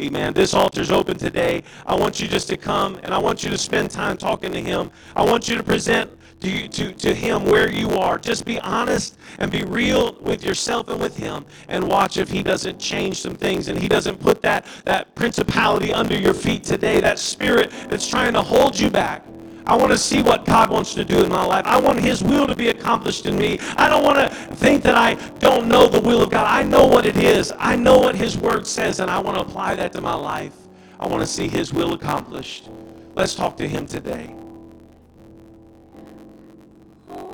Amen. 0.00 0.32
This 0.32 0.54
altar's 0.54 0.90
open 0.90 1.18
today. 1.18 1.62
I 1.84 1.94
want 1.94 2.20
you 2.20 2.26
just 2.26 2.48
to 2.48 2.56
come 2.56 2.98
and 3.02 3.12
I 3.12 3.18
want 3.18 3.44
you 3.44 3.50
to 3.50 3.58
spend 3.58 3.90
time 3.90 4.16
talking 4.16 4.50
to 4.52 4.60
Him. 4.60 4.90
I 5.14 5.22
want 5.22 5.46
you 5.46 5.56
to 5.56 5.62
present 5.62 6.10
to, 6.40 6.50
you, 6.50 6.68
to, 6.68 6.92
to 6.94 7.14
Him 7.14 7.44
where 7.44 7.70
you 7.70 7.90
are. 7.90 8.16
Just 8.16 8.46
be 8.46 8.58
honest 8.60 9.18
and 9.38 9.52
be 9.52 9.62
real 9.62 10.16
with 10.22 10.42
yourself 10.42 10.88
and 10.88 10.98
with 10.98 11.18
Him 11.18 11.44
and 11.68 11.86
watch 11.86 12.16
if 12.16 12.30
He 12.30 12.42
doesn't 12.42 12.78
change 12.78 13.20
some 13.20 13.34
things 13.34 13.68
and 13.68 13.78
He 13.78 13.88
doesn't 13.88 14.18
put 14.20 14.40
that, 14.40 14.64
that 14.86 15.14
principality 15.14 15.92
under 15.92 16.18
your 16.18 16.34
feet 16.34 16.64
today, 16.64 16.98
that 17.00 17.18
spirit 17.18 17.70
that's 17.90 18.08
trying 18.08 18.32
to 18.32 18.42
hold 18.42 18.80
you 18.80 18.88
back. 18.88 19.22
I 19.70 19.76
want 19.76 19.92
to 19.92 19.98
see 19.98 20.20
what 20.20 20.44
God 20.44 20.68
wants 20.68 20.94
to 20.94 21.04
do 21.04 21.22
in 21.22 21.28
my 21.30 21.44
life. 21.44 21.64
I 21.64 21.80
want 21.80 22.00
His 22.00 22.24
will 22.24 22.48
to 22.48 22.56
be 22.56 22.70
accomplished 22.70 23.24
in 23.24 23.38
me. 23.38 23.60
I 23.76 23.88
don't 23.88 24.02
want 24.02 24.18
to 24.18 24.28
think 24.56 24.82
that 24.82 24.96
I 24.96 25.14
don't 25.38 25.68
know 25.68 25.86
the 25.86 26.00
will 26.00 26.22
of 26.22 26.30
God. 26.30 26.44
I 26.44 26.64
know 26.64 26.88
what 26.88 27.06
it 27.06 27.16
is. 27.16 27.52
I 27.56 27.76
know 27.76 27.96
what 27.96 28.16
His 28.16 28.36
Word 28.36 28.66
says, 28.66 28.98
and 28.98 29.08
I 29.08 29.20
want 29.20 29.36
to 29.36 29.44
apply 29.44 29.76
that 29.76 29.92
to 29.92 30.00
my 30.00 30.14
life. 30.14 30.54
I 30.98 31.06
want 31.06 31.22
to 31.22 31.26
see 31.26 31.46
His 31.46 31.72
will 31.72 31.94
accomplished. 31.94 32.68
Let's 33.14 33.36
talk 33.36 33.56
to 33.58 33.68
Him 33.68 33.86
today. 33.86 34.34